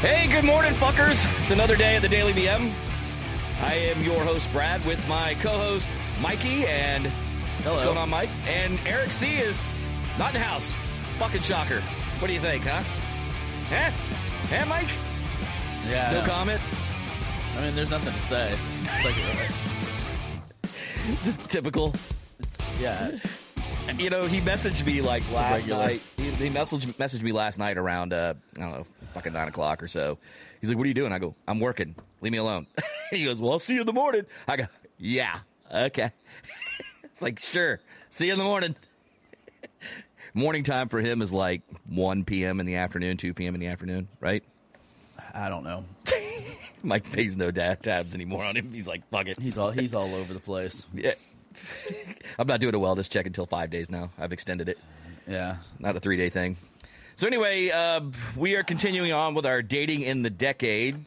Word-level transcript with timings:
Hey, 0.00 0.28
good 0.28 0.44
morning, 0.44 0.72
fuckers. 0.74 1.26
It's 1.42 1.50
another 1.50 1.76
day 1.76 1.96
at 1.96 2.02
the 2.02 2.08
Daily 2.08 2.32
BM. 2.32 2.72
I 3.60 3.74
am 3.74 4.02
your 4.02 4.22
host, 4.22 4.50
Brad, 4.52 4.84
with 4.84 5.06
my 5.08 5.34
co 5.40 5.50
host, 5.50 5.88
Mikey. 6.20 6.66
And 6.66 7.04
Hello. 7.06 7.72
what's 7.72 7.84
going 7.84 7.98
on, 7.98 8.10
Mike? 8.10 8.28
And 8.46 8.78
Eric 8.86 9.10
C 9.10 9.36
is 9.36 9.62
not 10.18 10.34
in 10.34 10.40
the 10.40 10.46
house. 10.46 10.72
Fucking 11.18 11.42
shocker. 11.42 11.80
What 12.18 12.28
do 12.28 12.34
you 12.34 12.40
think, 12.40 12.64
huh? 12.66 12.82
Eh? 13.74 13.90
Huh, 14.50 14.66
Mike? 14.66 14.88
Yeah. 15.88 16.12
No 16.12 16.22
comment? 16.26 16.60
I 17.56 17.62
mean, 17.62 17.74
there's 17.74 17.90
nothing 17.90 18.12
to 18.12 18.18
say. 18.20 18.56
It's 18.82 19.04
like, 19.04 19.16
uh, 19.16 20.68
Just 21.24 21.42
typical. 21.48 21.94
it's, 22.38 22.80
yeah. 22.80 23.08
It's, 23.08 23.24
You 23.98 24.10
know, 24.10 24.24
he 24.24 24.40
messaged 24.40 24.84
me 24.84 25.00
like 25.00 25.22
last 25.32 25.66
night. 25.66 26.02
He, 26.38 26.44
he 26.44 26.50
messaged 26.50 26.86
messaged 26.96 27.22
me 27.22 27.32
last 27.32 27.58
night 27.58 27.78
around 27.78 28.12
uh, 28.12 28.34
I 28.56 28.60
don't 28.60 28.72
know, 28.72 28.86
fucking 29.14 29.32
nine 29.32 29.48
o'clock 29.48 29.82
or 29.82 29.88
so. 29.88 30.18
He's 30.60 30.68
like, 30.68 30.76
"What 30.76 30.84
are 30.84 30.88
you 30.88 30.94
doing?" 30.94 31.12
I 31.12 31.18
go, 31.18 31.34
"I'm 31.48 31.60
working. 31.60 31.94
Leave 32.20 32.32
me 32.32 32.38
alone." 32.38 32.66
he 33.10 33.24
goes, 33.24 33.38
"Well, 33.38 33.52
I'll 33.52 33.58
see 33.58 33.74
you 33.74 33.80
in 33.80 33.86
the 33.86 33.92
morning." 33.92 34.26
I 34.46 34.56
go, 34.56 34.66
"Yeah, 34.98 35.38
okay." 35.72 36.12
it's 37.04 37.22
like, 37.22 37.40
sure, 37.40 37.80
see 38.10 38.26
you 38.26 38.32
in 38.32 38.38
the 38.38 38.44
morning. 38.44 38.76
Morning 40.34 40.64
time 40.64 40.90
for 40.90 41.00
him 41.00 41.22
is 41.22 41.32
like 41.32 41.62
1 41.88 42.24
p.m. 42.24 42.60
in 42.60 42.66
the 42.66 42.74
afternoon, 42.74 43.16
2 43.16 43.32
p.m. 43.32 43.54
in 43.54 43.60
the 43.60 43.68
afternoon, 43.68 44.06
right? 44.20 44.44
I 45.32 45.48
don't 45.48 45.64
know. 45.64 45.82
Mike 46.82 47.10
pays 47.10 47.38
no 47.38 47.50
da- 47.50 47.76
tabs 47.76 48.14
anymore 48.14 48.44
on 48.44 48.54
him. 48.54 48.70
He's 48.70 48.86
like, 48.86 49.08
fuck 49.08 49.28
it. 49.28 49.38
He's 49.38 49.56
all 49.56 49.70
he's 49.70 49.94
all 49.94 50.14
over 50.14 50.34
the 50.34 50.40
place. 50.40 50.84
Yeah. 50.92 51.14
I'm 52.38 52.46
not 52.46 52.60
doing 52.60 52.74
a 52.74 52.78
wellness 52.78 53.08
check 53.08 53.24
until 53.24 53.46
five 53.46 53.70
days 53.70 53.88
now. 53.88 54.10
I've 54.18 54.32
extended 54.32 54.68
it. 54.68 54.78
Yeah. 55.26 55.56
not 55.78 55.96
a 55.96 56.00
three 56.00 56.16
day 56.16 56.30
thing. 56.30 56.56
So 57.16 57.26
anyway, 57.26 57.70
uh, 57.70 58.02
we 58.36 58.56
are 58.56 58.62
continuing 58.62 59.12
on 59.12 59.34
with 59.34 59.46
our 59.46 59.62
dating 59.62 60.02
in 60.02 60.22
the 60.22 60.28
decade, 60.30 61.02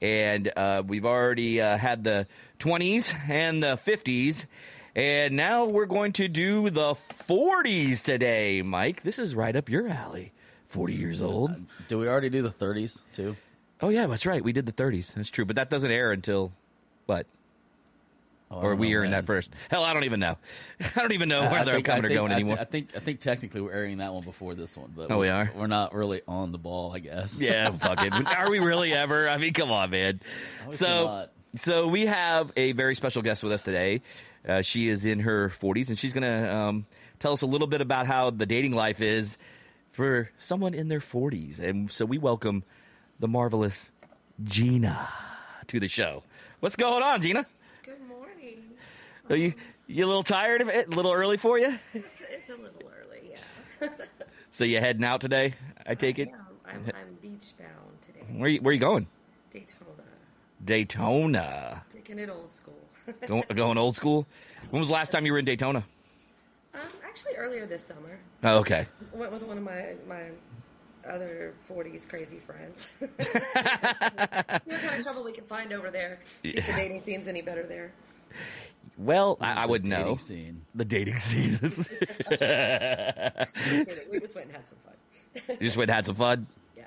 and 0.00 0.52
uh, 0.56 0.82
we've 0.86 1.04
already 1.04 1.60
uh, 1.60 1.76
had 1.76 2.04
the 2.04 2.28
20s 2.60 3.12
and 3.28 3.60
the 3.60 3.76
50s, 3.84 4.46
and 4.94 5.34
now 5.34 5.64
we're 5.64 5.86
going 5.86 6.12
to 6.12 6.28
do 6.28 6.70
the 6.70 6.94
40s 7.28 8.02
today, 8.02 8.62
Mike. 8.62 9.02
This 9.02 9.18
is 9.18 9.34
right 9.34 9.54
up 9.56 9.68
your 9.68 9.88
alley. 9.88 10.32
40 10.68 10.94
years 10.94 11.22
old. 11.22 11.50
Do 11.88 11.98
we 11.98 12.06
already 12.08 12.28
do 12.28 12.42
the 12.42 12.50
30s 12.50 13.00
too? 13.12 13.36
Oh 13.80 13.88
yeah, 13.88 14.06
that's 14.06 14.26
right. 14.26 14.42
We 14.44 14.52
did 14.52 14.66
the 14.66 14.72
30s. 14.72 15.14
That's 15.14 15.30
true, 15.30 15.44
but 15.44 15.56
that 15.56 15.70
doesn't 15.70 15.90
air 15.90 16.12
until 16.12 16.52
what? 17.06 17.26
Oh, 18.50 18.62
Or 18.62 18.74
we 18.74 18.88
know, 18.88 18.92
airing 18.94 19.10
man. 19.10 19.20
that 19.20 19.26
first? 19.26 19.52
Hell, 19.70 19.84
I 19.84 19.92
don't 19.92 20.04
even 20.04 20.20
know. 20.20 20.36
I 20.96 21.00
don't 21.00 21.12
even 21.12 21.28
know 21.28 21.40
I- 21.42 21.46
I 21.46 21.58
I'm 21.60 21.64
think- 21.66 21.88
I 21.88 21.96
coming 21.96 22.04
or 22.10 22.14
going 22.14 22.32
I 22.32 22.34
anymore. 22.36 22.56
I 22.58 22.64
think 22.64 22.90
I 22.96 22.98
think 23.00 23.20
technically 23.20 23.60
we're 23.60 23.72
airing 23.72 23.98
that 23.98 24.14
one 24.14 24.24
before 24.24 24.54
this 24.54 24.76
one, 24.76 24.92
but 24.96 25.10
Oh, 25.10 25.18
we 25.18 25.28
are? 25.28 25.50
We're 25.54 25.66
not 25.66 25.92
really 25.94 26.22
on 26.26 26.52
the 26.52 26.58
ball, 26.58 26.92
I 26.94 27.00
guess. 27.00 27.38
Yeah, 27.40 27.70
fuck 27.78 28.02
it. 28.02 28.14
Are 28.14 28.50
we 28.50 28.58
really 28.60 28.92
ever? 28.94 29.28
I 29.28 29.36
mean, 29.36 29.52
come 29.52 29.70
on, 29.70 29.90
man. 29.90 30.20
So, 30.70 31.26
so 31.56 31.88
we 31.88 32.06
have 32.06 32.50
a 32.56 32.72
very 32.72 32.94
special 32.94 33.20
guest 33.22 33.42
with 33.42 33.52
us 33.52 33.62
today. 33.64 34.00
Uh, 34.48 34.62
she 34.62 34.88
is 34.88 35.04
in 35.04 35.20
her 35.20 35.50
40s, 35.50 35.88
and 35.90 35.98
she's 35.98 36.14
going 36.14 36.22
to 36.22 36.54
um, 36.54 36.86
tell 37.18 37.32
us 37.32 37.42
a 37.42 37.46
little 37.46 37.66
bit 37.66 37.82
about 37.82 38.06
how 38.06 38.30
the 38.30 38.46
dating 38.46 38.72
life 38.72 39.02
is 39.02 39.36
for 39.92 40.30
someone 40.38 40.72
in 40.72 40.88
their 40.88 41.00
40s. 41.00 41.58
And 41.58 41.90
so 41.92 42.06
we 42.06 42.16
welcome 42.16 42.62
the 43.18 43.28
marvelous 43.28 43.92
Gina 44.42 45.06
to 45.66 45.80
the 45.80 45.88
show. 45.88 46.22
What's 46.60 46.76
going 46.76 47.02
on, 47.02 47.20
Gina? 47.20 47.46
Are 49.30 49.36
you 49.36 49.54
you 49.86 50.04
a 50.04 50.06
little 50.06 50.22
tired 50.22 50.60
of 50.60 50.68
it? 50.68 50.88
A 50.88 50.90
little 50.90 51.12
early 51.12 51.36
for 51.36 51.58
you? 51.58 51.78
It's, 51.94 52.22
it's 52.30 52.50
a 52.50 52.56
little 52.56 52.82
early, 53.00 53.30
yeah. 53.30 53.88
So 54.50 54.64
you 54.64 54.80
heading 54.80 55.04
out? 55.04 55.20
Today? 55.20 55.54
I 55.86 55.94
take 55.94 56.18
it. 56.18 56.30
I'm, 56.66 56.80
I'm 56.86 57.14
beach 57.22 57.52
bound 57.58 58.00
today. 58.02 58.20
Where 58.36 58.48
you, 58.48 58.60
where 58.60 58.72
you 58.74 58.80
going? 58.80 59.06
Daytona. 59.50 60.02
Daytona. 60.64 61.84
Taking 61.92 62.18
it 62.18 62.30
old 62.30 62.52
school. 62.52 62.74
Going, 63.26 63.44
going 63.54 63.78
old 63.78 63.94
school. 63.96 64.26
When 64.70 64.80
was 64.80 64.88
the 64.88 64.94
last 64.94 65.12
time 65.12 65.24
you 65.24 65.32
were 65.32 65.38
in 65.38 65.46
Daytona? 65.46 65.82
um, 66.74 66.80
actually, 67.06 67.36
earlier 67.36 67.64
this 67.64 67.86
summer, 67.86 68.18
Oh, 68.44 68.58
okay. 68.58 68.86
went 69.14 69.32
with 69.32 69.46
one 69.48 69.56
of 69.56 69.64
my 69.64 69.94
my 70.06 70.24
other 71.08 71.54
40s 71.70 72.06
crazy 72.06 72.38
friends. 72.38 72.92
What 73.00 74.80
kind 74.82 74.98
of 74.98 75.02
trouble 75.04 75.24
we 75.24 75.32
can 75.32 75.44
find 75.44 75.72
over 75.72 75.90
there. 75.90 76.18
See 76.42 76.50
if 76.50 76.66
the 76.66 76.72
dating 76.74 77.00
scene's 77.00 77.28
any 77.28 77.40
better 77.40 77.62
there. 77.62 77.92
Well, 78.98 79.38
I, 79.40 79.52
I 79.62 79.66
would 79.66 79.84
dating 79.84 80.06
know 80.06 80.16
Scene. 80.16 80.62
the 80.74 80.84
dating 80.84 81.18
scene. 81.18 81.56
We 84.10 84.20
just 84.20 84.34
went 84.34 84.48
and 84.48 84.56
had 84.56 84.68
some 84.68 84.78
fun. 84.84 84.94
you 85.60 85.66
just 85.66 85.76
went 85.76 85.88
and 85.90 85.94
had 85.94 86.06
some 86.06 86.16
fun. 86.16 86.46
yeah. 86.76 86.84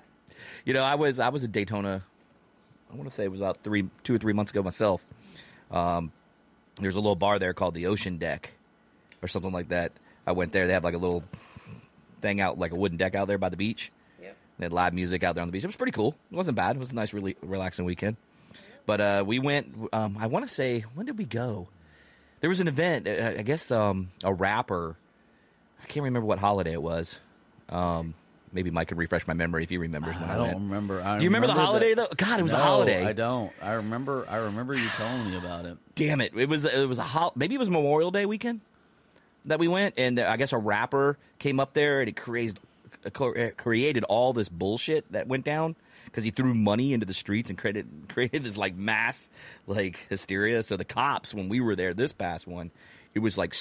You 0.66 0.74
know, 0.74 0.84
I 0.84 0.96
was 0.96 1.20
I 1.20 1.30
was 1.30 1.44
at 1.44 1.52
Daytona. 1.52 2.04
I 2.92 2.96
want 2.96 3.10
to 3.10 3.16
say 3.16 3.24
it 3.24 3.32
was 3.32 3.40
about 3.40 3.58
three, 3.64 3.88
two 4.04 4.14
or 4.16 4.18
three 4.18 4.34
months 4.34 4.52
ago 4.52 4.62
myself. 4.62 5.06
Um, 5.72 6.12
there's 6.82 6.96
a 6.96 7.00
little 7.00 7.16
bar 7.16 7.40
there 7.40 7.54
called 7.54 7.74
the 7.74 7.88
Ocean 7.88 8.18
Deck, 8.18 8.52
or 9.22 9.28
something 9.30 9.52
like 9.54 9.70
that. 9.70 9.94
I 10.28 10.34
went 10.34 10.52
there. 10.52 10.68
They 10.68 10.74
have 10.74 10.84
like 10.84 10.96
a 10.96 10.98
little 11.00 11.24
thing 12.22 12.42
out, 12.42 12.60
like 12.60 12.72
a 12.72 12.76
wooden 12.76 12.98
deck 12.98 13.16
out 13.16 13.28
there 13.30 13.38
by 13.38 13.48
the 13.50 13.58
beach. 13.58 13.92
Yep. 14.22 14.36
They 14.60 14.66
had 14.66 14.74
live 14.74 14.94
music 14.94 15.24
out 15.24 15.36
there 15.36 15.42
on 15.42 15.48
the 15.48 15.54
beach. 15.54 15.64
It 15.64 15.68
was 15.68 15.76
pretty 15.78 15.94
cool. 15.94 16.16
It 16.32 16.36
wasn't 16.36 16.56
bad. 16.58 16.76
It 16.76 16.80
was 16.80 16.92
a 16.92 16.96
nice, 16.96 17.14
really 17.14 17.38
relaxing 17.42 17.86
weekend. 17.86 18.18
But 18.86 19.00
uh, 19.02 19.24
we 19.26 19.40
went. 19.40 19.74
Um, 19.94 20.18
I 20.20 20.28
want 20.28 20.46
to 20.46 20.54
say, 20.54 20.82
when 20.94 21.06
did 21.06 21.18
we 21.18 21.24
go? 21.26 21.70
There 22.42 22.50
was 22.50 22.60
an 22.60 22.68
event. 22.68 23.08
uh, 23.08 23.34
I 23.38 23.42
guess 23.44 23.72
um, 23.72 24.10
a 24.24 24.34
rapper. 24.34 24.96
I 25.82 25.86
can't 25.88 26.04
remember 26.04 26.26
what 26.28 26.40
holiday 26.40 26.74
it 26.74 26.82
was. 26.82 27.20
Um, 27.70 28.14
maybe 28.54 28.70
Mike 28.72 28.90
can 28.90 28.98
refresh 28.98 29.26
my 29.28 29.34
memory 29.34 29.64
if 29.64 29.70
he 29.70 29.78
remembers 29.78 30.16
when 30.20 30.30
I, 30.30 30.34
I 30.34 30.38
don't 30.38 30.48
went. 30.48 30.60
remember. 30.60 31.02
I 31.02 31.18
Do 31.18 31.24
you 31.24 31.30
remember 31.30 31.48
the 31.48 31.54
holiday 31.54 31.94
that- 31.94 32.10
though? 32.10 32.16
God, 32.16 32.40
it 32.40 32.44
was 32.44 32.54
a 32.54 32.58
holiday. 32.58 33.06
I 33.06 33.14
don't. 33.14 33.52
I 33.62 33.74
remember. 33.74 34.26
I 34.30 34.38
remember 34.38 34.74
you 34.76 34.88
telling 34.90 35.30
me 35.32 35.38
about 35.38 35.66
it. 35.66 35.78
Damn 35.96 36.20
it! 36.22 36.34
It 36.36 36.50
was 36.50 36.66
it 36.66 36.88
was 36.88 37.00
a 37.00 37.04
hol- 37.04 37.34
maybe 37.36 37.56
it 37.56 37.60
was 37.60 37.70
Memorial 37.70 38.12
Day 38.12 38.26
weekend 38.26 38.62
that 39.46 39.60
we 39.60 39.68
went, 39.68 39.96
and 39.98 40.20
I 40.20 40.38
guess 40.38 40.52
a 40.54 40.58
rapper 40.58 41.18
came 41.40 41.60
up 41.60 41.74
there 41.74 42.00
and 42.02 42.10
it 42.10 42.16
created 42.16 42.60
created 43.58 44.04
all 44.04 44.34
this 44.34 44.50
bullshit 44.50 45.12
that 45.12 45.28
went 45.28 45.44
down 45.46 45.76
because 46.06 46.24
he 46.24 46.32
threw 46.32 46.54
money 46.54 46.94
into 46.94 47.06
the 47.06 47.14
streets 47.14 47.50
and 47.50 47.58
created 47.58 47.88
created 48.10 48.44
this 48.44 48.58
like 48.58 48.76
mass 48.76 49.30
like 49.68 50.06
hysteria. 50.10 50.64
So 50.64 50.78
the 50.78 50.86
cops, 50.86 51.34
when 51.34 51.50
we 51.50 51.60
were 51.60 51.76
there 51.76 51.94
this 51.94 52.12
past 52.12 52.48
one, 52.48 52.72
it 53.14 53.20
was 53.20 53.38
like 53.38 53.56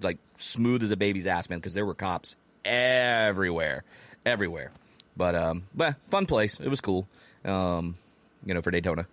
like 0.00 0.18
smooth 0.38 0.82
as 0.82 0.90
a 0.90 0.96
baby's 0.96 1.26
ass, 1.26 1.48
man, 1.48 1.58
because 1.58 1.74
there 1.74 1.86
were 1.86 1.94
cops 1.94 2.36
everywhere, 2.64 3.84
everywhere. 4.24 4.72
But 5.16 5.34
um, 5.34 5.64
but 5.74 5.96
fun 6.10 6.26
place. 6.26 6.58
It 6.60 6.68
was 6.68 6.80
cool. 6.80 7.06
Um, 7.44 7.96
you 8.44 8.54
know, 8.54 8.62
for 8.62 8.70
Daytona. 8.70 9.06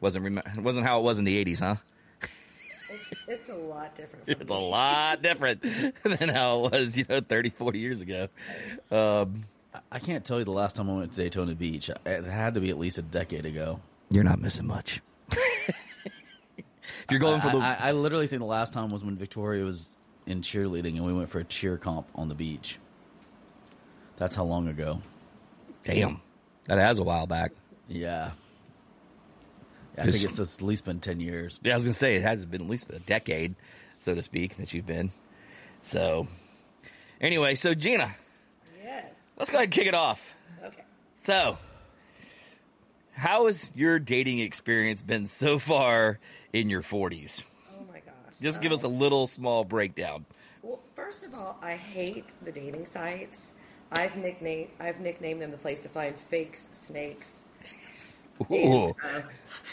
Wasn't 0.00 0.24
rem- 0.24 0.62
wasn't 0.62 0.86
how 0.86 1.00
it 1.00 1.02
was 1.02 1.18
in 1.18 1.24
the 1.24 1.44
'80s, 1.44 1.60
huh? 1.60 1.76
It's, 2.90 3.24
it's 3.26 3.48
a 3.50 3.56
lot 3.56 3.94
different. 3.94 4.24
It's 4.40 4.50
a 4.50 4.54
lot 4.54 5.22
different 5.22 5.62
than 6.02 6.28
how 6.28 6.64
it 6.64 6.72
was, 6.72 6.96
you 6.96 7.04
know, 7.08 7.20
30, 7.20 7.50
40 7.50 7.78
years 7.78 8.00
ago. 8.00 8.28
Um, 8.90 9.44
I 9.90 9.98
can't 9.98 10.24
tell 10.24 10.38
you 10.38 10.44
the 10.44 10.52
last 10.52 10.76
time 10.76 10.90
I 10.90 10.94
went 10.94 11.12
to 11.12 11.22
Daytona 11.22 11.54
Beach. 11.54 11.90
It 12.06 12.24
had 12.24 12.54
to 12.54 12.60
be 12.60 12.70
at 12.70 12.78
least 12.78 12.98
a 12.98 13.02
decade 13.02 13.46
ago. 13.46 13.80
you're 14.10 14.24
not 14.24 14.40
missing 14.40 14.66
much. 14.66 15.00
if 15.30 16.64
you're 17.10 17.20
going 17.20 17.40
for 17.40 17.50
the, 17.50 17.58
I, 17.58 17.76
I 17.80 17.92
literally 17.92 18.26
think 18.26 18.40
the 18.40 18.46
last 18.46 18.72
time 18.72 18.90
was 18.90 19.04
when 19.04 19.16
Victoria 19.16 19.64
was 19.64 19.96
in 20.26 20.42
cheerleading 20.42 20.96
and 20.96 21.04
we 21.04 21.12
went 21.12 21.30
for 21.30 21.38
a 21.38 21.44
cheer 21.44 21.76
comp 21.76 22.06
on 22.14 22.28
the 22.28 22.34
beach. 22.34 22.78
That's 24.16 24.34
how 24.34 24.44
long 24.44 24.68
ago. 24.68 25.00
damn, 25.84 26.20
that 26.66 26.78
has 26.78 26.98
a 26.98 27.02
while 27.02 27.26
back. 27.26 27.52
Yeah. 27.86 28.32
Yeah, 29.96 30.04
I 30.04 30.10
think 30.10 30.24
it's 30.24 30.38
at 30.38 30.62
least 30.62 30.84
been 30.84 31.00
10 31.00 31.18
years. 31.18 31.58
Yeah, 31.62 31.72
I 31.72 31.74
was 31.76 31.84
gonna 31.84 31.94
say 31.94 32.16
it 32.16 32.22
has 32.22 32.44
been 32.44 32.62
at 32.62 32.68
least 32.68 32.90
a 32.90 33.00
decade, 33.00 33.56
so 33.98 34.14
to 34.14 34.22
speak, 34.22 34.56
that 34.58 34.72
you've 34.72 34.86
been. 34.86 35.10
So, 35.82 36.28
anyway, 37.20 37.54
so 37.54 37.74
Gina. 37.74 38.14
Let's 39.38 39.50
go 39.50 39.56
ahead 39.58 39.66
and 39.66 39.72
kick 39.72 39.86
it 39.86 39.94
off. 39.94 40.34
Okay. 40.64 40.82
So, 41.14 41.58
how 43.12 43.46
has 43.46 43.70
your 43.74 43.98
dating 43.98 44.38
experience 44.40 45.02
been 45.02 45.26
so 45.26 45.58
far 45.58 46.18
in 46.52 46.68
your 46.70 46.82
40s? 46.82 47.42
Oh 47.72 47.84
my 47.88 48.00
gosh. 48.00 48.38
Just 48.40 48.60
give 48.60 48.72
us 48.72 48.84
a 48.84 48.86
Um, 48.86 48.98
little 48.98 49.26
small 49.26 49.64
breakdown. 49.64 50.24
Well, 50.62 50.80
first 50.94 51.24
of 51.24 51.34
all, 51.34 51.58
I 51.62 51.76
hate 51.76 52.32
the 52.42 52.52
dating 52.52 52.84
sites. 52.86 53.54
I've 53.90 54.16
nicknamed 54.16 54.68
I've 54.78 55.00
nicknamed 55.00 55.40
them 55.40 55.50
the 55.50 55.56
place 55.56 55.80
to 55.80 55.88
find 55.88 56.14
fakes, 56.18 56.68
snakes. 56.72 57.46
Ooh, 58.50 58.94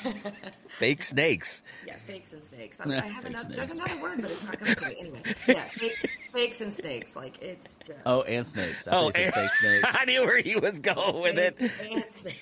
And, 0.04 0.14
uh, 0.16 0.30
fake 0.68 1.04
snakes. 1.04 1.64
yeah, 1.86 1.96
fakes 2.06 2.34
and 2.34 2.44
snakes. 2.44 2.82
I, 2.82 2.86
I 2.90 3.00
have 3.08 3.24
Fake 3.24 3.32
another, 3.34 3.56
there's 3.56 3.72
snakes. 3.72 3.90
another 3.92 4.02
word, 4.02 4.22
but 4.22 4.32
it's 4.32 4.44
not 4.44 4.60
coming 4.60 4.76
to 4.76 4.88
me 4.90 4.96
anyway. 5.00 5.22
Yeah, 5.48 5.62
fake, 5.64 6.10
fakes 6.34 6.62
and 6.62 6.74
snakes. 6.74 7.16
Like 7.16 7.42
it's 7.42 7.78
just 7.80 8.00
Oh, 8.06 8.24
and 8.24 8.46
snakes. 8.48 8.88
I 8.88 8.92
Oh, 8.98 9.12
think 9.12 9.28
it's 9.28 9.38
fake 9.38 9.52
snakes. 9.82 9.98
I 10.00 10.06
knew 10.06 10.22
where 10.26 10.38
he 10.40 10.56
was 10.58 10.80
going 10.80 11.22
with 11.22 11.38
it. 11.38 11.58
fakes 11.58 12.26
and 12.26 12.34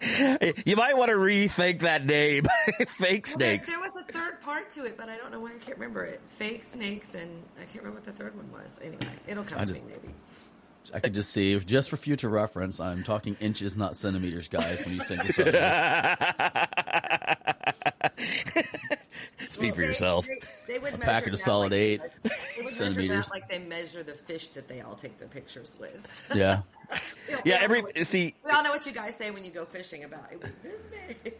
snakes. 0.00 0.62
You 0.66 0.76
might 0.76 0.96
want 0.96 1.10
to 1.10 1.16
rethink 1.16 1.80
that 1.80 2.04
name. 2.06 2.44
Fake 2.44 2.88
Well, 2.88 3.08
there, 3.08 3.24
snakes. 3.24 3.70
there 3.70 3.80
was 3.80 3.96
a 3.96 4.02
third 4.12 4.40
part 4.40 4.70
to 4.72 4.84
it, 4.84 4.96
but 4.96 5.08
I 5.08 5.16
don't 5.16 5.30
know 5.32 5.40
why 5.40 5.50
I 5.50 5.58
can't 5.58 5.78
remember 5.78 6.04
it. 6.04 6.20
Fake 6.26 6.62
snakes 6.64 7.14
and 7.14 7.30
I 7.58 7.64
can't 7.64 7.84
remember 7.84 8.00
what 8.00 8.04
the 8.04 8.12
third 8.12 8.34
one 8.36 8.50
was. 8.52 8.78
Anyway, 8.82 8.98
it'll 9.26 9.44
come 9.44 9.58
I 9.60 9.64
to 9.64 9.72
just- 9.72 9.84
me 9.84 9.92
maybe. 10.02 10.14
I 10.92 11.00
could 11.00 11.14
just 11.14 11.30
see, 11.30 11.58
just 11.60 11.88
for 11.90 11.96
future 11.96 12.28
reference, 12.28 12.80
I'm 12.80 13.02
talking 13.04 13.36
inches, 13.40 13.76
not 13.76 13.96
centimeters, 13.96 14.48
guys. 14.48 14.84
When 14.84 14.94
you 14.94 15.00
send 15.00 15.22
your 15.24 15.32
photos, 15.32 15.54
Speak 19.50 19.70
Well, 19.70 19.74
for 19.74 19.80
they- 19.82 19.86
yourself. 19.88 20.26
They, 20.26 20.74
they 20.74 20.78
would 20.78 20.94
A 20.94 20.98
measure 20.98 21.10
packet 21.12 21.32
of 21.34 21.40
solid 21.40 21.72
like, 21.72 21.80
eight 21.80 22.00
They 22.56 22.62
would 22.64 22.72
centimeters. 22.72 23.30
like 23.30 23.48
they 23.48 23.58
measure 23.58 24.02
the 24.02 24.12
fish 24.14 24.48
that 24.48 24.68
they 24.68 24.80
all 24.80 24.94
take 24.94 25.18
their 25.18 25.28
pictures 25.28 25.76
with. 25.80 26.28
yeah. 26.34 26.62
We 27.28 27.34
all- 27.34 27.40
Yeah, 27.44 27.58
we 27.58 27.64
every- 27.64 27.78
know 27.80 27.84
what 27.84 27.96
you- 27.98 28.04
see- 28.04 28.34
we 28.44 28.50
all 28.50 28.62
know 28.62 28.70
what 28.70 28.86
you 28.86 28.92
guys 28.92 29.16
say 29.16 29.30
when 29.30 29.44
you 29.44 29.50
go 29.50 29.64
fishing 29.64 30.04
about. 30.04 30.26
It 30.32 30.42
was 30.42 30.54
this 30.62 30.88
big. 31.22 31.34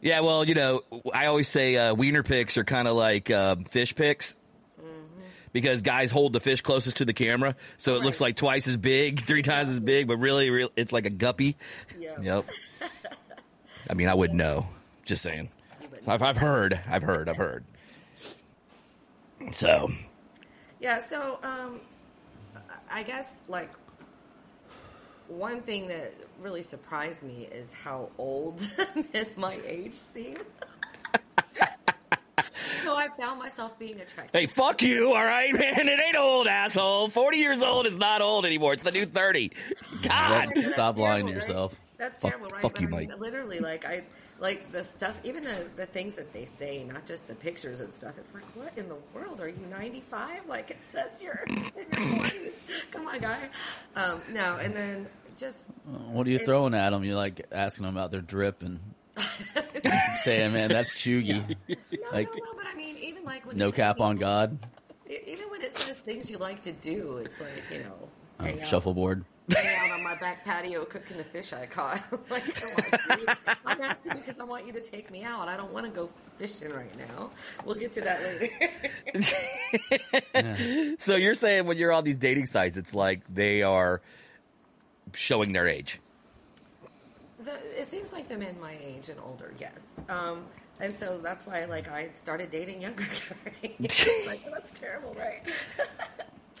Yeah, 0.00 0.20
well, 0.20 0.44
you 0.44 0.54
know, 0.54 0.82
I 1.12 1.26
always 1.26 1.48
say 1.48 1.76
uh, 1.76 1.94
wiener 1.94 2.22
pics 2.22 2.56
are 2.56 2.64
kind 2.64 2.88
of 2.88 2.96
like 2.96 3.30
um, 3.30 3.64
fish 3.64 3.94
pics. 3.94 4.36
Because 5.56 5.80
guys 5.80 6.10
hold 6.10 6.34
the 6.34 6.40
fish 6.40 6.60
closest 6.60 6.98
to 6.98 7.06
the 7.06 7.14
camera, 7.14 7.56
so 7.78 7.96
it 7.96 8.02
looks 8.02 8.20
like 8.20 8.36
twice 8.36 8.68
as 8.68 8.76
big, 8.76 9.22
three 9.26 9.40
times 9.40 9.70
as 9.70 9.80
big, 9.80 10.06
but 10.06 10.18
really, 10.18 10.50
real 10.50 10.68
it's 10.76 10.92
like 10.92 11.06
a 11.06 11.10
guppy. 11.10 11.56
Yeah. 11.98 12.20
Yep. 12.20 12.44
I 13.88 13.94
mean, 13.94 14.06
I 14.06 14.12
wouldn't 14.12 14.36
know. 14.36 14.66
Just 15.06 15.22
saying. 15.22 15.48
I've, 16.06 16.20
I've 16.20 16.36
heard. 16.36 16.78
I've 16.86 17.02
heard. 17.02 17.30
I've 17.30 17.38
heard. 17.38 17.64
So, 19.50 19.88
Yeah, 20.78 20.98
so 20.98 21.38
um, 21.42 21.80
I 22.90 23.02
guess 23.02 23.44
like 23.48 23.70
one 25.28 25.62
thing 25.62 25.88
that 25.88 26.12
really 26.38 26.60
surprised 26.60 27.22
me 27.22 27.48
is 27.50 27.72
how 27.72 28.10
old 28.18 28.60
men 29.14 29.26
my 29.36 29.58
age 29.66 29.94
seem. 29.94 30.36
So 32.82 32.94
I 32.96 33.08
found 33.18 33.38
myself 33.38 33.78
being 33.78 33.98
attracted. 34.00 34.38
hey, 34.38 34.46
fuck 34.46 34.82
you, 34.82 35.08
all 35.14 35.24
right, 35.24 35.52
man? 35.52 35.88
It 35.88 36.00
ain't 36.00 36.16
old, 36.16 36.46
asshole. 36.46 37.08
40 37.08 37.38
years 37.38 37.62
old 37.62 37.86
is 37.86 37.96
not 37.96 38.20
old 38.20 38.44
anymore. 38.44 38.74
It's 38.74 38.82
the 38.82 38.90
new 38.92 39.06
30. 39.06 39.52
God. 40.02 40.48
What? 40.54 40.64
Stop 40.64 40.98
lying 40.98 41.26
to 41.26 41.32
Terrible, 41.32 41.32
right? 41.32 41.34
yourself. 41.34 41.76
That's 41.98 42.20
Fuck- 42.20 42.30
terrible, 42.32 42.50
right? 42.50 42.62
fuck 42.62 42.72
But 42.74 42.80
you, 42.82 42.88
I 42.88 42.90
mean, 42.90 43.08
Mike. 43.08 43.18
literally, 43.20 43.58
like 43.60 43.86
I 43.86 44.02
like 44.38 44.70
the 44.70 44.84
stuff, 44.84 45.18
even 45.24 45.42
the 45.44 45.66
the 45.76 45.86
things 45.86 46.14
that 46.16 46.30
they 46.34 46.44
say, 46.44 46.84
not 46.84 47.06
just 47.06 47.26
the 47.26 47.34
pictures 47.34 47.80
and 47.80 47.94
stuff. 47.94 48.18
It's 48.18 48.34
like, 48.34 48.44
what 48.54 48.70
in 48.76 48.86
the 48.90 48.96
world 49.14 49.40
are 49.40 49.48
you 49.48 49.64
ninety 49.70 50.02
five? 50.02 50.46
Like 50.46 50.70
it 50.70 50.76
says 50.82 51.22
you're 51.22 51.42
in 51.48 51.56
your 51.56 51.64
forties. 52.18 52.52
Come 52.90 53.06
on, 53.08 53.18
guy. 53.18 53.48
Um, 53.94 54.20
no, 54.34 54.56
and 54.56 54.76
then 54.76 55.06
just 55.38 55.70
What 55.86 56.26
are 56.26 56.30
you 56.30 56.38
throwing 56.38 56.74
at 56.74 56.90
them? 56.90 57.02
You're 57.02 57.16
like 57.16 57.46
asking 57.50 57.86
them 57.86 57.96
about 57.96 58.10
their 58.10 58.20
drip 58.20 58.62
and 58.62 58.78
saying, 60.22 60.52
"Man, 60.52 60.68
that's 60.68 60.92
cheugy." 60.92 61.56
no, 61.68 61.76
Like, 62.12 62.28
no, 62.28 62.44
no. 62.44 62.52
But 62.56 62.66
I 62.66 62.74
mean, 62.74 62.96
even 62.98 63.24
like 63.24 63.46
when 63.46 63.56
No 63.56 63.72
cap 63.72 63.98
you 63.98 64.04
on 64.04 64.16
God. 64.16 64.58
Even 65.26 65.48
when 65.50 65.62
it 65.62 65.76
says 65.78 65.96
things 65.98 66.30
you 66.30 66.38
like 66.38 66.62
to 66.62 66.72
do, 66.72 67.18
it's 67.24 67.40
like 67.40 67.62
you 67.72 67.78
know, 67.84 68.08
Oh, 68.40 68.44
hang 68.44 68.62
shuffleboard. 68.64 69.24
out 69.56 69.90
on 69.92 70.02
my 70.02 70.16
back 70.16 70.44
patio 70.44 70.84
cooking 70.84 71.16
the 71.16 71.24
fish 71.24 71.52
I 71.52 71.66
caught. 71.66 72.02
like, 72.30 72.52
come 72.54 72.70
on, 72.76 73.16
dude. 73.18 73.28
I'm 73.64 73.80
asking 73.80 74.14
because 74.14 74.40
I 74.40 74.44
want 74.44 74.66
you 74.66 74.72
to 74.72 74.80
take 74.80 75.10
me 75.12 75.22
out. 75.22 75.46
I 75.48 75.56
don't 75.56 75.72
want 75.72 75.86
to 75.86 75.92
go 75.92 76.10
fishing 76.36 76.70
right 76.72 76.90
now. 76.98 77.30
We'll 77.64 77.76
get 77.76 77.92
to 77.92 78.00
that 78.02 78.22
later. 78.22 78.50
So 80.98 81.14
you're 81.16 81.34
saying 81.34 81.66
when 81.66 81.76
you're 81.78 81.92
on 81.92 82.02
these 82.04 82.16
dating 82.16 82.46
sites, 82.46 82.76
it's 82.76 82.94
like 82.94 83.22
they 83.32 83.62
are 83.62 84.00
showing 85.14 85.52
their 85.52 85.66
age. 85.68 86.00
The, 87.46 87.80
it 87.80 87.88
seems 87.88 88.12
like 88.12 88.28
the 88.28 88.36
men 88.36 88.56
my 88.60 88.76
age 88.84 89.08
and 89.08 89.18
older, 89.24 89.54
yes. 89.58 90.00
Um, 90.10 90.44
and 90.80 90.92
so 90.92 91.18
that's 91.22 91.46
why, 91.46 91.64
like, 91.64 91.88
I 91.90 92.10
started 92.14 92.50
dating 92.50 92.82
younger 92.82 93.02
guys. 93.62 93.72
It's 93.80 94.26
like, 94.26 94.42
that's 94.52 94.72
terrible, 94.78 95.14
right? 95.18 95.42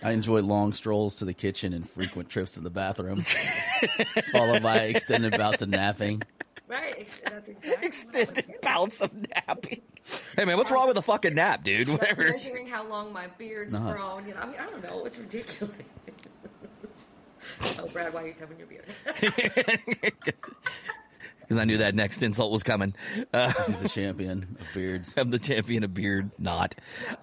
I 0.02 0.12
enjoy 0.12 0.40
long 0.40 0.72
strolls 0.72 1.16
to 1.16 1.24
the 1.26 1.34
kitchen 1.34 1.72
and 1.74 1.86
frequent 1.88 2.28
trips 2.30 2.52
to 2.52 2.60
the 2.60 2.70
bathroom, 2.70 3.20
followed 4.32 4.62
by 4.62 4.76
extended 4.84 5.32
bouts 5.36 5.60
of 5.62 5.68
napping. 5.68 6.22
right. 6.68 7.06
That's 7.24 7.48
exactly 7.48 7.70
what 7.70 7.82
I 7.82 7.86
Extended 7.86 8.54
bouts 8.62 9.00
of 9.02 9.10
napping. 9.14 9.82
Hey 10.36 10.44
man, 10.44 10.56
what's 10.56 10.70
wrong 10.70 10.86
with 10.86 10.96
a 10.98 11.02
fucking 11.02 11.34
nap, 11.34 11.64
dude? 11.64 11.88
Like, 11.88 12.00
Whatever. 12.00 12.30
measuring 12.30 12.68
how 12.68 12.86
long 12.88 13.12
my 13.12 13.26
beard's 13.38 13.78
No. 13.78 13.92
grown. 13.92 14.26
You 14.28 14.34
know, 14.34 14.40
I 14.40 14.46
mean, 14.46 14.56
I 14.60 14.66
don't 14.70 14.82
know. 14.84 14.98
It 14.98 15.02
was 15.04 15.18
ridiculous. 15.18 15.74
oh, 17.80 17.86
Brad, 17.92 18.12
why 18.14 18.22
are 18.22 18.26
you 18.28 18.34
covering 18.34 18.58
your 18.60 18.68
beard? 18.68 18.84
Because 21.46 21.60
I 21.60 21.64
knew 21.64 21.78
that 21.78 21.94
next 21.94 22.22
insult 22.24 22.50
was 22.50 22.62
coming. 22.64 22.94
Uh, 23.32 23.52
He's 23.66 23.82
a 23.82 23.88
champion 23.88 24.56
of 24.60 24.66
beards. 24.74 25.14
I'm 25.16 25.30
the 25.30 25.38
champion 25.38 25.84
of 25.84 25.94
beard, 25.94 26.30
not. 26.38 26.74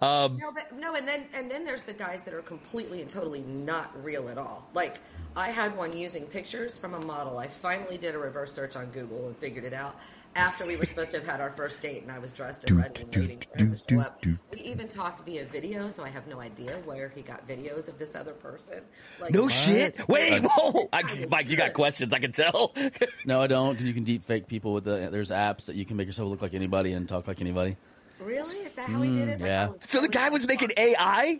Um, 0.02 0.38
No, 0.38 0.52
but 0.54 0.78
no, 0.78 0.96
and 0.96 1.06
then 1.08 1.25
and 1.36 1.52
then 1.52 1.66
there's 1.66 1.84
the 1.84 1.94
guys 1.94 2.24
that 2.24 2.34
are 2.34 2.42
completely 2.42 3.02
and 3.02 3.10
totally 3.10 3.42
not 3.42 3.92
real 4.04 4.30
at 4.30 4.38
all. 4.38 4.70
Like 4.74 5.00
I 5.36 5.50
had 5.52 5.75
one 5.75 5.96
using 5.98 6.25
pictures 6.25 6.78
from 6.78 6.94
a 6.94 7.06
model. 7.06 7.38
I 7.38 7.48
finally 7.48 7.98
did 7.98 8.16
a 8.16 8.18
reverse 8.18 8.54
search 8.54 8.75
on 8.75 8.88
Google 8.92 9.28
and 9.28 9.38
figured 9.38 9.66
it 9.66 9.74
out 9.74 10.00
after 10.35 10.65
we 10.65 10.75
were 10.75 10.85
supposed 10.85 11.12
to 11.12 11.18
have 11.18 11.27
had 11.27 11.41
our 11.41 11.51
first 11.51 11.81
date, 11.81 12.01
and 12.01 12.12
I 12.12 12.19
was 12.19 12.31
dressed 12.31 12.69
and 12.69 12.77
ready 12.77 13.01
and 13.01 13.15
waiting 13.15 13.44
for 13.51 13.57
him 13.57 13.75
to 13.75 13.77
show 13.77 14.00
up. 14.00 14.25
We 14.25 14.59
even 14.59 14.88
talked 14.88 15.25
via 15.25 15.45
video, 15.45 15.89
so 15.89 16.03
I 16.03 16.09
have 16.09 16.27
no 16.27 16.39
idea 16.39 16.80
where 16.85 17.09
he 17.09 17.21
got 17.21 17.47
videos 17.47 17.88
of 17.88 18.00
this 18.00 18.15
other 18.15 18.33
person. 18.33 18.81
Like, 19.19 19.31
no 19.31 19.47
shit. 19.47 20.07
Wait, 20.07 20.41
whoa. 20.44 20.89
I, 20.91 21.27
Mike, 21.30 21.50
you 21.50 21.57
got 21.57 21.74
questions. 21.74 22.13
I 22.13 22.19
can 22.19 22.31
tell. 22.31 22.74
No, 23.25 23.41
I 23.41 23.47
don't, 23.47 23.71
because 23.74 23.88
you 23.88 23.94
can 23.94 24.03
deep 24.03 24.25
fake 24.25 24.47
people 24.47 24.74
with 24.74 24.83
the. 24.83 25.09
There's 25.12 25.31
apps 25.31 25.68
that 25.68 25.75
you 25.75 25.85
can 25.85 25.95
make 25.95 26.07
yourself 26.07 26.30
look 26.30 26.41
like 26.41 26.53
anybody 26.53 26.94
and 26.94 27.07
talk 27.07 27.27
like 27.27 27.39
anybody. 27.41 27.77
Really? 28.19 28.57
Is 28.59 28.74
that 28.74 28.89
how 28.89 29.01
he 29.01 29.09
did 29.09 29.27
mm, 29.27 29.31
it? 29.31 29.41
Like, 29.41 29.47
yeah. 29.47 29.65
I 29.65 29.69
was- 29.69 29.81
so 29.88 30.01
the 30.01 30.07
guy 30.09 30.29
was 30.29 30.45
making 30.47 30.71
AI, 30.77 31.39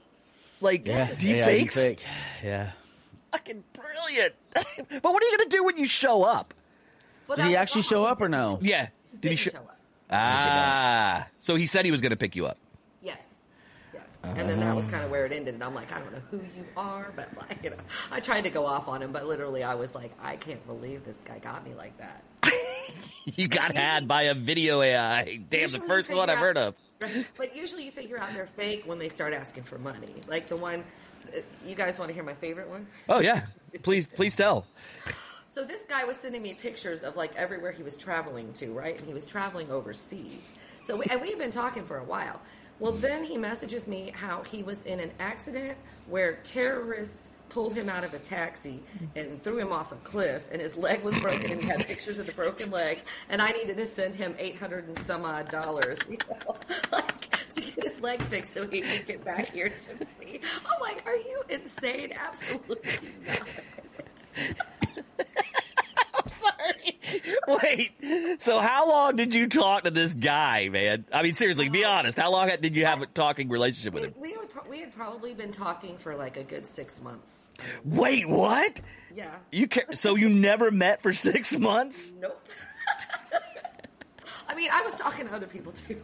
like 0.62 0.86
deep 0.86 1.36
yeah, 1.36 1.46
fakes. 1.46 1.78
deepfake. 1.78 2.00
Yeah. 2.44 2.72
Fucking 3.31 3.63
brilliant. 3.74 4.34
but 4.54 5.04
what 5.04 5.24
are 5.24 5.25
you 5.25 5.38
gonna 5.38 5.50
do 5.50 5.63
when 5.63 5.78
you 5.78 5.88
show 5.88 6.24
up? 6.24 6.54
Well, 7.28 7.38
Did 7.38 7.46
he 7.48 7.56
actually 7.56 7.84
show 7.84 8.04
up 8.06 8.22
or 8.22 8.30
no? 8.30 8.60
Yeah. 8.62 8.88
Did 9.20 9.22
he 9.22 9.28
Didn't 9.30 9.40
show? 9.40 9.52
show 9.52 9.58
up. 9.60 9.80
Ah. 10.12 11.28
So 11.40 11.56
he 11.56 11.66
said 11.66 11.86
he 11.86 11.92
was 11.92 12.02
gonna 12.02 12.16
pick 12.16 12.36
you 12.36 12.46
up. 12.46 12.58
Yes. 13.02 13.46
Yes. 13.94 14.04
And 14.24 14.50
then 14.50 14.60
that 14.60 14.75
was 14.75 14.86
kind 14.88 15.04
of 15.04 15.10
where 15.12 15.25
it 15.25 15.31
ended. 15.31 15.56
And 15.56 15.64
I'm 15.64 15.74
like, 15.74 15.92
I 15.92 16.00
don't 16.00 16.12
know 16.12 16.22
who 16.31 16.38
you 16.38 16.66
are, 16.78 17.12
but 17.16 17.30
like, 17.38 17.60
you 17.64 17.70
know, 17.72 17.78
I 18.12 18.20
tried 18.20 18.42
to 18.42 18.50
go 18.50 18.66
off 18.66 18.88
on 18.88 19.02
him, 19.02 19.12
but 19.12 19.25
literally 19.28 19.64
I 19.64 19.75
was 19.75 19.96
like, 19.96 20.12
I 20.22 20.36
can't 20.36 20.66
believe 20.68 21.04
this 21.06 21.22
guy 21.25 21.40
got 21.40 21.66
me 21.66 21.74
like 21.75 21.98
that. 21.98 22.24
You 23.25 23.48
got 23.48 23.74
had 23.74 24.06
by 24.06 24.24
a 24.24 24.34
video 24.34 24.81
AI. 24.81 25.38
Damn, 25.50 25.70
the 25.70 25.80
first 25.80 26.14
one 26.14 26.28
figure 26.28 26.34
I've 26.34 26.40
heard 26.40 26.58
of. 26.58 26.75
But 27.38 27.56
usually 27.56 27.86
you 27.86 27.92
figure 27.92 28.20
out 28.20 28.34
they're 28.34 28.46
fake 28.46 28.84
when 28.86 29.00
they 29.00 29.08
start 29.10 29.34
asking 29.34 29.63
for 29.63 29.77
money. 29.77 30.13
Like 30.27 30.48
the 30.48 30.58
one, 30.58 30.84
uh, 31.36 31.39
you 31.65 31.74
guys 31.75 32.00
want 32.00 32.10
to 32.10 32.13
hear 32.13 32.24
my 32.24 32.34
favorite 32.34 32.70
one? 32.70 32.86
Oh 33.10 33.20
yeah. 33.22 33.44
Please, 33.82 34.08
please 34.08 34.36
tell. 34.36 34.65
So 35.53 35.63
this 35.63 35.86
guy 35.88 36.03
was 36.03 36.17
sending 36.17 36.41
me 36.41 36.55
pictures 36.55 37.03
of 37.03 37.15
like 37.15 37.36
everywhere 37.36 37.72
he 37.72 37.83
was 37.83 37.95
traveling 37.95 38.53
to, 38.53 38.74
right? 38.74 38.98
And 38.98 39.07
he 39.07 39.13
was 39.13 39.27
traveling 39.27 39.69
overseas. 39.69 40.55
So 40.83 40.95
we, 40.95 41.05
and 41.12 41.22
we 41.22 41.29
had 41.29 41.38
been 41.38 41.51
talking 41.51 41.83
for 41.83 41.98
a 41.98 42.03
while. 42.03 42.41
Well, 42.79 42.93
then 42.93 43.24
he 43.24 43.38
messages 43.38 43.88
me 43.88 44.12
how 44.15 44.41
he 44.41 44.63
was 44.63 44.83
in 44.88 45.00
an 45.00 45.12
accident 45.19 45.77
where 46.10 46.38
terrorists 46.38 47.29
pulled 47.50 47.75
him 47.75 47.88
out 47.88 48.03
of 48.03 48.15
a 48.15 48.17
taxi 48.19 48.81
and 49.15 49.43
threw 49.43 49.60
him 49.60 49.72
off 49.72 49.91
a 49.91 49.95
cliff, 49.98 50.50
and 50.51 50.60
his 50.60 50.75
leg 50.75 51.03
was 51.03 51.15
broken, 51.19 51.51
and 51.51 51.62
he 51.62 51.67
had 51.67 51.86
pictures 51.86 52.17
of 52.17 52.25
the 52.25 52.31
broken 52.31 52.72
leg, 52.72 53.03
and 53.29 53.39
I 53.39 53.51
needed 53.51 53.77
to 53.77 53.86
send 53.86 54.15
him 54.15 54.36
eight 54.39 54.55
hundred 54.55 54.88
and 54.88 54.98
some 54.98 55.24
odd 55.24 55.50
dollars, 55.50 56.00
you 56.10 56.17
know, 56.31 56.55
like 56.91 57.29
to 57.51 57.62
get 57.62 57.83
his 57.83 58.01
leg 58.01 58.24
fixed 58.24 58.53
so 58.53 58.67
he 58.67 58.81
could 58.81 59.05
get 59.05 59.24
back 59.24 59.51
here 59.51 59.69
to 59.69 60.07
me. 60.19 60.41
I'm 60.65 60.81
like, 60.81 61.05
are 61.05 61.15
you 61.15 61.43
insane? 61.48 62.12
Absolutely 62.12 63.12
not. 63.27 63.48
Wait. 67.48 67.92
So 68.42 68.60
how 68.60 68.88
long 68.90 69.16
did 69.16 69.34
you 69.34 69.48
talk 69.48 69.84
to 69.84 69.92
this 69.92 70.13
guy, 70.13 70.70
man? 70.70 71.06
I 71.12 71.24
mean, 71.24 71.34
seriously, 71.34 71.70
be 71.70 71.84
honest. 71.84 72.18
How 72.18 72.32
long 72.32 72.50
did 72.62 72.75
you 72.75 72.86
have 72.86 73.02
a 73.02 73.06
talking 73.06 73.50
relationship 73.50 73.94
with 73.94 74.04
him? 74.06 74.13
We, 74.18 74.36
would 74.38 74.50
pro- 74.50 74.70
we 74.70 74.80
had 74.80 74.94
probably 74.94 75.34
been 75.34 75.52
talking 75.52 75.98
for 75.98 76.16
like 76.16 76.38
a 76.38 76.44
good 76.44 76.68
six 76.68 77.02
months. 77.02 77.52
Wait, 77.84 78.28
what? 78.28 78.82
Yeah. 79.16 79.36
You 79.52 79.68
ca- 79.68 79.94
so 79.96 80.16
you 80.16 80.30
never 80.30 80.72
met 80.72 81.02
for 81.02 81.13
six 81.13 81.58
months? 81.58 82.13
Nope. 82.20 82.40
I 84.50 84.56
mean, 84.56 84.70
I 84.72 84.82
was 84.82 84.96
talking 84.96 85.28
to 85.28 85.34
other 85.34 85.48
people 85.48 85.72
too. 85.72 86.02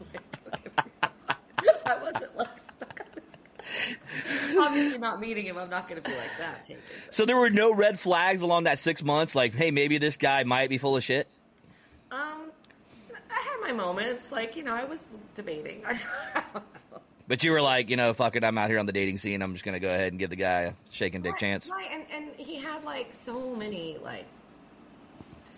I 1.86 2.02
wasn't 2.02 2.38
like 2.38 2.60
stuck 2.72 3.00
on 3.02 3.08
this 3.16 3.38
guy. 3.44 4.29
Obviously, 4.60 4.98
not 4.98 5.20
meeting 5.20 5.46
him, 5.46 5.58
I'm 5.58 5.70
not 5.70 5.88
going 5.88 6.02
to 6.02 6.10
be 6.10 6.16
like 6.16 6.38
that. 6.40 6.64
Taken. 6.64 6.82
So 7.12 7.26
there 7.26 7.38
were 7.38 7.50
no 7.50 7.74
red 7.74 8.00
flags 8.00 8.42
along 8.42 8.66
that 8.66 8.80
six 8.80 9.04
months. 9.04 9.36
Like, 9.36 9.54
hey, 9.56 9.72
maybe 9.72 9.98
this 9.98 10.18
guy 10.18 10.44
might 10.44 10.70
be 10.70 10.78
full 10.78 10.96
of 10.98 11.04
shit. 11.04 11.28
Um, 12.12 12.52
I 13.32 13.42
had 13.44 13.58
my 13.62 13.72
moments. 13.72 14.32
Like 14.32 14.56
you 14.56 14.64
know, 14.64 14.74
I 14.74 14.86
was 14.86 15.12
debating. 15.36 15.84
But 17.30 17.44
you 17.44 17.52
were 17.52 17.62
like, 17.62 17.92
you 17.92 17.96
know, 17.96 18.12
fuck 18.16 18.36
it, 18.36 18.44
I'm 18.44 18.58
out 18.58 18.72
here 18.72 18.80
on 18.80 18.88
the 18.88 18.92
dating 18.92 19.18
scene. 19.18 19.44
I'm 19.44 19.54
just 19.54 19.64
gonna 19.64 19.80
go 19.80 19.94
ahead 19.94 20.12
and 20.12 20.18
give 20.18 20.32
the 20.32 20.36
guy 20.36 20.62
a 20.62 20.74
shaking 20.90 21.22
dick 21.22 21.34
Right, 21.34 21.40
chance. 21.40 21.70
Right, 21.70 21.88
and, 21.92 22.04
and 22.12 22.32
he 22.36 22.56
had 22.56 22.84
like 22.84 23.10
so 23.14 23.56
many 23.56 24.00
like 24.04 24.26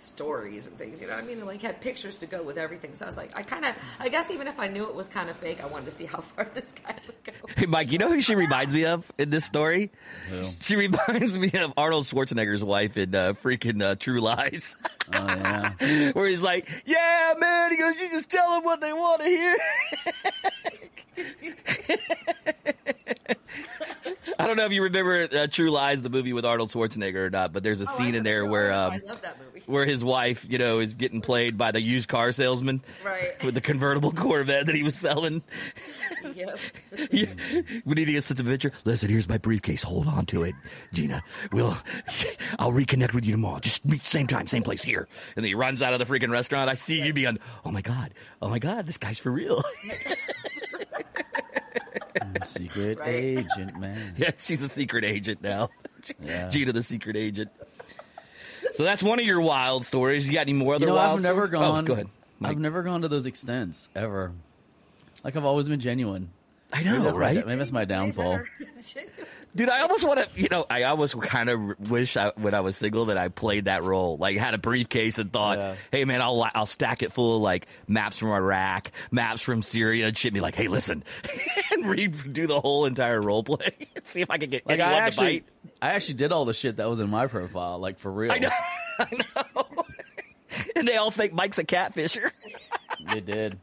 stories 0.02 0.68
and 0.68 0.78
things. 0.78 1.02
You 1.02 1.08
know 1.08 1.16
what 1.16 1.24
I 1.24 1.28
mean? 1.28 1.38
And 1.38 1.48
like 1.48 1.62
had 1.62 1.80
pictures 1.82 2.18
to 2.20 2.26
go 2.26 2.42
with 2.44 2.58
everything. 2.58 2.96
So 2.96 3.06
I 3.06 3.08
was 3.08 3.18
like, 3.18 3.38
I 3.38 3.44
kind 3.44 3.66
of, 3.66 3.76
I 4.00 4.10
guess 4.10 4.32
even 4.32 4.48
if 4.48 4.60
I 4.60 4.68
knew 4.68 4.84
it 4.90 4.96
was 4.96 5.08
kind 5.08 5.30
of 5.30 5.36
fake, 5.38 5.64
I 5.64 5.68
wanted 5.68 5.86
to 5.86 5.92
see 5.92 6.06
how 6.06 6.20
far 6.22 6.46
this 6.54 6.74
guy 6.86 6.96
would 7.08 7.24
go. 7.24 7.32
Hey, 7.56 7.66
Mike, 7.66 7.92
you 7.92 7.98
know 7.98 8.10
who 8.10 8.22
she 8.22 8.36
reminds 8.36 8.74
me 8.74 8.86
of 8.86 9.10
in 9.18 9.30
this 9.30 9.46
story? 9.46 9.92
Who? 10.30 10.44
She 10.62 10.76
reminds 10.76 11.38
me 11.38 11.52
of 11.54 11.74
Arnold 11.78 12.06
Schwarzenegger's 12.06 12.64
wife 12.64 12.98
in 12.98 13.14
uh, 13.14 13.34
freaking 13.34 13.82
uh, 13.84 13.96
True 13.96 14.20
Lies, 14.20 14.78
Oh 15.14 15.26
yeah. 15.26 16.12
where 16.14 16.28
he's 16.28 16.42
like, 16.42 16.70
"Yeah, 16.86 17.34
man," 17.38 17.72
he 17.72 17.78
goes, 17.78 18.00
"You 18.00 18.10
just 18.10 18.30
tell 18.32 18.52
them 18.56 18.64
what 18.64 18.82
they 18.82 18.94
want 18.94 19.22
to 19.22 19.28
hear." 19.28 19.58
I 24.40 24.48
don't 24.48 24.58
know 24.58 24.66
if 24.66 24.72
you 24.72 24.84
remember 24.84 25.28
uh, 25.32 25.48
True 25.48 25.70
Lies, 25.70 26.02
the 26.02 26.10
movie 26.10 26.34
with 26.34 26.46
Arnold 26.46 26.70
Schwarzenegger 26.72 27.16
or 27.28 27.30
not, 27.30 27.54
but 27.54 27.64
there's 27.64 27.82
a 27.82 27.86
Oh, 27.88 27.98
scene 27.98 28.16
in 28.16 28.24
there 28.24 28.46
where 28.46 28.72
um, 28.72 28.92
I 28.94 28.98
love 29.06 29.22
that 29.22 29.38
movie. 29.44 29.62
where 29.66 29.86
his 29.86 30.04
wife, 30.04 30.46
you 30.48 30.58
know, 30.58 30.80
is 30.80 30.94
getting 30.94 31.22
played 31.22 31.58
by 31.58 31.72
the 31.72 31.82
used 31.82 32.08
car 32.10 32.32
salesman 32.32 32.84
Right. 33.06 33.32
with 33.44 33.54
the 33.56 33.62
convertible 33.62 34.12
Corvette 34.12 34.66
that 34.68 34.76
he 34.76 34.84
was 34.84 34.96
selling. 34.96 35.44
Yep. 36.36 36.60
Yeah. 37.10 37.26
We 37.84 37.96
need 37.96 38.06
to 38.06 38.12
get 38.12 38.24
some 38.24 38.38
adventure. 38.38 38.72
Listen, 38.86 39.10
here's 39.10 39.28
my 39.28 39.40
briefcase. 39.40 39.82
Hold 39.82 40.06
on 40.08 40.28
to 40.28 40.44
it, 40.44 40.54
Gina. 40.94 41.24
We'll, 41.52 41.76
I'll 42.60 42.72
reconnect 42.72 43.16
with 43.16 43.26
you 43.26 43.32
tomorrow. 43.32 43.60
Just 43.60 43.84
meet 43.86 44.06
same 44.06 44.28
time, 44.28 44.46
same 44.46 44.62
place 44.62 44.84
here. 44.84 45.08
And 45.36 45.44
then 45.44 45.46
he 45.50 45.56
runs 45.56 45.82
out 45.82 45.94
of 45.94 46.00
the 46.00 46.06
freaking 46.06 46.30
restaurant. 46.30 46.70
I 46.70 46.76
see 46.76 47.02
you 47.02 47.12
being, 47.12 47.40
oh 47.66 47.72
my 47.72 47.82
god, 47.82 48.14
oh 48.40 48.50
my 48.50 48.60
god, 48.60 48.86
this 48.86 49.00
guy's 49.00 49.18
for 49.18 49.32
real. 49.32 49.64
Secret 52.46 52.98
Right. 53.00 53.10
agent, 53.10 53.80
man. 53.80 54.14
yeah, 54.18 54.32
she's 54.40 54.62
a 54.64 54.70
secret 54.70 55.04
agent 55.04 55.42
now. 55.42 55.70
Yeah. 56.24 56.50
Gina, 56.50 56.72
the 56.74 56.84
secret 56.84 57.16
agent. 57.16 57.52
So 58.74 58.84
that's 58.84 59.04
one 59.04 59.20
of 59.20 59.26
your 59.26 59.42
wild 59.42 59.86
stories. 59.86 60.28
You 60.28 60.34
got 60.34 60.42
any 60.42 60.54
more 60.54 60.76
other 60.76 60.86
You 60.86 60.90
know, 60.92 60.96
wild 60.96 61.20
I've 61.20 61.24
never 61.24 61.48
stories? 61.48 61.62
Oh, 61.64 61.72
gone. 61.72 61.84
Oh, 61.84 61.88
go 61.88 61.94
ahead. 61.94 62.08
Mike. 62.40 62.52
I've 62.52 62.60
never 62.60 62.84
gone 62.84 63.02
to 63.04 63.08
those 63.08 63.26
extents 63.26 63.90
ever. 63.96 64.32
Like 65.24 65.36
I've 65.36 65.46
always 65.46 65.68
been 65.70 65.80
genuine. 65.80 66.30
I 66.74 66.78
Maybe 66.84 66.90
know, 66.90 67.04
that's 67.04 67.18
my- 67.18 67.24
right? 67.24 67.46
maybe 67.46 67.58
that's 67.60 67.72
my 67.72 67.86
downfall. 67.86 68.42
Dude, 69.54 69.68
I 69.68 69.82
almost 69.82 70.08
want 70.08 70.18
to, 70.22 70.42
you 70.42 70.48
know, 70.50 70.66
I 70.70 70.84
almost 70.84 71.20
kind 71.24 71.50
of 71.50 71.90
wish 71.90 72.16
I, 72.16 72.32
when 72.38 72.54
I 72.54 72.62
was 72.62 72.78
single 72.78 73.08
that 73.08 73.18
I 73.18 73.28
played 73.28 73.66
that 73.66 73.84
role. 73.84 74.16
Like, 74.16 74.38
had 74.38 74.54
a 74.54 74.58
briefcase 74.58 75.18
and 75.20 75.30
thought, 75.30 75.58
Yeah. 75.58 75.76
hey, 75.92 76.06
man, 76.06 76.22
I'll 76.22 76.50
I'll 76.56 76.66
stack 76.66 77.04
it 77.04 77.12
full 77.12 77.36
of 77.36 77.42
like 77.42 77.68
maps 77.86 78.18
from 78.18 78.30
Iraq, 78.30 78.92
maps 79.12 79.42
from 79.42 79.62
Syria, 79.62 80.08
and 80.08 80.18
shit. 80.18 80.34
Be 80.34 80.40
like, 80.40 80.56
hey, 80.56 80.70
listen, 80.70 81.04
and 81.72 81.84
redo 81.84 82.48
the 82.48 82.62
whole 82.62 82.86
entire 82.86 83.20
role 83.22 83.44
play. 83.44 83.76
and 83.94 84.08
See 84.08 84.22
if 84.22 84.30
I 84.32 84.38
can 84.38 84.50
get 84.52 84.66
Like 84.66 84.80
anyone 84.80 84.94
I 84.94 85.00
to 85.00 85.04
actually, 85.06 85.40
bite. 85.42 85.46
I 85.82 85.90
actually 85.96 86.14
did 86.14 86.32
all 86.32 86.46
the 86.46 86.54
shit 86.54 86.78
that 86.78 86.90
was 86.90 87.02
in 87.02 87.10
my 87.10 87.28
profile, 87.28 87.78
like 87.78 88.00
for 88.00 88.10
real. 88.10 88.32
I 88.32 88.40
know, 88.40 88.50
I 89.00 89.08
know. 89.12 89.84
and 90.78 90.88
they 90.88 90.96
all 90.96 91.12
think 91.12 91.34
Mike's 91.34 91.60
a 91.60 91.66
catfisher. 91.66 92.32
They 93.14 93.20
did. 93.20 93.60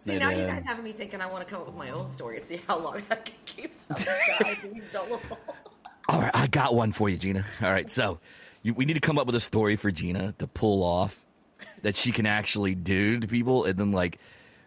See, 0.00 0.18
now 0.18 0.30
you 0.30 0.46
guys 0.46 0.64
having 0.64 0.82
me 0.82 0.92
thinking 0.92 1.20
I 1.20 1.26
want 1.26 1.46
to 1.46 1.50
come 1.52 1.60
up 1.60 1.66
with 1.66 1.76
my 1.76 1.90
own 1.90 2.10
story 2.10 2.38
and 2.38 2.44
see 2.44 2.58
how 2.66 2.78
long 2.78 3.02
I 3.10 3.16
can 3.16 3.34
keep 3.44 3.74
some 3.74 3.96
guy. 4.02 4.56
All 6.08 6.20
right, 6.20 6.30
I 6.34 6.46
got 6.46 6.74
one 6.74 6.92
for 6.92 7.10
you, 7.10 7.18
Gina. 7.18 7.44
All 7.62 7.70
right, 7.70 7.88
so 7.90 8.18
you, 8.62 8.72
we 8.72 8.86
need 8.86 8.94
to 8.94 9.00
come 9.00 9.18
up 9.18 9.26
with 9.26 9.36
a 9.36 9.40
story 9.40 9.76
for 9.76 9.90
Gina 9.90 10.34
to 10.38 10.46
pull 10.46 10.82
off 10.82 11.18
that 11.82 11.96
she 11.96 12.12
can 12.12 12.24
actually 12.24 12.74
do 12.74 13.20
to 13.20 13.28
people, 13.28 13.64
and 13.64 13.78
then 13.78 13.92
like 13.92 14.18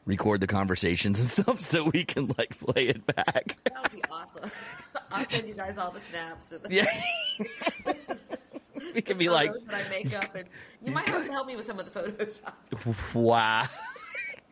record 0.06 0.40
the 0.40 0.48
conversations 0.48 1.20
and 1.20 1.28
stuff, 1.46 1.62
so 1.62 1.86
we 1.86 2.06
can 2.06 2.28
like 2.38 2.56
play 2.60 2.84
it 2.84 3.04
back. 3.08 3.58
That 3.66 3.82
would 3.82 3.92
be 3.92 4.04
awesome. 4.12 4.52
I'll 5.12 5.28
send 5.28 5.48
you 5.48 5.56
guys 5.56 5.80
all 5.80 5.90
the 5.90 6.00
snaps 6.00 6.52
and 6.52 6.62
the 6.62 6.74
Yeah, 6.74 6.86
we 8.94 9.02
can 9.02 9.18
be 9.18 9.30
like, 9.30 9.50
photos 9.50 9.66
that 9.66 9.86
I 9.86 9.90
make 9.90 10.16
up, 10.16 10.36
and 10.36 10.48
you 10.84 10.92
might 10.92 11.10
have 11.10 11.26
to 11.26 11.32
help 11.32 11.48
me 11.48 11.56
with 11.56 11.66
some 11.66 11.80
of 11.80 11.92
the 11.92 12.00
Photoshop. 12.00 13.14
wow. 13.16 13.64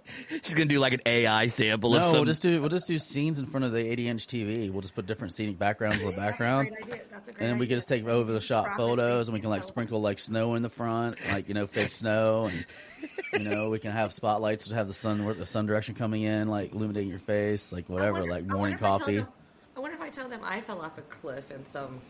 She's 0.44 0.54
gonna 0.54 0.66
do 0.66 0.80
like 0.80 0.94
an 0.94 1.02
AI 1.06 1.48
sample 1.48 1.96
of 1.96 2.02
No, 2.02 2.08
some. 2.08 2.16
we'll 2.18 2.26
just 2.26 2.42
do 2.42 2.60
we'll 2.60 2.70
just 2.70 2.88
do 2.88 2.98
scenes 2.98 3.40
in 3.40 3.46
front 3.46 3.66
of 3.66 3.72
the 3.72 3.80
80 3.80 4.08
inch 4.10 4.28
TV. 4.28 4.70
We'll 4.72 4.82
just 4.82 4.96
put 4.96 5.06
different 5.06 5.34
scenic 5.34 5.58
backgrounds 5.60 6.02
in 6.02 6.10
the 6.10 6.16
background, 6.18 6.70
Great 6.70 6.84
idea. 6.84 7.02
That's 7.12 7.30
a 7.30 7.32
great 7.34 7.42
and 7.42 7.50
then 7.52 7.58
we 7.60 7.66
idea. 7.66 7.76
can 7.76 7.78
just 7.78 7.88
take 7.88 8.06
over 8.06 8.32
the 8.34 8.40
shot 8.40 8.76
photos, 8.76 9.28
and 9.28 9.34
we 9.34 9.40
can 9.40 9.50
like 9.50 9.64
sprinkle 9.64 10.02
like 10.02 10.20
snow 10.20 10.56
in 10.56 10.62
the 10.64 10.70
front, 10.70 11.18
like 11.32 11.48
you 11.48 11.54
know 11.54 11.68
fake 11.68 11.92
snow, 11.92 12.46
and 12.52 12.66
you 13.34 13.50
know 13.50 13.70
we 13.70 13.80
can 13.80 13.92
have 13.92 14.12
spotlights 14.14 14.68
to 14.68 14.76
have 14.76 14.88
the 14.88 14.94
sun 14.94 15.26
the 15.38 15.46
sun 15.46 15.66
direction 15.66 15.96
coming 15.96 16.24
in, 16.24 16.48
like 16.48 16.74
illuminating 16.74 17.10
your 17.10 17.20
face, 17.20 17.72
like 17.72 17.88
whatever, 17.90 18.20
wonder- 18.20 18.32
like 18.32 18.46
morning 18.46 18.60
wonder 18.60 18.76
if 18.76 18.84
I 18.84 18.98
coffee. 19.00 19.18
them- 19.18 19.28
I 19.76 19.80
wonder 19.80 19.96
if 19.96 20.02
I 20.02 20.10
tell 20.10 20.28
them 20.30 20.42
I 20.44 20.62
fell 20.62 20.82
off 20.82 20.98
a 20.98 21.02
cliff 21.02 21.50
and 21.52 21.66
some 21.66 22.02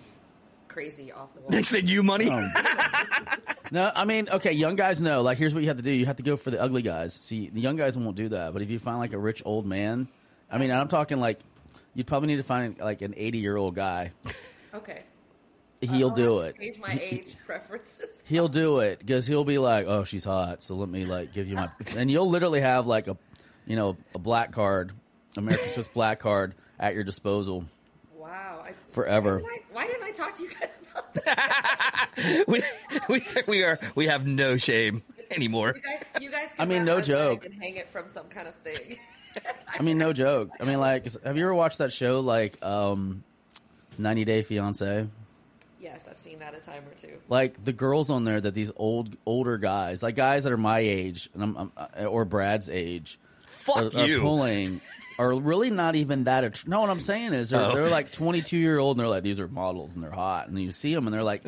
crazy 0.72 1.12
off 1.12 1.34
the 1.34 1.42
wall. 1.42 1.50
they 1.50 1.64
said 1.64 1.88
you 1.90 2.04
money. 2.04 2.28
Oh, 2.30 2.50
No, 3.74 3.90
I 3.96 4.04
mean, 4.04 4.28
okay, 4.30 4.52
young 4.52 4.76
guys 4.76 5.02
know. 5.02 5.22
Like, 5.22 5.38
here's 5.38 5.54
what 5.54 5.64
you 5.64 5.70
have 5.70 5.78
to 5.78 5.84
do: 5.84 5.92
you 5.92 6.06
have 6.06 6.18
to 6.18 6.24
go 6.24 6.36
for 6.36 6.52
the 6.52 6.62
ugly 6.62 6.82
guys. 6.82 7.14
See, 7.22 7.50
the 7.50 7.62
young 7.62 7.78
guys 7.78 7.98
won't 7.98 8.18
do 8.18 8.28
that, 8.30 8.52
but 8.52 8.62
if 8.62 8.70
you 8.70 8.80
find 8.80 9.00
like 9.00 9.14
a 9.14 9.18
rich 9.18 9.42
old 9.46 9.66
man, 9.66 10.10
I 10.50 10.58
mean, 10.58 10.72
I'm 10.72 10.90
talking 10.90 11.20
like 11.22 11.40
you'd 11.94 12.08
probably 12.08 12.28
need 12.28 12.38
to 12.38 12.44
find 12.44 12.78
like 12.80 13.02
an 13.02 13.14
80 13.16 13.38
year 13.38 13.56
old 13.56 13.76
guy. 13.76 14.12
Okay. 14.74 15.04
He'll 15.82 16.10
do 16.12 16.40
it. 16.40 16.54
to 16.56 16.60
Change 16.62 16.80
my 16.80 17.00
age 17.02 17.36
preferences. 17.46 18.24
He'll 18.26 18.48
do 18.50 18.80
it 18.80 19.00
because 19.00 19.26
he'll 19.26 19.44
be 19.46 19.58
like, 19.58 19.88
"Oh, 19.88 20.04
she's 20.04 20.24
hot, 20.26 20.62
so 20.62 20.76
let 20.76 20.90
me 20.90 21.06
like 21.06 21.34
give 21.34 21.48
you 21.48 21.56
my," 21.56 21.70
and 21.96 22.12
you'll 22.12 22.30
literally 22.30 22.62
have 22.62 22.86
like 22.88 23.08
a, 23.08 23.18
you 23.66 23.76
know, 23.78 23.98
a 24.14 24.20
black 24.20 24.52
card, 24.52 24.92
American 25.38 25.70
Swiss 25.70 25.88
black 25.88 26.20
card 26.20 26.54
at 26.80 26.94
your 26.94 27.04
disposal. 27.04 27.66
Wow. 28.16 28.64
I, 28.66 28.74
Forever. 28.92 29.40
Why 29.40 29.50
didn't, 29.50 29.54
I, 29.54 29.74
why 29.74 29.88
didn't 29.88 30.01
I 30.12 30.14
talk 30.14 30.34
to 30.36 30.44
you 30.44 30.50
guys 30.50 30.70
about 30.92 31.14
that? 31.26 32.10
we, 32.48 32.64
we 33.10 33.26
we 33.48 33.64
are 33.64 33.80
we 33.96 34.08
have 34.08 34.26
no 34.28 34.58
shame 34.58 35.04
anymore. 35.32 35.74
You 35.76 35.82
guys, 35.82 36.04
you 36.22 36.32
guys 36.32 36.54
I 36.60 36.66
mean, 36.66 36.86
no 36.86 37.02
joke. 37.02 37.46
And 37.46 37.54
hang 37.62 37.76
it 37.78 37.90
from 37.90 38.10
some 38.10 38.28
kind 38.28 38.48
of 38.48 38.56
thing. 38.56 38.98
I 39.78 39.82
mean, 39.82 39.98
no 39.98 40.12
joke. 40.12 40.50
I 40.60 40.66
mean, 40.66 40.80
like, 40.80 41.06
have 41.24 41.38
you 41.38 41.44
ever 41.44 41.54
watched 41.56 41.78
that 41.78 41.94
show 41.94 42.20
like 42.20 42.62
um, 42.64 43.24
90 43.98 44.26
Day 44.26 44.44
Fiance? 44.44 45.08
yes, 45.80 46.08
I've 46.12 46.18
seen 46.18 46.38
that 46.40 46.54
a 46.54 46.60
time 46.60 46.84
or 46.86 46.94
two. 47.00 47.18
like 47.28 47.64
the 47.64 47.74
girls 47.74 48.12
on 48.12 48.24
there 48.24 48.40
that 48.40 48.54
these 48.54 48.70
old 48.76 49.16
older 49.26 49.58
guys, 49.58 50.04
like 50.04 50.16
guys 50.16 50.44
that 50.44 50.54
are 50.54 50.58
my 50.58 50.80
age 50.80 51.28
and 51.34 51.42
I'm, 51.42 51.58
I'm 51.58 51.72
uh, 51.78 52.06
or 52.06 52.24
Brad's 52.26 52.70
age, 52.70 53.18
Fuck 53.48 53.96
are, 53.96 53.98
are 54.02 54.06
you. 54.06 54.22
pulling 54.22 54.80
are 55.22 55.40
really 55.40 55.70
not 55.70 55.96
even 55.96 56.24
that. 56.26 56.44
Att- 56.44 56.68
no, 56.68 56.82
what 56.82 56.90
I'm 56.90 57.00
saying 57.00 57.34
is 57.34 57.50
they're, 57.52 57.62
Oh. 57.62 57.74
they're 57.76 57.90
like 57.90 58.12
22 58.12 58.58
year 58.58 58.80
old 58.80 58.98
and 58.98 59.02
they're 59.02 59.10
like 59.10 59.24
these 59.24 59.40
are 59.40 59.48
models 59.48 59.94
and 59.96 60.04
they're 60.04 60.12
hot 60.12 60.48
and 60.50 60.60
you 60.60 60.72
see 60.72 60.94
them 60.94 61.08
and 61.08 61.14
they're 61.14 61.24
like 61.24 61.44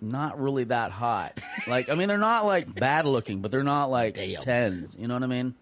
not 0.00 0.40
really 0.40 0.64
that 0.64 0.90
hot. 0.92 1.40
Like 1.66 1.88
I 1.88 1.94
mean 1.94 2.08
they're 2.08 2.18
not 2.18 2.44
like 2.46 2.72
bad 2.74 3.06
looking, 3.06 3.40
but 3.40 3.50
they're 3.50 3.62
not 3.64 3.86
like 3.90 4.14
Damn. 4.14 4.40
tens. 4.40 4.96
You 4.98 5.08
know 5.08 5.14
what 5.14 5.22
I 5.22 5.26
mean? 5.26 5.54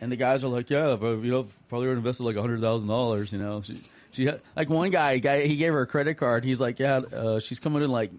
And 0.00 0.10
the 0.10 0.16
guys 0.16 0.44
are 0.44 0.48
like, 0.48 0.70
yeah, 0.70 0.94
if, 0.94 1.00
you 1.02 1.30
know, 1.30 1.46
probably 1.68 1.88
would 1.88 1.98
invested 1.98 2.24
like 2.24 2.36
a 2.36 2.40
hundred 2.40 2.60
thousand 2.62 2.88
dollars. 2.88 3.32
You 3.32 3.38
know, 3.38 3.60
she, 3.60 3.78
she 4.12 4.24
had, 4.26 4.40
like 4.56 4.70
one 4.70 4.90
guy, 4.90 5.18
guy, 5.18 5.46
he 5.46 5.56
gave 5.56 5.74
her 5.74 5.82
a 5.82 5.86
credit 5.86 6.14
card. 6.14 6.42
He's 6.42 6.58
like, 6.60 6.78
yeah, 6.78 6.96
uh, 6.98 7.38
she's 7.38 7.60
coming 7.60 7.82
in 7.82 7.90
like 7.90 8.10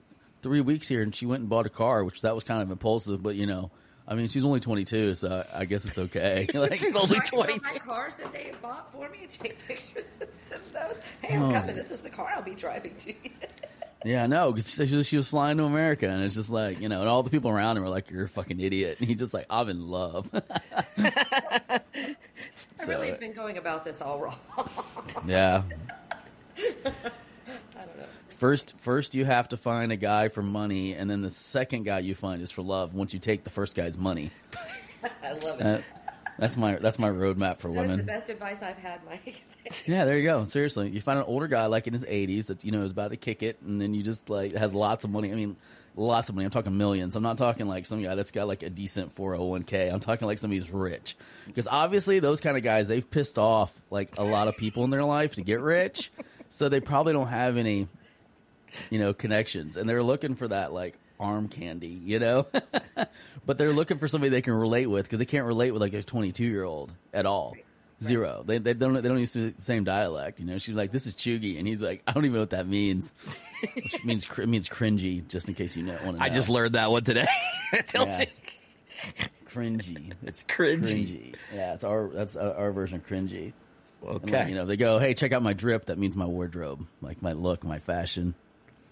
three 0.44 0.62
weeks 0.62 0.88
here, 0.88 1.02
and 1.02 1.14
she 1.16 1.26
went 1.26 1.40
and 1.42 1.50
bought 1.50 1.66
a 1.66 1.70
car, 1.70 2.04
which 2.04 2.22
that 2.22 2.36
was 2.36 2.44
kind 2.44 2.62
of 2.62 2.70
impulsive, 2.70 3.24
but 3.24 3.36
you 3.36 3.48
know, 3.48 3.72
I 4.12 4.16
mean, 4.16 4.28
she's 4.28 4.44
only 4.44 4.60
twenty 4.60 4.84
two, 4.84 5.16
so 5.16 5.46
I 5.54 5.64
guess 5.64 5.86
it's 5.86 5.98
okay. 5.98 6.46
like, 6.54 6.78
She's 6.78 6.96
only 6.98 7.16
So 7.24 7.38
22. 7.44 7.62
my 7.64 7.80
cars 7.80 8.16
that 8.18 8.34
they 8.34 8.52
bought 8.62 8.92
for 8.92 9.08
me 9.10 9.20
and 9.22 9.30
take 9.32 9.66
pictures 9.66 10.20
and 10.20 10.30
send 10.38 10.62
those. 10.74 10.98
Hey, 11.22 11.36
I'm 11.36 11.44
Oh. 11.44 11.52
coming. 11.54 11.78
This 11.78 11.92
is 11.92 12.02
the 12.02 12.10
car 12.10 12.30
I'll 12.36 12.42
be 12.44 12.54
driving 12.54 12.94
to. 12.98 13.14
yeah, 14.06 14.28
no, 14.28 14.52
because 14.52 14.70
she, 14.70 15.04
she 15.04 15.16
was 15.16 15.30
flying 15.30 15.56
to 15.60 15.64
America, 15.64 16.10
and 16.10 16.22
it's 16.24 16.36
just 16.36 16.50
like 16.50 16.82
you 16.82 16.90
know, 16.90 17.00
and 17.00 17.08
all 17.08 17.24
the 17.24 17.30
people 17.30 17.50
around 17.52 17.78
him 17.78 17.84
were 17.84 17.90
like, 17.90 18.12
"You're 18.12 18.26
a 18.26 18.30
fucking 18.30 18.60
idiot," 18.60 18.98
and 19.00 19.08
he's 19.08 19.18
just 19.18 19.34
like, 19.34 19.46
"I'm 19.50 19.70
in 19.70 19.88
love." 19.88 20.30
I 20.98 21.80
So, 22.78 22.88
really 22.90 23.10
have 23.12 23.20
been 23.22 23.32
going 23.34 23.58
about 23.58 23.86
this 23.86 24.02
all 24.02 24.20
wrong. 24.20 24.36
yeah. 25.26 25.64
I 28.42 28.46
don't 28.46 28.48
know. 28.48 28.48
First, 28.48 28.74
first 28.80 29.16
you 29.16 29.26
have 29.26 29.50
to 29.50 29.58
find 29.58 29.92
a 29.92 29.98
guy 29.98 30.30
for 30.30 30.42
money, 30.42 30.94
and 30.94 31.10
then 31.10 31.22
the 31.22 31.30
second 31.30 31.84
guy 31.84 32.00
you 32.00 32.16
find 32.16 32.42
is 32.42 32.52
for 32.52 32.62
love. 32.62 32.94
Once 32.94 33.14
you 33.14 33.20
take 33.20 33.44
the 33.44 33.50
first 33.50 33.76
guy's 33.76 33.98
money, 33.98 34.32
I 35.24 35.34
love 35.34 35.62
it. 35.62 35.66
Uh, 35.66 35.82
that's 36.38 36.58
my 36.58 36.78
that's 36.78 36.98
my 36.98 37.10
roadmap 37.10 37.60
for 37.60 37.72
that 37.74 37.88
That's 37.88 37.98
the 37.98 38.04
best 38.04 38.30
advice 38.30 38.64
I've 38.64 38.78
had, 38.78 39.02
Mike. 39.06 39.46
Yeah, 39.86 40.06
there 40.06 40.18
you 40.18 40.24
go. 40.24 40.44
Seriously, 40.44 40.90
you 40.90 41.00
find 41.00 41.20
an 41.20 41.26
older 41.26 41.48
guy 41.48 41.68
like 41.68 41.88
in 41.88 41.94
his 41.94 42.04
eighties 42.08 42.48
that 42.48 42.66
you 42.66 42.72
know 42.72 42.82
is 42.82 42.92
about 42.92 43.12
to 43.12 43.18
kick 43.18 43.44
it, 43.44 43.62
and 43.62 43.80
then 43.80 43.94
you 43.94 44.04
just 44.04 44.30
like 44.30 44.54
has 44.54 44.74
lots 44.74 45.06
of 45.06 45.12
money. 45.12 45.32
I 45.32 45.36
mean, 45.36 45.56
lots 45.96 46.30
of 46.30 46.36
money. 46.36 46.46
I'm 46.46 46.52
talking 46.52 46.76
millions. 46.78 47.16
I'm 47.16 47.24
not 47.24 47.38
talking 47.38 47.68
like 47.68 47.86
some 47.86 48.02
guy 48.02 48.16
that's 48.16 48.32
got 48.32 48.48
like 48.48 48.64
a 48.64 48.70
decent 48.70 49.16
401k. 49.16 49.94
I'm 49.94 50.00
talking 50.00 50.28
like 50.28 50.40
somebody's 50.40 50.72
rich, 50.72 51.16
because 51.46 51.68
obviously 51.68 52.20
those 52.20 52.42
kind 52.42 52.58
of 52.58 52.64
guys 52.64 52.88
they've 52.88 53.10
pissed 53.10 53.38
off 53.38 53.74
like 53.92 54.18
a 54.18 54.24
lot 54.24 54.48
of 54.48 54.58
people 54.58 54.84
in 54.84 54.90
their 54.90 55.04
life 55.04 55.36
to 55.36 55.42
get 55.42 55.62
rich, 55.62 56.12
so 56.50 56.70
they 56.70 56.80
probably 56.80 57.14
don't 57.14 57.28
have 57.28 57.56
any, 57.56 57.88
you 58.90 59.00
know, 59.00 59.14
connections, 59.14 59.78
and 59.78 59.90
they're 59.90 60.04
looking 60.04 60.36
for 60.36 60.48
that 60.48 60.74
like 60.74 60.98
arm 61.20 61.48
candy, 61.48 62.00
you 62.04 62.20
know. 62.20 62.48
but 63.46 63.58
they're 63.58 63.74
looking 63.74 63.98
for 63.98 64.08
somebody 64.08 64.30
they 64.30 64.42
can 64.42 64.54
relate 64.54 64.88
with 64.88 65.06
because 65.06 65.20
they 65.20 65.26
can't 65.26 65.46
relate 65.46 65.72
with 65.72 65.82
like 65.82 65.94
a 65.94 66.04
22 66.04 66.44
year 66.44 66.64
old 66.64 66.92
at 67.14 67.26
all. 67.26 67.56
Zero. 68.04 68.44
They, 68.44 68.58
they 68.58 68.74
don't 68.74 68.96
they 68.96 69.02
don't 69.02 69.20
use 69.20 69.34
the 69.34 69.54
same 69.60 69.84
dialect. 69.84 70.40
You 70.40 70.48
know, 70.48 70.58
she's 70.58 70.74
like, 70.74 70.92
"This 70.92 71.06
is 71.06 71.14
cheugy," 71.14 71.60
and 71.60 71.68
he's 71.68 71.84
like, 71.84 72.02
"I 72.08 72.14
don't 72.14 72.26
even 72.26 72.34
know 72.34 72.40
what 72.40 72.50
that 72.50 72.68
means." 72.68 73.14
Which 73.76 74.04
means 74.04 74.26
cr- 74.26 74.46
means 74.46 74.68
cringy. 74.68 75.28
Just 75.28 75.48
in 75.48 75.54
case 75.54 75.78
you 75.78 75.84
know, 75.84 75.96
want 76.04 76.18
to. 76.18 76.24
I 76.24 76.30
just 76.30 76.50
learned 76.50 76.74
that 76.74 76.90
one 76.90 77.04
today. 77.04 77.28
Yeah. 77.94 78.22
you. 78.22 78.26
cringy. 79.46 80.14
It's 80.24 80.44
cringy. 80.44 80.82
cringy. 80.82 81.36
Yeah, 81.54 81.74
it's 81.76 81.84
our 81.84 82.10
that's 82.10 82.36
our, 82.36 82.56
our 82.56 82.72
version 82.72 82.98
of 82.98 83.06
cringy. 83.06 83.54
Okay. 84.04 84.40
like, 84.40 84.50
you 84.50 84.56
know, 84.56 84.66
they 84.66 84.78
go, 84.78 84.98
"Hey, 84.98 85.14
check 85.14 85.32
out 85.32 85.44
my 85.44 85.54
drip." 85.54 85.86
That 85.86 86.00
means 86.00 86.16
my 86.16 86.26
wardrobe, 86.26 86.88
like 87.02 87.22
my 87.22 87.34
look, 87.34 87.64
my 87.64 87.78
fashion. 87.78 88.34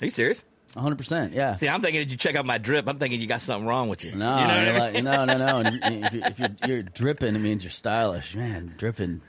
Are 0.01 0.05
you 0.05 0.11
serious? 0.11 0.43
100. 0.75 0.97
percent 0.97 1.33
Yeah. 1.33 1.55
See, 1.55 1.67
I'm 1.67 1.81
thinking 1.81 2.01
if 2.03 2.11
you 2.11 2.17
check 2.17 2.35
out 2.35 2.45
my 2.45 2.57
drip, 2.59 2.87
I'm 2.87 2.99
thinking 2.99 3.19
you 3.19 3.27
got 3.27 3.41
something 3.41 3.67
wrong 3.67 3.89
with 3.89 4.03
you. 4.03 4.11
No, 4.15 4.39
you 4.39 4.47
know 4.47 4.53
I 4.53 4.65
mean? 4.65 4.79
like, 4.79 5.03
no, 5.03 5.25
no, 5.25 5.37
no. 5.37 5.69
And 5.81 6.05
if, 6.05 6.13
you, 6.13 6.21
if 6.23 6.39
you're, 6.39 6.49
you're 6.67 6.83
dripping, 6.83 7.35
it 7.35 7.39
means 7.39 7.63
you're 7.63 7.71
stylish, 7.71 8.35
man. 8.35 8.75
Dripping. 8.77 9.21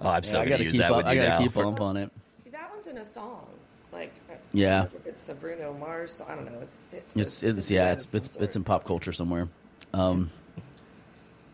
oh, 0.00 0.08
I'm 0.08 0.22
so 0.22 0.40
I 0.40 0.44
gonna 0.44 0.50
gotta 0.50 0.64
use 0.64 0.72
keep 0.72 0.80
that 0.80 0.90
up. 0.92 0.96
with 0.96 1.06
I 1.06 1.14
gotta 1.16 1.42
keep 1.42 1.52
For- 1.52 1.66
up 1.66 1.80
on 1.80 1.96
it. 1.98 2.10
That 2.52 2.70
one's 2.72 2.86
in 2.86 2.96
a 2.96 3.04
song. 3.04 3.46
Like 3.92 4.12
I- 4.30 4.32
I 4.32 4.36
Yeah. 4.52 4.84
if 4.84 5.06
it's 5.06 5.28
a 5.28 5.34
Bruno 5.34 5.74
Mars. 5.74 6.12
song. 6.12 6.26
I 6.30 6.34
don't 6.36 6.50
know. 6.52 6.60
It's 6.62 6.88
it's 6.92 7.16
It's 7.16 7.42
a- 7.42 7.48
it's 7.50 7.70
yeah, 7.70 7.92
it's 7.92 8.14
it's 8.14 8.32
sort. 8.32 8.44
it's 8.44 8.56
in 8.56 8.64
pop 8.64 8.84
culture 8.84 9.12
somewhere. 9.12 9.48
Um, 9.92 10.30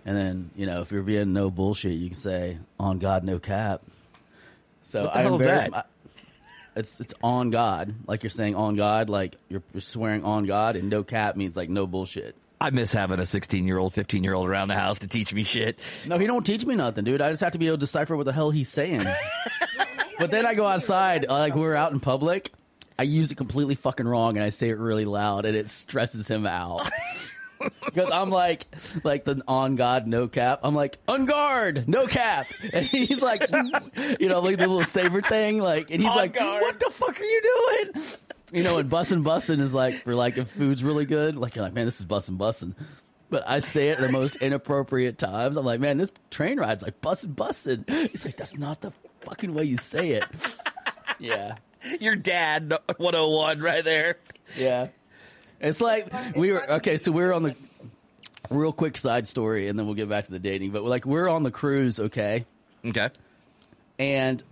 and 0.05 0.17
then 0.17 0.51
you 0.57 0.67
know, 0.67 0.81
if 0.81 0.93
you're 0.93 1.03
being 1.03 1.33
no 1.33 1.51
bullshit, 1.51 1.93
you 1.93 2.09
can 2.09 2.17
say 2.17 2.59
"on 2.79 2.99
God, 3.01 3.25
no 3.25 3.39
cap." 3.41 3.83
So 4.85 5.05
What 5.05 5.12
the 5.15 5.19
I 5.19 5.23
hell 5.23 5.35
is 5.35 5.45
that? 5.45 5.71
my- 5.73 5.85
it's 6.76 7.00
it's 7.00 7.14
on 7.23 7.50
God, 7.50 7.95
like 8.07 8.23
you're 8.23 8.31
saying 8.31 8.55
on 8.55 8.76
God, 8.76 9.09
like 9.09 9.37
you're, 9.49 9.62
you're 9.73 9.81
swearing 9.81 10.25
on 10.25 10.47
God, 10.47 10.76
and 10.76 10.88
no 10.88 11.02
cap 11.02 11.37
means 11.37 11.57
like 11.57 11.69
no 11.69 11.87
bullshit. 11.87 12.37
I 12.61 12.71
miss 12.71 12.93
having 12.93 13.19
a 13.19 13.26
16 13.26 13.67
year 13.67 13.79
old, 13.79 13.93
15 13.93 14.23
year 14.23 14.35
old 14.35 14.49
around 14.49 14.69
the 14.69 14.76
house 14.76 15.00
to 15.00 15.09
teach 15.09 15.35
me 15.35 15.43
shit. 15.43 15.79
No, 16.07 16.17
he 16.17 16.29
don't 16.29 16.47
teach 16.47 16.64
me 16.64 16.76
nothing, 16.76 17.05
dude. 17.05 17.21
I 17.21 17.31
just 17.31 17.43
have 17.43 17.52
to 17.52 17.59
be 17.59 17.67
able 17.67 17.76
to 17.76 17.81
decipher 17.81 18.17
what 18.17 18.25
the 18.25 18.33
hell 18.33 18.50
he's 18.50 18.69
saying. 18.69 19.05
but 20.19 20.31
then 20.31 20.47
I 20.47 20.55
go 20.55 20.67
outside, 20.67 21.26
uh, 21.29 21.33
like 21.35 21.57
we're 21.57 21.75
out 21.75 21.93
in 21.93 21.99
public. 21.99 22.52
I 22.99 23.02
use 23.02 23.33
it 23.33 23.35
completely 23.35 23.75
fucking 23.75 24.07
wrong, 24.07 24.37
and 24.37 24.45
I 24.45 24.50
say 24.50 24.69
it 24.69 24.79
really 24.79 25.07
loud, 25.07 25.45
and 25.45 25.57
it 25.57 25.71
stresses 25.71 26.29
him 26.29 26.47
out. 26.47 26.88
Because 27.85 28.11
I'm 28.11 28.31
like, 28.31 28.64
like 29.04 29.25
the 29.25 29.42
on 29.47 29.76
God, 29.76 30.07
no 30.07 30.28
cap. 30.28 30.61
I'm 30.62 30.75
like, 30.75 30.99
on 31.09 31.26
guard, 31.26 31.88
no 31.88 32.07
cap. 32.07 32.47
And 32.73 32.87
he's 32.87 33.23
like, 33.23 33.42
you 34.21 34.28
know, 34.28 34.40
like 34.40 34.59
the 34.59 34.66
little 34.66 34.85
saber 34.85 35.23
thing, 35.23 35.59
like, 35.59 35.90
and 35.90 36.00
he's 36.00 36.11
On 36.11 36.16
like, 36.16 36.35
guard. 36.35 36.62
what 36.62 36.81
the 36.81 36.90
fuck 36.90 37.21
are 37.21 37.25
you 37.25 37.42
doing? 37.92 38.04
You 38.52 38.62
know, 38.62 38.78
and 38.78 38.90
bussin' 38.90 39.23
bussin' 39.25 39.61
is 39.61 39.73
like 39.75 40.02
for 40.02 40.14
like 40.14 40.37
if 40.37 40.49
food's 40.49 40.85
really 40.85 41.07
good, 41.07 41.37
like 41.37 41.54
you're 41.54 41.64
like, 41.64 41.73
man, 41.73 41.87
this 41.87 42.00
is 42.00 42.07
bussin' 42.07 42.37
bussin'. 42.37 42.75
But 43.31 43.45
I 43.49 43.61
say 43.61 43.88
it 43.88 43.92
at 43.99 44.00
the 44.02 44.12
most 44.12 44.37
inappropriate 44.37 45.16
times. 45.16 45.57
I'm 45.57 45.64
like, 45.64 45.81
man, 45.81 45.97
this 45.97 46.12
train 46.31 46.59
ride's 46.59 46.83
like 46.83 47.00
bussin' 47.00 47.35
bussin'. 47.35 47.88
He's 48.11 48.25
like, 48.26 48.37
that's 48.37 48.59
not 48.59 48.83
the 48.83 48.92
fucking 49.23 49.54
way 49.54 49.64
you 49.64 49.78
say 49.78 50.11
it. 50.11 50.25
Yeah. 51.19 51.54
Your 52.00 52.14
dad, 52.14 52.73
101, 52.97 53.61
right 53.61 53.83
there. 53.85 54.19
Yeah. 54.57 54.88
It's 55.62 55.81
like 55.81 56.12
we 56.37 56.52
were 56.52 56.71
okay, 56.73 56.97
so 56.97 57.12
we 57.12 57.23
were 57.23 57.33
on 57.33 57.45
the 57.45 57.57
real 58.50 58.73
quick 58.73 58.97
side 58.99 59.26
story 59.26 59.69
and 59.69 59.78
then 59.78 59.87
we'll 59.87 59.95
get 59.95 60.09
back 60.09 60.25
to 60.26 60.31
the 60.31 60.38
dating. 60.38 60.73
But 60.73 60.83
like 60.85 61.07
we're 61.07 61.28
on 61.28 61.42
the 61.42 61.50
cruise, 61.50 61.99
okay? 61.99 62.45
Okay. 62.85 63.11
And 63.99 64.42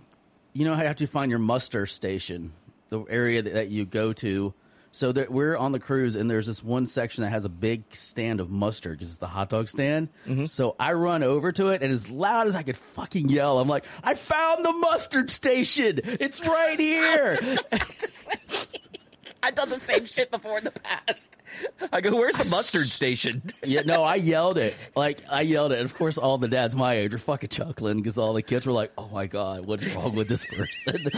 you 0.53 0.65
know 0.65 0.73
how 0.73 0.81
you 0.81 0.87
have 0.87 0.97
to 0.97 1.07
find 1.07 1.29
your 1.29 1.39
muster 1.39 1.85
station, 1.85 2.53
the 2.89 3.01
area 3.03 3.41
that, 3.41 3.53
that 3.53 3.69
you 3.69 3.85
go 3.85 4.13
to. 4.13 4.53
So 4.93 5.13
that 5.13 5.31
we're 5.31 5.55
on 5.55 5.71
the 5.71 5.79
cruise, 5.79 6.15
and 6.15 6.29
there's 6.29 6.47
this 6.47 6.61
one 6.61 6.85
section 6.85 7.23
that 7.23 7.29
has 7.29 7.45
a 7.45 7.49
big 7.49 7.83
stand 7.95 8.41
of 8.41 8.49
mustard 8.49 8.97
because 8.97 9.07
it's 9.07 9.19
the 9.19 9.27
hot 9.27 9.49
dog 9.49 9.69
stand. 9.69 10.09
Mm-hmm. 10.27 10.43
So 10.43 10.75
I 10.77 10.91
run 10.91 11.23
over 11.23 11.53
to 11.53 11.69
it, 11.69 11.81
and 11.81 11.93
as 11.93 12.09
loud 12.11 12.47
as 12.47 12.55
I 12.55 12.63
could 12.63 12.75
fucking 12.75 13.29
yell, 13.29 13.59
I'm 13.59 13.69
like, 13.69 13.85
"I 14.03 14.15
found 14.15 14.65
the 14.65 14.73
mustard 14.73 15.31
station! 15.31 16.01
It's 16.03 16.45
right 16.45 16.77
here!" 16.77 17.37
I've 19.43 19.55
done 19.55 19.69
the 19.69 19.79
same 19.79 20.05
shit 20.05 20.29
before 20.31 20.59
in 20.59 20.63
the 20.63 20.71
past. 20.71 21.35
I 21.91 22.01
go, 22.01 22.11
where's 22.11 22.37
the 22.37 22.49
mustard 22.49 22.87
station? 22.87 23.41
yeah, 23.63 23.81
no, 23.81 24.03
I 24.03 24.15
yelled 24.15 24.57
it. 24.57 24.75
Like 24.95 25.19
I 25.29 25.41
yelled 25.41 25.71
it. 25.71 25.79
And 25.79 25.85
of 25.85 25.95
course, 25.95 26.17
all 26.17 26.37
the 26.37 26.47
dads 26.47 26.75
my 26.75 26.93
age 26.95 27.11
were 27.13 27.17
fucking 27.17 27.49
chuckling 27.49 27.97
because 27.97 28.17
all 28.17 28.33
the 28.33 28.41
kids 28.41 28.65
were 28.65 28.73
like, 28.73 28.91
"Oh 28.97 29.09
my 29.11 29.25
god, 29.25 29.65
what's 29.65 29.85
wrong 29.95 30.15
with 30.15 30.27
this 30.27 30.45
person?" 30.45 31.09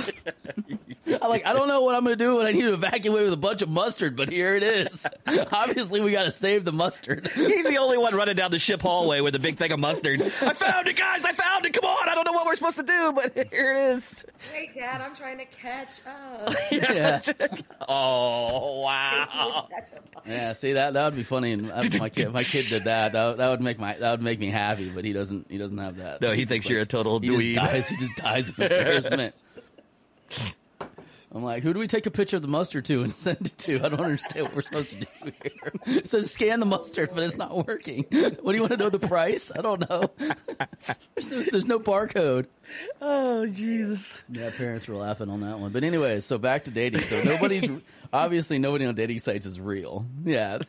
I'm 1.21 1.29
like, 1.29 1.45
I 1.45 1.53
don't 1.53 1.67
know 1.67 1.81
what 1.81 1.95
I'm 1.95 2.03
gonna 2.03 2.15
do 2.15 2.37
when 2.37 2.47
I 2.47 2.51
need 2.51 2.61
to 2.61 2.73
evacuate 2.73 3.23
with 3.23 3.33
a 3.33 3.37
bunch 3.37 3.61
of 3.61 3.69
mustard, 3.69 4.15
but 4.15 4.29
here 4.29 4.55
it 4.55 4.63
is. 4.63 5.05
Obviously, 5.51 6.01
we 6.01 6.11
got 6.11 6.23
to 6.23 6.31
save 6.31 6.65
the 6.65 6.71
mustard. 6.71 7.27
He's 7.35 7.63
the 7.65 7.77
only 7.77 7.97
one 7.97 8.15
running 8.15 8.35
down 8.35 8.51
the 8.51 8.59
ship 8.59 8.81
hallway 8.83 9.21
with 9.21 9.35
a 9.35 9.39
big 9.39 9.57
thing 9.57 9.71
of 9.71 9.79
mustard. 9.79 10.21
I 10.21 10.53
found 10.53 10.87
it, 10.87 10.95
guys! 10.97 11.25
I 11.25 11.31
found 11.33 11.65
it! 11.65 11.73
Come 11.73 11.85
on! 11.85 12.09
I 12.09 12.15
don't 12.15 12.25
know 12.25 12.33
what 12.33 12.45
we're 12.45 12.55
supposed 12.55 12.77
to 12.77 12.83
do, 12.83 13.13
but 13.13 13.33
here 13.51 13.71
it 13.73 13.77
is. 13.95 14.25
Wait, 14.53 14.73
Dad, 14.75 15.01
I'm 15.01 15.15
trying 15.15 15.37
to 15.39 15.45
catch 15.45 15.99
up. 16.07 16.53
yeah, 16.71 17.21
Oh, 17.87 18.81
wow. 18.83 19.67
yeah. 20.25 20.53
See 20.53 20.73
that 20.73 20.93
that 20.93 21.05
would 21.05 21.15
be 21.15 21.23
funny. 21.23 21.51
And 21.53 21.71
if 21.75 21.99
my 21.99 22.09
kid, 22.09 22.27
if 22.27 22.33
my 22.33 22.43
kid 22.43 22.65
did 22.67 22.85
that, 22.85 23.13
that, 23.13 23.25
would- 23.27 23.37
that 23.37 23.49
would 23.49 23.61
make 23.61 23.79
my 23.79 23.93
that 23.97 24.11
would 24.11 24.21
make 24.21 24.39
me 24.39 24.49
happy. 24.49 24.89
But 24.89 25.05
he 25.05 25.13
doesn't. 25.13 25.47
He 25.49 25.57
doesn't 25.57 25.77
have 25.77 25.97
that. 25.97 26.21
No, 26.21 26.31
he 26.31 26.39
He's 26.39 26.47
thinks 26.47 26.65
just 26.65 26.71
you're 26.71 26.81
a 26.81 26.85
total 26.85 27.19
he 27.19 27.29
dweeb. 27.29 27.53
Just 27.55 27.71
dies, 27.71 27.89
he 27.89 27.97
just 27.97 28.15
dies 28.15 28.49
of 28.49 28.59
embarrassment. 28.59 29.35
I'm 31.35 31.43
like, 31.43 31.63
who 31.63 31.73
do 31.73 31.79
we 31.79 31.87
take 31.87 32.05
a 32.05 32.11
picture 32.11 32.35
of 32.35 32.43
the 32.43 32.47
mustard 32.47 32.85
to 32.85 33.01
and 33.01 33.11
send 33.11 33.47
it 33.47 33.57
to? 33.59 33.77
I 33.83 33.89
don't 33.89 33.99
understand 33.99 34.47
what 34.47 34.55
we're 34.55 34.61
supposed 34.61 34.91
to 34.91 34.95
do 34.97 35.05
here. 35.21 35.97
It 35.97 36.07
says 36.07 36.31
scan 36.31 36.59
the 36.59 36.65
mustard, 36.65 37.09
but 37.13 37.23
it's 37.23 37.37
not 37.37 37.65
working. 37.65 38.05
What 38.11 38.51
do 38.51 38.53
you 38.53 38.61
want 38.61 38.71
to 38.71 38.77
know 38.77 38.89
the 38.89 38.99
price? 38.99 39.51
I 39.55 39.61
don't 39.61 39.89
know. 39.89 40.11
There's, 40.17 41.29
there's, 41.29 41.45
there's 41.47 41.65
no 41.65 41.79
barcode. 41.79 42.45
Oh, 43.01 43.45
Jesus. 43.47 44.21
Yeah, 44.29 44.51
parents 44.51 44.87
were 44.87 44.95
laughing 44.95 45.29
on 45.29 45.41
that 45.41 45.59
one. 45.59 45.71
But 45.71 45.83
anyways, 45.83 46.25
so 46.25 46.37
back 46.37 46.65
to 46.65 46.71
dating. 46.71 47.01
So 47.01 47.21
nobody's 47.23 47.67
obviously 48.13 48.59
nobody 48.59 48.85
on 48.85 48.93
dating 48.95 49.19
sites 49.19 49.45
is 49.45 49.59
real. 49.59 50.05
Yeah. 50.23 50.59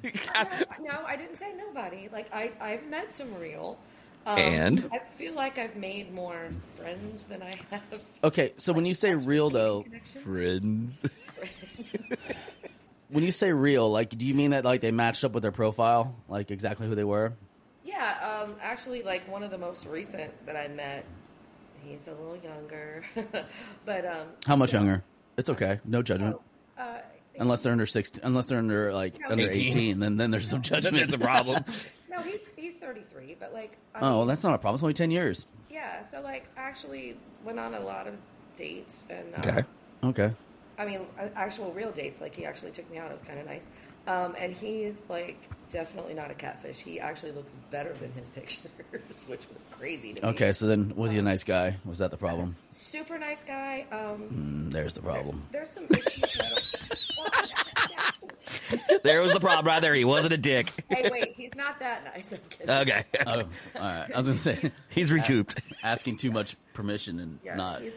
no, 0.81 1.05
I 1.07 1.17
didn't 1.17 1.37
say 1.37 1.53
nobody. 1.57 2.09
Like 2.11 2.33
I, 2.33 2.53
I've 2.61 2.87
met 2.89 3.15
some 3.15 3.35
real. 3.39 3.79
Um, 4.27 4.39
And? 4.39 4.89
I 4.93 4.99
feel 5.01 5.35
like 5.35 5.59
I've 5.59 5.77
made 5.77 6.13
more 6.15 6.49
friends 6.77 7.27
than 7.27 7.43
I 7.43 7.59
have. 7.71 7.83
Okay, 8.23 8.53
so 8.57 8.73
when 8.73 8.87
you 8.87 8.95
say 8.95 9.15
real 9.15 9.51
though. 9.51 9.85
Friends. 10.23 11.03
when 13.11 13.25
you 13.25 13.33
say 13.33 13.53
real, 13.53 13.91
like 13.91 14.11
do 14.17 14.27
you 14.27 14.35
mean 14.35 14.53
that 14.53 14.65
like 14.65 14.81
they 14.81 14.93
matched 14.93 15.25
up 15.25 15.33
with 15.33 15.43
their 15.43 15.53
profile, 15.53 16.15
like 16.29 16.51
exactly 16.51 16.87
who 16.87 16.95
they 16.95 17.05
were? 17.05 17.33
Yeah, 17.85 18.43
um, 18.45 18.55
actually, 18.63 19.03
like 19.03 19.29
one 19.31 19.43
of 19.43 19.51
the 19.51 19.59
most 19.59 19.87
recent 19.87 20.33
that 20.47 20.57
I 20.57 20.69
met. 20.69 21.05
He's 21.87 22.09
a 22.09 22.13
little 22.13 22.39
younger, 22.39 23.05
but 23.85 24.07
um, 24.07 24.29
How 24.47 24.57
much 24.57 24.73
younger? 24.73 25.05
It's 25.37 25.51
okay, 25.51 25.81
no 25.85 26.01
judgment. 26.03 26.37
uh, 26.79 26.99
Unless 27.39 27.63
they're 27.65 27.73
under 27.73 27.85
sixteen, 27.85 28.23
unless 28.25 28.47
they're 28.47 28.59
under 28.59 28.95
like 28.95 29.21
No, 29.21 29.29
under 29.33 29.51
18. 29.51 29.67
eighteen, 29.67 30.01
then 30.01 30.17
then 30.17 30.31
there's 30.31 30.49
some 30.49 30.63
judgment. 30.63 30.97
That's 30.97 31.13
a 31.13 31.19
problem. 31.19 31.63
No, 32.17 32.23
he's 32.23 32.45
he's 32.57 32.77
33, 32.77 33.37
but 33.41 33.53
like, 33.53 33.77
I 33.95 33.99
oh, 34.01 34.19
well, 34.19 34.27
that's 34.27 34.43
not 34.45 34.55
a 34.55 34.59
problem. 34.59 34.77
It's 34.77 34.83
only 34.83 34.95
ten 34.95 35.11
years. 35.11 35.47
yeah. 35.71 36.03
So 36.03 36.21
like, 36.21 36.47
I 36.57 36.61
actually 36.61 37.17
went 37.45 37.59
on 37.59 37.75
a 37.75 37.81
lot 37.81 38.07
of 38.07 38.15
dates, 38.57 39.07
and 39.11 39.35
uh, 39.35 39.49
Okay. 39.51 39.65
Okay. 40.05 40.35
I 40.77 40.85
mean, 40.87 41.07
actual 41.37 41.73
real 41.73 41.93
dates. 41.93 42.21
Like 42.21 42.35
he 42.35 42.45
actually 42.47 42.73
took 42.73 42.91
me 42.91 42.99
out. 42.99 43.11
It 43.11 43.15
was 43.15 43.23
kind 43.23 43.39
of 43.39 43.47
nice. 43.47 43.71
Um, 44.07 44.35
and 44.39 44.53
he's 44.53 45.09
like 45.09 45.39
definitely 45.71 46.13
not 46.15 46.31
a 46.31 46.35
catfish. 46.35 46.79
He 46.81 47.01
actually 47.01 47.33
looks 47.33 47.57
better 47.71 47.93
than 47.95 48.13
his 48.13 48.29
pictures, 48.39 48.67
which 49.29 49.49
was 49.53 49.67
crazy 49.73 50.13
to 50.15 50.23
me. 50.23 50.29
Okay, 50.31 50.53
so 50.53 50.67
then 50.67 50.93
was 50.95 51.11
he 51.11 51.19
a 51.19 51.23
nice 51.23 51.43
guy? 51.45 51.77
Was 51.85 51.99
that 51.99 52.11
the 52.11 52.17
problem? 52.17 52.55
super 52.71 53.19
nice 53.19 53.43
guy. 53.45 53.87
Um, 53.91 54.69
Mm, 54.69 54.73
there's 54.73 54.95
the 54.95 55.01
problem. 55.03 55.43
there's 55.53 55.71
some 55.71 55.87
issues. 55.91 56.21
that 56.21 56.45
I 56.45 56.49
don't- 56.51 58.23
well, 58.23 58.24
There 59.03 59.21
was 59.23 59.33
the 59.33 59.41
problem 59.41 59.67
right 59.67 59.81
there. 59.81 59.95
He 59.95 60.05
wasn't 60.05 60.35
a 60.35 60.39
dick. 60.39 60.71
hey, 60.89 61.09
wait, 61.11 61.35
he's 61.37 61.55
not 61.55 61.79
that 61.81 62.05
nice. 62.05 62.33
I'm. 62.33 62.71
Okay. 62.83 63.05
Oh, 63.27 63.31
all 63.31 63.43
right. 63.77 64.11
I 64.13 64.17
was 64.17 64.27
gonna 64.27 64.39
say 64.39 64.73
He's 64.89 65.11
recouped. 65.13 65.61
asking 65.83 66.17
too 66.17 66.31
much 66.31 66.57
permission 66.73 67.21
and 67.21 67.39
Yeah, 67.45 67.55
not. 67.57 67.83
He's, 67.83 67.93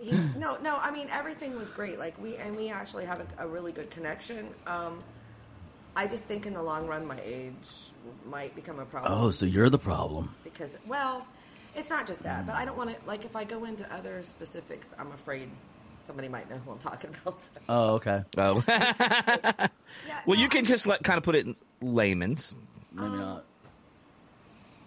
he's, 0.00 0.34
no, 0.36 0.56
no. 0.62 0.76
I 0.76 0.90
mean, 0.90 1.08
everything 1.10 1.56
was 1.56 1.70
great. 1.70 1.98
Like 1.98 2.20
we 2.22 2.36
and 2.36 2.56
we 2.56 2.70
actually 2.70 3.04
have 3.04 3.20
a, 3.20 3.44
a 3.44 3.48
really 3.48 3.72
good 3.72 3.90
connection. 3.90 4.48
Um, 4.66 5.02
I 5.96 6.06
just 6.06 6.24
think 6.24 6.46
in 6.46 6.54
the 6.54 6.62
long 6.62 6.86
run, 6.86 7.04
my 7.06 7.20
age 7.24 7.52
might 8.24 8.54
become 8.54 8.78
a 8.78 8.84
problem. 8.84 9.12
Oh, 9.12 9.30
so 9.30 9.44
you're 9.44 9.68
the 9.70 9.78
problem. 9.78 10.34
because 10.44 10.78
well, 10.86 11.26
it's 11.74 11.90
not 11.90 12.06
just 12.06 12.22
that, 12.22 12.46
but 12.46 12.54
I 12.54 12.64
don't 12.64 12.76
want 12.76 12.90
to. 12.90 12.96
Like, 13.06 13.24
if 13.24 13.34
I 13.36 13.44
go 13.44 13.64
into 13.64 13.92
other 13.92 14.22
specifics, 14.22 14.94
I'm 14.98 15.10
afraid 15.12 15.50
somebody 16.10 16.26
might 16.28 16.50
know 16.50 16.56
who 16.58 16.72
I'm 16.72 16.78
talking 16.78 17.14
about. 17.22 17.40
So. 17.40 17.60
Oh, 17.68 17.94
okay. 17.94 18.24
Oh. 18.36 18.64
Yeah, 18.66 18.88
well, 20.26 20.36
no, 20.36 20.42
you 20.42 20.48
can 20.48 20.64
just 20.64 20.88
let, 20.88 21.04
kind 21.04 21.18
of 21.18 21.22
put 21.22 21.36
it 21.36 21.46
in 21.46 21.54
layman's 21.80 22.56
Maybe 22.92 23.10
not. 23.16 23.44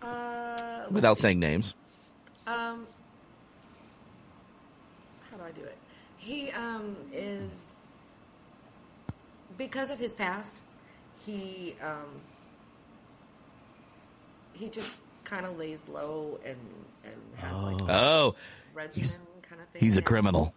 Uh, 0.01 0.83
without 0.91 1.17
saying 1.17 1.39
names. 1.39 1.75
Um, 2.45 2.85
how 5.31 5.37
do 5.37 5.43
I 5.45 5.51
do 5.51 5.61
it? 5.63 5.77
He 6.17 6.51
um, 6.51 6.97
is 7.13 7.77
because 9.57 9.91
of 9.91 9.99
his 9.99 10.13
past. 10.13 10.61
He 11.25 11.77
um, 11.81 12.19
he 14.51 14.67
just 14.67 14.99
kind 15.23 15.45
of 15.45 15.57
lays 15.57 15.87
low 15.87 16.37
and 16.43 16.57
and 17.05 17.15
has 17.37 17.55
like 17.55 17.79
a 17.81 17.93
Oh, 17.93 18.35
regimen 18.73 19.07
kind 19.47 19.61
of 19.61 19.69
thing. 19.69 19.79
he's 19.81 19.95
a 19.95 19.99
And 19.99 20.05
criminal. 20.05 20.53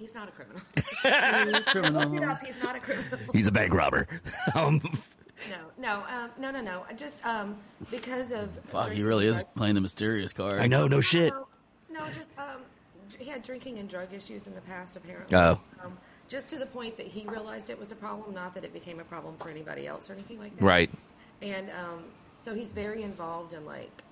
He's 0.00 0.14
not 0.14 0.28
a 0.28 0.32
criminal. 0.32 0.62
Criminal. 1.66 2.08
Look 2.08 2.22
it 2.22 2.26
up. 2.26 2.42
He's 2.42 2.62
not 2.62 2.74
a 2.74 2.80
criminal. 2.80 3.18
He's 3.34 3.46
a 3.46 3.52
bank 3.52 3.74
robber. 3.74 4.08
um, 4.54 4.80
No, 5.50 5.56
no, 5.78 6.02
um, 6.08 6.30
no, 6.38 6.50
no, 6.50 6.62
no. 6.62 6.84
Just 6.96 7.24
um, 7.26 7.58
because 7.90 8.32
of 8.32 8.48
Fuck, 8.64 8.84
he 8.84 8.88
drinking 8.88 9.04
really 9.04 9.26
and 9.26 9.36
is 9.36 9.42
drug- 9.42 9.54
playing 9.54 9.74
the 9.74 9.82
mysterious 9.82 10.32
card. 10.32 10.62
I 10.62 10.68
know, 10.68 10.88
no 10.88 11.02
shit. 11.02 11.34
No, 11.34 11.46
no, 11.90 12.06
just 12.14 12.32
um, 12.38 12.62
he 13.18 13.28
had 13.28 13.42
drinking 13.42 13.78
and 13.78 13.90
drug 13.90 14.14
issues 14.14 14.46
in 14.46 14.54
the 14.54 14.62
past, 14.62 14.96
apparently. 14.96 15.36
Oh. 15.36 15.60
Um, 15.84 15.98
just 16.30 16.48
to 16.50 16.58
the 16.58 16.66
point 16.66 16.96
that 16.96 17.06
he 17.06 17.26
realized 17.26 17.68
it 17.68 17.78
was 17.78 17.92
a 17.92 17.96
problem, 17.96 18.34
not 18.34 18.54
that 18.54 18.64
it 18.64 18.72
became 18.72 19.00
a 19.00 19.04
problem 19.04 19.36
for 19.36 19.50
anybody 19.50 19.86
else 19.86 20.08
or 20.08 20.14
anything 20.14 20.38
like 20.38 20.56
that. 20.56 20.64
Right. 20.64 20.90
And 21.42 21.68
um, 21.70 22.04
so 22.38 22.54
he's 22.54 22.72
very 22.72 23.02
involved 23.02 23.52
in 23.52 23.66
like 23.66 24.02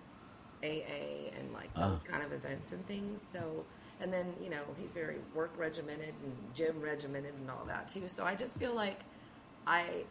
AA 0.63 1.31
and 1.39 1.51
like 1.55 1.73
those 1.75 2.03
kind 2.03 2.23
of 2.23 2.33
events 2.33 2.73
and 2.73 2.87
things. 2.87 3.23
So, 3.23 3.65
and 4.01 4.13
then 4.13 4.33
you 4.43 4.51
know 4.51 4.63
he's 4.79 4.93
very 4.93 5.17
work 5.35 5.53
regimented 5.57 6.15
and 6.25 6.33
gym 6.55 6.81
regimented 6.81 7.35
and 7.35 7.51
all 7.51 7.65
that 7.67 7.89
too. 7.89 8.09
So 8.09 8.25
I 8.25 8.35
just 8.35 8.59
feel 8.59 8.75
like 8.75 9.01
I 9.67 10.05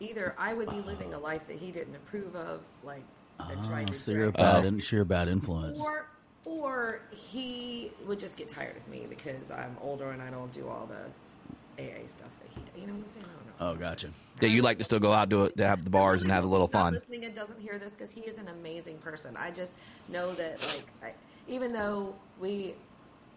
either 0.00 0.34
I 0.38 0.54
would 0.54 0.70
be 0.70 0.80
living 0.80 1.14
a 1.14 1.18
life 1.18 1.46
that 1.48 1.56
he 1.56 1.70
didn't 1.70 1.96
approve 1.96 2.34
of, 2.36 2.62
like 2.82 3.02
and 3.38 3.62
trying 3.64 3.86
Oh, 3.86 3.90
ah, 3.90 3.92
to 3.94 3.98
so 3.98 4.10
you're 4.12 4.28
a 4.28 4.32
bad, 4.32 4.64
Oh. 4.64 4.68
in, 4.68 5.04
bad 5.04 5.28
influence. 5.28 5.80
or 5.80 6.06
or 6.44 7.00
he 7.10 7.92
would 8.06 8.18
just 8.18 8.36
get 8.36 8.48
tired 8.48 8.76
of 8.76 8.86
me 8.88 9.06
because 9.08 9.50
I'm 9.50 9.76
older 9.80 10.10
and 10.10 10.20
I 10.22 10.30
don't 10.30 10.50
do 10.52 10.68
all 10.68 10.86
the 10.86 11.82
AA 11.82 12.06
stuff 12.06 12.28
that 12.40 12.52
he. 12.74 12.80
You 12.80 12.86
know 12.86 12.94
what 12.94 13.02
I'm 13.02 13.08
saying? 13.08 13.26
I 13.26 13.62
don't. 13.64 13.70
Oh, 13.70 13.78
gotcha. 13.78 14.10
Yeah, 14.40 14.48
you 14.48 14.62
like 14.62 14.78
to 14.78 14.84
still 14.84 14.98
go 14.98 15.12
out 15.12 15.30
to, 15.30 15.44
it, 15.44 15.56
to 15.58 15.66
have 15.66 15.84
the 15.84 15.90
bars 15.90 16.22
and 16.22 16.30
have 16.30 16.44
a 16.44 16.46
little 16.46 16.66
fun. 16.66 16.94
Listening 16.94 17.24
and 17.24 17.34
doesn't 17.34 17.60
hear 17.60 17.78
this 17.78 17.92
because 17.92 18.10
he 18.10 18.22
is 18.22 18.38
an 18.38 18.48
amazing 18.48 18.98
person. 18.98 19.36
I 19.36 19.50
just 19.50 19.76
know 20.08 20.32
that 20.34 20.60
like 20.62 20.86
I, 21.02 21.14
even 21.46 21.72
though 21.72 22.14
we 22.40 22.74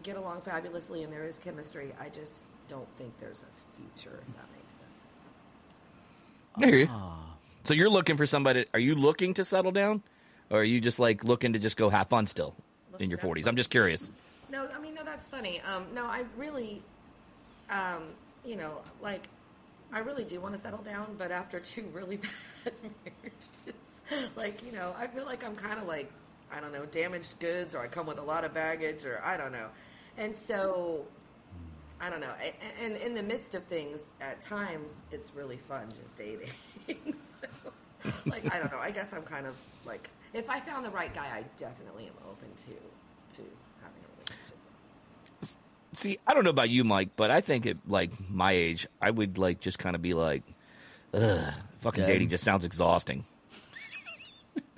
get 0.04 0.18
along 0.18 0.42
fabulously 0.42 1.04
and 1.04 1.12
there 1.12 1.26
is 1.26 1.40
chemistry, 1.40 1.94
I 2.00 2.10
just 2.10 2.46
don't 2.68 2.88
think 2.98 3.18
there's 3.20 3.44
a 3.44 3.82
future. 3.82 4.20
If 4.28 4.36
that 4.36 4.46
makes 4.56 4.76
sense. 4.76 5.12
I 6.56 6.66
hear 6.66 6.78
you. 6.78 6.90
So 7.64 7.74
you're 7.74 7.90
looking 7.90 8.18
for 8.18 8.26
somebody. 8.26 8.66
Are 8.74 8.80
you 8.80 8.96
looking 8.96 9.34
to 9.36 9.46
settle 9.46 9.72
down, 9.72 10.04
or 10.50 10.60
are 10.60 10.64
you 10.64 10.82
just 10.82 11.00
like 11.00 11.24
looking 11.24 11.54
to 11.54 11.60
just 11.60 11.78
go 11.78 11.90
have 11.90 12.10
fun 12.10 12.28
still 12.28 12.56
in 13.00 13.10
your 13.10 13.20
40s? 13.20 13.44
fine. 13.44 13.48
I'm 13.50 13.56
just 13.56 13.70
curious. 13.70 14.12
No, 14.52 14.68
I 14.68 14.80
mean 14.80 14.94
no, 14.94 15.04
that's 15.04 15.28
funny. 15.30 15.62
Um, 15.62 15.86
no, 15.94 16.06
I 16.06 16.24
really, 16.38 16.84
um, 17.70 18.04
you 18.46 18.58
know, 18.58 18.82
like 19.02 19.30
I 19.92 20.00
really 20.00 20.26
do 20.26 20.42
want 20.42 20.56
to 20.56 20.62
settle 20.62 20.82
down, 20.84 21.16
but 21.18 21.32
after 21.32 21.60
two 21.60 21.90
really 21.94 22.18
bad 22.66 22.74
marriages, 23.06 24.32
like 24.36 24.64
you 24.66 24.74
know, 24.74 24.94
I 24.98 25.08
feel 25.08 25.26
like 25.26 25.46
I'm 25.46 25.56
kind 25.56 25.80
of 25.80 25.88
like 25.88 26.12
I 26.52 26.60
don't 26.60 26.74
know, 26.74 26.86
damaged 26.86 27.40
goods, 27.40 27.76
or 27.76 27.82
I 27.82 27.88
come 27.88 28.06
with 28.06 28.20
a 28.20 28.24
lot 28.24 28.44
of 28.44 28.54
baggage, 28.54 29.06
or 29.06 29.22
I 29.24 29.38
don't 29.38 29.52
know, 29.52 29.70
and 30.18 30.36
so. 30.36 31.06
I 32.02 32.10
don't 32.10 32.20
know. 32.20 32.34
A- 32.42 32.84
And 32.84 32.98
in 32.98 33.14
the 33.14 33.24
midst 33.24 33.56
of 33.56 33.64
things, 33.64 34.12
at 34.20 34.42
times, 34.42 35.04
it's 35.14 35.34
really 35.36 35.56
fun 35.56 35.88
just 35.90 36.18
dating. 36.18 36.50
so, 37.22 37.48
like, 38.26 38.54
I 38.54 38.60
don't 38.60 38.70
know. 38.74 38.80
I 38.80 38.92
guess 38.92 39.14
I'm 39.14 39.22
kind 39.24 39.46
of 39.48 39.56
like, 39.86 40.10
if 40.34 40.50
I 40.50 40.60
found 40.60 40.84
the 40.86 40.90
right 40.90 41.14
guy, 41.16 41.28
I 41.28 41.46
definitely 41.58 42.08
am 42.08 42.14
open 42.30 42.50
to 42.58 43.38
to 43.38 43.42
having 43.82 44.02
a 44.04 44.10
relationship. 44.18 44.58
See, 45.94 46.18
I 46.28 46.34
don't 46.34 46.44
know 46.44 46.50
about 46.50 46.70
you, 46.70 46.84
Mike, 46.84 47.10
but 47.16 47.32
I 47.32 47.40
think 47.40 47.66
at 47.68 47.78
like 47.88 48.12
my 48.30 48.52
age, 48.52 48.86
I 49.02 49.10
would 49.10 49.38
like 49.38 49.62
just 49.62 49.80
kind 49.80 49.96
of 49.96 50.02
be 50.02 50.14
like, 50.14 50.44
ugh, 51.14 51.54
fucking 51.80 52.04
Dead. 52.04 52.12
dating 52.12 52.30
just 52.30 52.44
sounds 52.44 52.66
exhausting. 52.66 53.24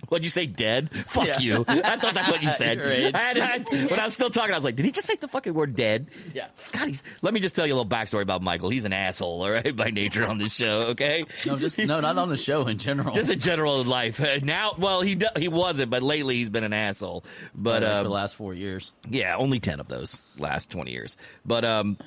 What'd 0.10 0.24
you 0.24 0.30
say, 0.30 0.46
dead? 0.46 0.89
Fuck 1.08 1.28
Yeah. 1.28 1.39
you. 1.39 1.65
I 1.68 1.98
thought 1.98 2.13
that's 2.13 2.30
what 2.32 2.41
you 2.44 2.50
said. 2.52 2.80
I- 3.15 3.20
I- 3.72 3.86
when 3.88 4.00
I 4.00 4.06
was 4.06 4.13
still 4.13 4.30
talking, 4.30 4.54
I 4.54 4.58
was 4.58 4.65
like, 4.65 4.76
did 4.76 4.86
he 4.86 4.91
just 4.91 5.08
say 5.08 5.15
the 5.15 5.28
fucking 5.28 5.54
word 5.54 5.76
dead? 5.76 6.08
Yeah. 6.34 6.48
God, 6.72 6.88
he's. 6.88 7.04
Let 7.22 7.34
me 7.34 7.39
just 7.39 7.56
tell 7.56 7.65
you 7.68 7.74
a 7.74 7.78
little 7.78 7.89
backstory 7.89 8.22
about 8.22 8.41
Michael. 8.41 8.70
He's 8.70 8.86
an 8.86 8.94
asshole, 8.94 9.41
all 9.44 9.52
right, 9.52 9.76
by 9.76 9.89
nature 9.91 10.26
on 10.26 10.38
this 10.38 10.54
show, 10.56 10.82
okay? 10.89 11.26
No, 11.46 11.58
just 11.58 11.78
no, 11.80 12.00
not 12.00 12.18
on 12.18 12.30
the 12.30 12.38
show 12.38 12.68
in 12.68 12.78
general. 12.78 13.13
Just 13.13 13.32
in 13.32 13.39
general 13.39 13.84
life. 13.84 14.20
Uh, 14.20 14.39
now, 14.44 14.74
well, 14.78 15.02
he 15.02 15.20
he 15.38 15.48
wasn't, 15.48 15.89
but 15.89 16.04
lately 16.04 16.36
he's 16.38 16.50
been 16.50 16.63
an 16.63 16.74
asshole. 16.74 17.24
But 17.54 17.84
Like, 17.84 17.91
for 17.91 17.98
um, 18.00 18.04
the 18.04 18.10
last 18.10 18.36
four 18.36 18.54
years. 18.54 18.91
yeah, 19.10 19.36
only 19.38 19.60
ten 19.60 19.80
of 19.80 19.88
those 19.88 20.20
last 20.38 20.70
twenty 20.70 20.91
years. 20.91 21.18
But 21.46 21.65
um, 21.65 21.98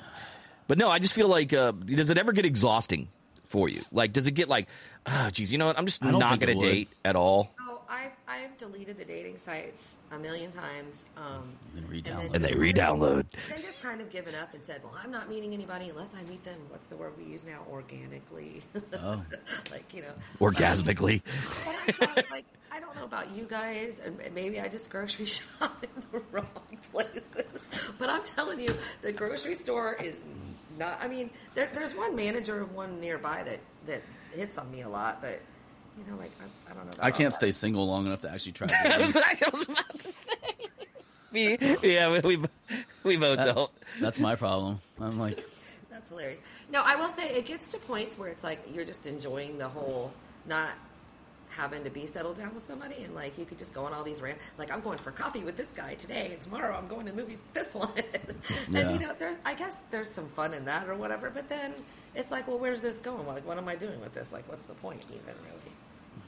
but 0.67 0.77
no, 0.77 0.89
I 0.89 0.99
just 0.99 1.13
feel 1.13 1.27
like 1.27 1.53
uh, 1.53 1.71
does 1.71 2.09
it 2.09 2.17
ever 2.17 2.31
get 2.31 2.45
exhausting 2.45 3.07
for 3.45 3.67
you? 3.69 3.81
Like, 3.91 4.13
does 4.13 4.27
it 4.27 4.31
get 4.31 4.47
like, 4.47 4.67
oh, 5.07 5.29
geez, 5.31 5.51
you 5.51 5.57
know 5.57 5.65
what? 5.65 5.77
I'm 5.79 5.85
just 5.87 6.03
not 6.03 6.39
going 6.39 6.59
to 6.59 6.63
date 6.65 6.89
at 7.03 7.15
all. 7.15 7.49
I've 8.39 8.57
deleted 8.57 8.97
the 8.97 9.05
dating 9.05 9.37
sites 9.37 9.95
a 10.11 10.17
million 10.17 10.51
times. 10.51 11.05
Um, 11.17 11.53
And 11.75 11.89
re-download. 11.89 12.33
And 12.35 12.43
they 12.43 12.53
re-download. 12.53 13.25
Then 13.49 13.61
just 13.61 13.81
kind 13.81 13.99
of 14.01 14.09
given 14.09 14.33
up 14.35 14.53
and 14.53 14.63
said, 14.63 14.81
"Well, 14.83 14.93
I'm 15.03 15.11
not 15.11 15.29
meeting 15.29 15.53
anybody 15.53 15.89
unless 15.89 16.15
I 16.15 16.21
meet 16.23 16.43
them." 16.43 16.57
What's 16.69 16.87
the 16.87 16.95
word 16.95 17.13
we 17.17 17.25
use 17.25 17.45
now? 17.45 17.59
Organically, 17.69 18.61
Oh, 18.93 19.21
like 19.71 19.93
you 19.93 20.01
know. 20.03 20.13
Orgasmically. 20.39 21.21
I 21.87 21.91
thought, 21.91 22.25
like, 22.31 22.45
I 22.71 22.79
don't 22.79 22.95
know 22.95 23.03
about 23.03 23.31
you 23.31 23.45
guys, 23.49 23.99
and 23.99 24.19
maybe 24.33 24.59
I 24.59 24.67
just 24.67 24.89
grocery 24.89 25.25
shop 25.37 25.83
in 25.83 26.03
the 26.11 26.21
wrong 26.31 26.45
places. 26.91 27.45
But 27.97 28.09
I'm 28.09 28.23
telling 28.23 28.59
you, 28.59 28.73
the 29.01 29.11
grocery 29.11 29.55
store 29.55 29.93
is 29.95 30.23
not. 30.77 30.99
I 31.01 31.07
mean, 31.07 31.29
there, 31.55 31.69
there's 31.73 31.93
one 31.95 32.15
manager 32.15 32.61
of 32.61 32.73
one 32.73 32.99
nearby 33.01 33.43
that 33.43 33.59
that 33.87 34.01
hits 34.33 34.57
on 34.57 34.71
me 34.71 34.81
a 34.81 34.89
lot, 34.89 35.21
but 35.21 35.41
you 36.05 36.11
know, 36.11 36.17
like 36.17 36.31
I, 36.41 36.71
I 36.71 36.73
don't 36.73 36.85
know. 36.85 36.91
I 36.99 37.11
can't 37.11 37.31
that. 37.31 37.37
stay 37.37 37.51
single 37.51 37.85
long 37.87 38.05
enough 38.05 38.21
to 38.21 38.31
actually 38.31 38.53
try. 38.53 38.67
I 38.83 38.93
To 38.93 38.99
was, 38.99 39.15
I 39.17 39.35
was 39.51 39.63
about 39.69 39.99
to 39.99 40.11
say. 40.11 40.33
Me, 41.31 41.57
yeah, 41.83 42.19
we 42.21 42.37
we 43.03 43.17
both 43.17 43.37
that, 43.37 43.53
don't. 43.55 43.71
that's 44.01 44.17
my 44.19 44.35
problem. 44.35 44.79
I'm 44.99 45.19
like, 45.19 45.45
That's 45.91 46.09
hilarious. 46.09 46.41
No, 46.71 46.81
I 46.83 46.95
will 46.95 47.09
say 47.09 47.29
it 47.35 47.45
gets 47.45 47.71
to 47.73 47.77
points 47.77 48.17
where 48.17 48.29
it's 48.29 48.43
like 48.43 48.59
you're 48.73 48.85
just 48.85 49.05
enjoying 49.05 49.57
the 49.59 49.67
whole 49.67 50.11
not 50.47 50.69
having 51.49 51.83
to 51.83 51.89
be 51.89 52.05
settled 52.05 52.37
down 52.37 52.53
with 52.55 52.63
somebody 52.63 53.03
and 53.03 53.13
like 53.15 53.37
you 53.37 53.43
could 53.45 53.57
just 53.57 53.73
go 53.73 53.83
on 53.85 53.91
all 53.93 54.03
these 54.03 54.21
random 54.21 54.39
like 54.59 54.71
I'm 54.71 54.81
going 54.81 54.99
for 54.99 55.09
coffee 55.11 55.43
with 55.43 55.57
this 55.57 55.71
guy 55.71 55.95
today 55.95 56.29
and 56.33 56.39
tomorrow 56.41 56.75
I'm 56.77 56.87
going 56.87 57.07
to 57.07 57.11
movies 57.13 57.43
with 57.43 57.65
this 57.65 57.73
one 57.75 57.89
and 57.97 58.37
Yeah. 58.75 58.91
you 58.93 58.99
know 58.99 59.13
there's 59.17 59.35
I 59.43 59.55
guess 59.55 59.79
there's 59.91 60.11
some 60.11 60.27
fun 60.29 60.53
in 60.53 60.65
that 60.65 60.87
or 60.87 60.95
whatever 60.95 61.31
but 61.31 61.49
then 61.49 61.73
it's 62.15 62.29
like 62.29 62.47
well 62.47 62.59
where's 62.59 62.81
this 62.81 62.99
going 62.99 63.25
like 63.27 63.47
what 63.47 63.57
am 63.57 63.67
I 63.67 63.75
doing 63.75 63.99
with 63.99 64.13
this 64.13 64.31
like 64.31 64.47
what's 64.47 64.63
the 64.65 64.75
point 64.75 65.03
even 65.09 65.23
really 65.43 65.73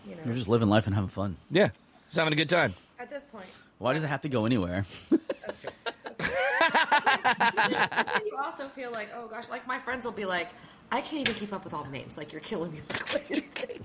you 0.06 0.16
know 0.16 0.22
you're 0.26 0.34
just 0.34 0.48
living 0.48 0.68
life 0.68 0.86
and 0.88 0.96
having 0.96 1.10
fun. 1.10 1.38
Yeah, 1.50 1.70
just 2.08 2.18
having 2.18 2.34
a 2.34 2.36
good 2.36 2.50
time. 2.50 2.74
at 3.00 3.10
this 3.10 3.26
point 3.26 3.48
Why 3.80 3.94
does 3.94 4.04
it 4.04 4.08
have 4.08 4.22
to 4.22 4.30
go 4.30 4.46
anywhere? 4.46 4.86
That's 5.10 5.62
true. 5.62 5.72
That's 6.18 6.22
true. 6.22 8.22
you 8.26 8.38
also 8.38 8.68
feel 8.68 8.92
like, 8.92 9.10
oh 9.16 9.28
gosh, 9.28 9.50
like 9.50 9.66
my 9.68 9.80
friends 9.80 10.06
will 10.06 10.12
be 10.12 10.26
like, 10.26 10.50
I 10.94 11.00
can't 11.02 11.22
even 11.22 11.34
keep 11.36 11.54
up 11.54 11.64
with 11.64 11.74
all 11.74 11.84
the 11.84 11.90
names. 11.90 12.18
Like 12.18 12.32
you're 12.34 12.42
killing 12.42 12.74
me. 12.74 12.80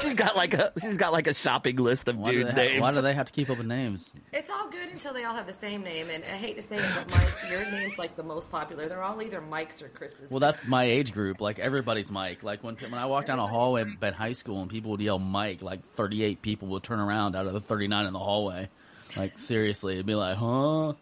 She's 0.00 0.14
got 0.14 0.36
like 0.36 0.54
a 0.54 0.72
she's 0.80 0.96
got 0.98 1.12
like 1.12 1.26
a 1.26 1.34
shopping 1.34 1.76
list 1.76 2.08
of 2.08 2.16
Why 2.16 2.30
dudes' 2.32 2.52
they 2.52 2.66
ha- 2.66 2.72
names. 2.72 2.80
why 2.80 2.92
do 2.92 3.00
they 3.02 3.14
have 3.14 3.26
to 3.26 3.32
keep 3.32 3.48
up 3.50 3.58
with 3.58 3.66
names? 3.66 4.10
it's 4.32 4.50
all 4.50 4.68
good 4.68 4.88
until 4.90 5.12
they 5.14 5.24
all 5.24 5.34
have 5.34 5.46
the 5.46 5.52
same 5.52 5.82
name. 5.82 6.08
And 6.10 6.22
I 6.24 6.36
hate 6.36 6.56
to 6.56 6.62
say 6.62 6.78
it, 6.78 6.84
but 6.94 7.10
Mike, 7.10 7.50
your 7.50 7.64
name's 7.70 7.98
like 7.98 8.16
the 8.16 8.22
most 8.22 8.50
popular. 8.50 8.88
They're 8.88 9.02
all 9.02 9.20
either 9.22 9.40
Mike's 9.40 9.82
or 9.82 9.88
Chris's. 9.88 10.30
Well, 10.30 10.40
that's 10.40 10.66
my 10.66 10.84
age 10.84 11.12
group. 11.12 11.40
Like 11.40 11.58
everybody's 11.58 12.10
Mike. 12.10 12.42
Like 12.42 12.62
when 12.64 12.74
when 12.76 12.94
I 12.94 13.06
walked 13.06 13.28
down 13.28 13.38
a 13.38 13.46
hallway 13.46 13.82
Everybody's 13.82 14.02
at 14.02 14.14
high 14.14 14.32
school 14.32 14.60
and 14.62 14.70
people 14.70 14.90
would 14.92 15.00
yell 15.00 15.18
Mike, 15.18 15.62
like 15.62 15.84
38 15.84 16.42
people 16.42 16.68
would 16.68 16.82
turn 16.82 16.98
around 17.00 17.36
out 17.36 17.46
of 17.46 17.52
the 17.52 17.60
39 17.60 18.06
in 18.06 18.12
the 18.12 18.18
hallway. 18.18 18.68
Like 19.16 19.38
seriously, 19.38 19.94
it'd 19.94 20.06
be 20.06 20.14
like, 20.16 20.36
huh? 20.36 20.94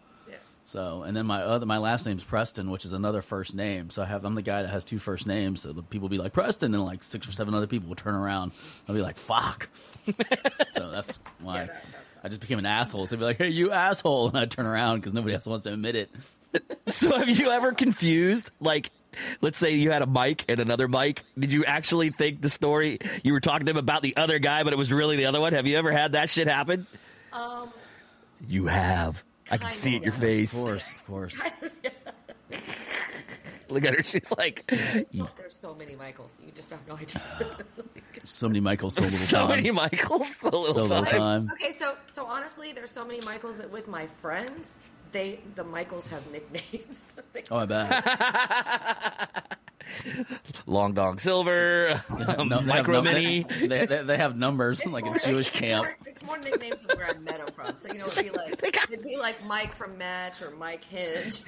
Yeah. 0.62 0.68
So, 0.68 1.03
and 1.03 1.16
then 1.16 1.27
my 1.27 1.42
other 1.42 1.66
my 1.66 1.79
last 1.79 2.07
name's 2.07 2.25
Preston, 2.25 2.70
which 2.70 2.85
is 2.85 2.92
another 2.92 3.20
first 3.22 3.55
name. 3.55 3.90
So 3.90 4.03
I 4.03 4.07
have 4.07 4.25
I'm 4.25 4.35
the 4.35 4.42
guy 4.42 4.62
that 4.62 4.68
has 4.70 4.85
two 4.85 4.98
first 4.98 5.27
names. 5.27 5.61
So 5.62 5.72
the 5.72 5.83
people 5.83 6.09
be 6.09 6.18
like 6.18 6.33
Preston, 6.33 6.75
and 6.75 6.85
like 6.85 7.03
six 7.05 7.29
or 7.29 7.33
seven 7.33 7.55
other 7.55 7.66
people 7.66 7.88
will 7.88 7.96
turn 7.96 8.14
around. 8.14 8.53
I'll 8.88 8.94
be 8.94 9.03
like, 9.03 9.18
fuck. 9.18 9.68
so 10.70 10.90
that's 10.90 11.18
why 11.40 11.55
Yeah, 11.55 11.61
that- 11.66 11.66
that's- 11.66 11.98
I 12.25 12.29
just 12.29 12.40
became 12.40 12.61
an 12.61 12.66
asshole. 12.66 13.07
So 13.07 13.16
they'd 13.16 13.20
be 13.20 13.25
like, 13.25 13.38
hey, 13.38 13.48
you 13.48 13.72
asshole, 13.72 14.29
and 14.29 14.38
I 14.38 14.44
turn 14.46 14.64
around 14.64 14.98
because 15.01 15.12
nobody 15.12 15.35
else 15.35 15.44
wants 15.46 15.64
to 15.64 15.72
admit 15.72 15.96
it. 15.96 16.11
So 16.88 17.16
have 17.16 17.31
you 17.31 17.51
ever 17.51 17.72
confused 17.72 18.51
like 18.61 18.90
let's 19.40 19.57
say 19.57 19.72
you 19.72 19.90
had 19.90 20.03
a 20.03 20.07
mic 20.07 20.44
and 20.51 20.61
another 20.61 20.87
mic 20.87 21.22
did 21.38 21.51
you 21.51 21.64
actually 21.64 22.11
think 22.11 22.42
the 22.42 22.51
story 22.51 22.98
you 23.22 23.33
were 23.33 23.40
talking 23.40 23.64
to 23.64 23.70
him 23.70 23.79
about 23.79 24.03
the 24.03 24.14
other 24.18 24.38
guy 24.38 24.62
but 24.62 24.75
it 24.75 24.77
was 24.77 24.92
really 24.92 25.16
the 25.16 25.25
other 25.25 25.40
one 25.40 25.55
have 25.55 25.66
you 25.66 25.79
ever 25.79 25.90
had 25.90 26.12
that 26.12 26.29
shit 26.29 26.46
happen 26.48 26.87
Um, 27.33 27.70
you 28.46 28.66
have 28.66 29.25
i 29.50 29.57
can 29.57 29.70
see 29.70 29.96
it 29.96 30.02
your 30.02 30.12
face. 30.12 30.55
Of 30.55 30.64
course, 30.64 30.92
of 30.92 31.07
course. 31.07 31.40
look 33.68 33.85
at 33.85 33.94
her 33.94 34.02
she's 34.02 34.31
like 34.37 34.64
so, 35.07 35.28
there's 35.38 35.59
so 35.59 35.74
many 35.74 35.96
Michaels. 35.96 36.40
You 36.44 36.52
just 36.52 36.70
have 36.70 36.87
no 36.87 36.94
idea. 36.96 37.22
So 38.24 38.46
many 38.46 38.61
Michaels, 38.61 38.94
so 38.94 39.00
little 39.02 39.18
so 39.18 39.37
time. 39.37 39.48
So 39.48 39.57
many 39.57 39.70
michaels 39.72 40.37
so 40.37 40.48
little 40.50 40.74
so 40.74 40.83
little 40.83 41.05
time. 41.05 41.48
time. 41.48 41.50
okay, 41.55 41.72
so 41.72 41.96
so 42.07 42.24
honestly, 42.26 42.72
there's 42.72 42.92
so 42.92 43.05
many 43.05 43.20
Michaels 43.22 43.59
that 43.59 43.70
with 43.70 43.88
my 43.88 44.07
friends, 44.07 44.78
they 45.12 45.40
the 45.55 45.64
Michaels 45.64 46.09
have 46.09 46.31
nicknames. 46.33 47.16
Oh, 47.51 47.59
I 47.59 47.66
bet. 47.66 49.59
Long 50.66 50.94
Dong 50.94 51.18
Silver, 51.18 52.01
um, 52.38 52.48
No, 52.48 52.57
they 52.61 52.64
have 52.64 52.66
Micro 52.66 52.94
num- 53.03 53.05
Mini. 53.05 53.42
They, 53.42 53.85
they, 53.87 54.03
they 54.03 54.16
have 54.16 54.37
numbers 54.37 54.81
It's 54.81 54.92
like 54.92 55.05
more- 55.05 55.16
a 55.16 55.18
Jewish 55.20 55.48
it's 55.48 55.61
camp. 55.61 55.85
More, 55.85 55.96
it's 56.07 56.25
more 56.25 56.38
nicknames 56.38 56.85
of 56.85 56.96
where 56.96 57.09
I 57.11 57.14
met 57.14 57.40
him 57.40 57.48
from. 57.53 57.77
So 57.77 57.88
you 57.92 57.98
know, 57.98 58.07
it'd 58.07 58.25
be 58.25 58.31
like 58.31 58.62
it'd 58.90 59.03
be 59.03 59.16
like 59.16 59.44
Mike 59.44 59.75
from 59.75 59.98
Match 59.98 60.40
or 60.40 60.51
Mike 60.53 60.85
Hinge. 60.85 61.42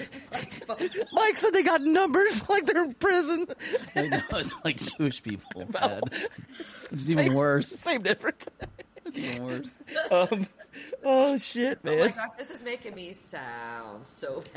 Mike 1.13 1.37
said 1.37 1.53
they 1.53 1.63
got 1.63 1.81
numbers 1.83 2.47
like 2.49 2.67
they're 2.67 2.83
in 2.85 2.95
prison. 2.95 3.47
I 3.95 4.03
know 4.09 4.21
it's 4.33 4.53
like 4.65 4.77
Jewish 4.99 5.23
people. 5.23 5.67
man. 5.81 6.01
It's 6.91 7.09
even 7.09 7.35
worse. 7.35 7.69
Same 7.69 8.03
difference. 8.03 8.45
It's 9.07 9.17
even 9.19 9.45
worse. 9.45 9.83
Um, 10.11 10.47
oh 11.05 11.37
shit, 11.37 11.79
oh 11.85 11.91
my 11.91 11.97
man! 11.97 12.11
gosh, 12.17 12.31
this 12.39 12.51
is 12.51 12.63
making 12.63 12.95
me 12.95 13.13
sound 13.13 14.07
so 14.07 14.43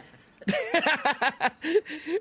bad. 0.47 1.51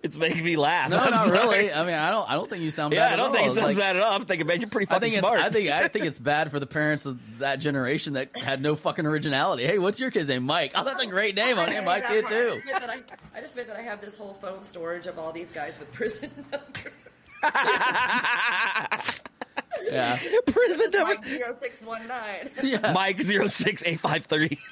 it's 0.02 0.18
making 0.18 0.44
me 0.44 0.56
laugh. 0.56 0.90
No, 0.90 0.98
I'm 0.98 1.10
not 1.12 1.26
sorry. 1.26 1.38
really. 1.58 1.72
I 1.72 1.84
mean, 1.84 1.94
I 1.94 2.10
don't. 2.10 2.28
I 2.28 2.34
don't 2.34 2.50
think 2.50 2.62
you 2.62 2.72
sound 2.72 2.90
bad. 2.92 2.96
Yeah, 2.96 3.06
at 3.06 3.12
I 3.12 3.16
don't 3.16 3.32
think 3.32 3.44
all. 3.44 3.50
it 3.50 3.54
sounds 3.54 3.66
Like, 3.68 3.76
bad 3.76 3.96
at 3.96 4.02
all. 4.02 4.12
I'm 4.12 4.24
thinking, 4.24 4.46
man, 4.48 4.60
you're 4.60 4.68
pretty 4.68 4.90
I 4.90 4.94
fucking 4.94 5.10
think 5.12 5.20
smart. 5.20 5.38
I 5.40 5.48
think. 5.50 5.70
I 5.70 5.86
think 5.88 6.06
it's 6.06 6.18
bad 6.18 6.50
for 6.50 6.58
the 6.58 6.66
parents 6.66 7.06
of 7.06 7.38
that 7.38 7.60
generation 7.60 8.14
that 8.14 8.36
had 8.36 8.60
no 8.60 8.74
fucking 8.74 9.06
originality. 9.06 9.64
Hey, 9.64 9.78
what's 9.78 10.00
your 10.00 10.10
kid's 10.10 10.28
name? 10.28 10.42
Mike. 10.42 10.72
Oh, 10.74 10.82
that's 10.82 11.00
a 11.02 11.06
great 11.06 11.36
name. 11.36 11.56
I'll 11.58 11.68
name 11.68 11.84
my 11.84 12.00
kid 12.00 12.26
too. 12.26 12.34
I 12.34 12.54
just, 12.56 12.66
meant 12.66 12.80
that 12.80 12.90
I, 12.90 13.00
I 13.36 13.40
just 13.40 13.54
meant 13.54 13.68
that 13.68 13.76
I 13.76 13.82
have 13.82 14.00
this 14.00 14.16
whole 14.16 14.34
phone 14.34 14.64
storage 14.64 15.06
of 15.06 15.18
all 15.20 15.30
these 15.30 15.50
guys 15.52 15.78
with 15.78 15.92
prison 15.92 16.30
numbers. 16.52 16.92
Yeah. 19.90 20.18
prison 20.46 20.90
numbers. 20.92 21.18
Mike 21.20 21.28
zero 21.28 21.54
six 21.54 21.82
one 21.82 22.06
nine. 22.08 22.50
Yeah. 22.62 22.92
Mike 22.92 23.22
zero 23.22 23.46
six 23.46 23.82
eight 23.86 24.00
five 24.00 24.26
three. 24.26 24.58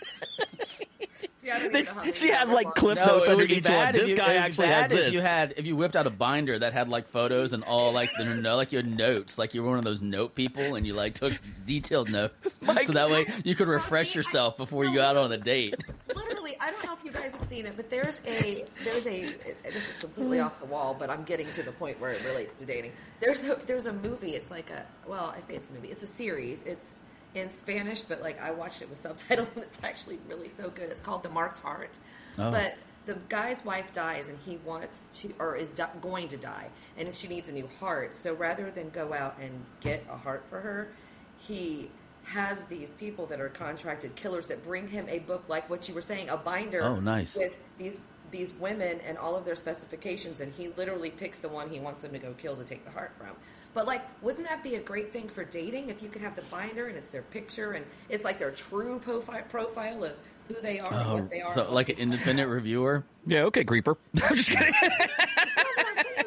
See, 1.37 1.51
I 1.51 1.59
don't 1.59 1.71
even 1.77 1.85
know 1.85 1.91
how 1.93 2.01
many 2.01 2.13
She 2.15 2.29
has 2.29 2.49
numbers 2.49 2.55
like 2.55 2.67
are. 2.69 2.73
cliff 2.73 2.99
No, 3.01 3.07
notes 3.07 3.29
under 3.29 3.45
each 3.45 3.69
one. 3.69 3.93
This 3.93 4.11
you- 4.11 4.17
guy 4.17 4.25
it 4.25 4.29
would 4.29 4.33
be 4.33 4.39
actually 4.39 4.67
has 4.69 4.91
this. 4.91 5.09
If 5.09 5.13
you 5.13 5.21
had, 5.21 5.55
if 5.59 5.67
you 5.67 5.77
whipped 5.77 5.95
out 5.95 6.07
a 6.07 6.11
binder 6.11 6.59
that 6.59 6.73
had 6.73 6.89
like 6.89 7.07
photos 7.07 7.53
and 7.53 7.63
all 7.65 7.93
like 7.93 8.09
the 8.17 8.25
no, 8.25 8.57
like 8.57 8.73
you 8.73 8.79
had 8.79 8.87
notes, 8.89 9.37
like 9.37 9.53
you 9.53 9.63
were 9.63 9.69
one 9.69 9.79
of 9.79 9.85
those 9.85 10.01
note 10.01 10.35
people, 10.35 10.75
and 10.75 10.87
you 10.87 10.95
like 10.95 11.13
took 11.15 11.35
detailed 11.67 12.09
notes, 12.11 12.59
Mike- 12.63 12.87
so 12.87 12.95
that 12.95 13.11
way 13.11 13.27
you 13.45 13.55
could 13.55 13.69
refresh 13.69 14.09
see, 14.13 14.19
I- 14.19 14.21
yourself 14.21 14.57
before 14.57 14.87
you 14.87 14.95
go 14.95 15.03
out 15.03 15.19
on 15.19 15.31
a 15.33 15.37
date. 15.37 15.75
literally 16.09 16.24
i 16.65 16.71
don't 16.71 16.85
know 16.85 16.93
if 16.95 17.05
you 17.05 17.13
guys 17.13 17.35
have 17.37 17.49
seen 17.49 17.67
it 17.67 17.77
but 17.77 17.91
there's 17.91 18.21
a 18.27 18.65
there's 18.83 19.07
a 19.07 19.23
this 19.63 19.91
is 19.91 19.99
completely 19.99 20.41
off 20.41 20.59
the 20.59 20.67
wall 20.67 20.97
but 20.99 21.11
i'm 21.11 21.23
getting 21.25 21.51
to 21.53 21.63
the 21.63 21.73
point 21.73 22.01
where 22.01 22.13
it 22.13 22.25
relates 22.25 22.57
to 22.57 22.65
dating. 22.65 22.93
There's 23.21 23.49
a 23.49 23.55
there's 23.67 23.87
a 23.87 23.93
movie 23.93 24.31
it's 24.31 24.51
like 24.51 24.71
a 24.71 24.85
well 25.07 25.33
i 25.37 25.41
say 25.41 25.55
it's 25.55 25.71
a 25.71 25.75
movie 25.75 25.89
it's 25.89 26.03
a 26.03 26.07
series 26.07 26.63
it's 26.65 27.03
in 27.35 27.51
spanish 27.51 28.01
but 28.01 28.23
like 28.23 28.41
i 28.41 28.51
watched 28.51 28.81
it 28.83 28.89
with 28.89 28.99
subtitles 28.99 29.51
and 29.55 29.65
it's 29.65 29.79
actually 29.85 30.19
really 30.29 30.49
so 30.49 30.71
good. 30.71 30.91
It's 30.91 31.03
called 31.03 31.23
the 31.23 31.29
marked 31.31 31.61
heart. 31.61 31.99
Oh. 32.39 32.51
but 32.51 32.77
the 33.07 33.15
guy's 33.29 33.65
wife 33.65 33.93
dies 33.93 34.31
and 34.31 34.39
he 34.39 34.57
wants 34.65 35.09
to 35.21 35.35
or 35.39 35.55
is 35.57 35.73
di- 35.73 35.91
going 36.01 36.29
to 36.29 36.37
die 36.39 36.69
and 36.97 37.15
she 37.15 37.29
needs 37.29 37.51
a 37.51 37.53
new 37.53 37.69
heart. 37.79 38.17
So 38.17 38.35
rather 38.35 38.71
than 38.71 38.89
go 38.91 39.13
out 39.13 39.37
and 39.41 39.65
get 39.81 40.05
a 40.11 40.17
heart 40.17 40.45
for 40.49 40.61
her 40.61 40.89
he 41.37 41.91
has 42.25 42.65
these 42.67 42.95
people 42.95 43.27
that 43.27 43.41
are 43.41 43.49
contracted 43.51 44.15
killers 44.17 44.49
that 44.49 44.63
bring 44.65 44.89
him 44.89 45.07
a 45.09 45.19
book 45.21 45.45
like 45.49 45.69
what 45.71 45.89
you 45.89 45.95
were 45.95 46.01
saying 46.03 46.29
a 46.31 46.37
binder 46.37 46.83
Oh, 46.83 46.99
nice. 47.01 47.37
with 47.37 47.53
these 47.79 48.01
these 48.31 48.53
women 48.55 48.99
and 49.07 49.17
all 49.19 49.37
of 49.37 49.45
their 49.45 49.55
specifications 49.55 50.41
and 50.41 50.53
he 50.55 50.69
literally 50.77 51.11
picks 51.11 51.39
the 51.39 51.49
one 51.49 51.69
he 51.71 51.79
wants 51.81 52.03
them 52.03 52.13
to 52.13 52.19
go 52.19 52.33
kill 52.35 52.57
to 52.57 52.65
take 52.65 52.85
the 52.85 52.91
heart 52.91 53.13
from 53.17 53.29
but 53.75 53.87
like 53.87 54.03
wouldn't 54.23 54.49
that 54.49 54.63
be 54.65 54.75
a 54.77 54.81
great 54.81 55.13
thing 55.13 55.29
for 55.29 55.45
dating 55.45 55.89
if 55.91 56.03
you 56.03 56.09
could 56.09 56.23
have 56.23 56.35
the 56.35 56.43
binder 56.43 56.89
and 56.89 56.97
it's 56.97 57.11
their 57.11 57.23
picture 57.23 57.73
and 57.73 57.85
it's 58.09 58.25
like 58.25 58.39
their 58.39 58.51
true 58.51 58.99
profile 58.99 59.43
profile 59.49 60.03
of 60.05 60.13
who 60.49 60.61
they 60.63 60.81
are 60.81 60.93
and 60.93 61.03
Oh, 61.09 61.15
what 61.17 61.31
they 61.31 61.43
are 61.43 61.53
so 61.53 61.73
like 61.73 61.89
an 61.91 61.97
independent 61.99 62.51
reviewer. 62.51 63.05
yeah, 63.27 63.43
okay, 63.45 63.65
creeper. 63.65 63.97
I'm 64.23 64.35
just 64.35 64.51
kidding. 64.51 64.75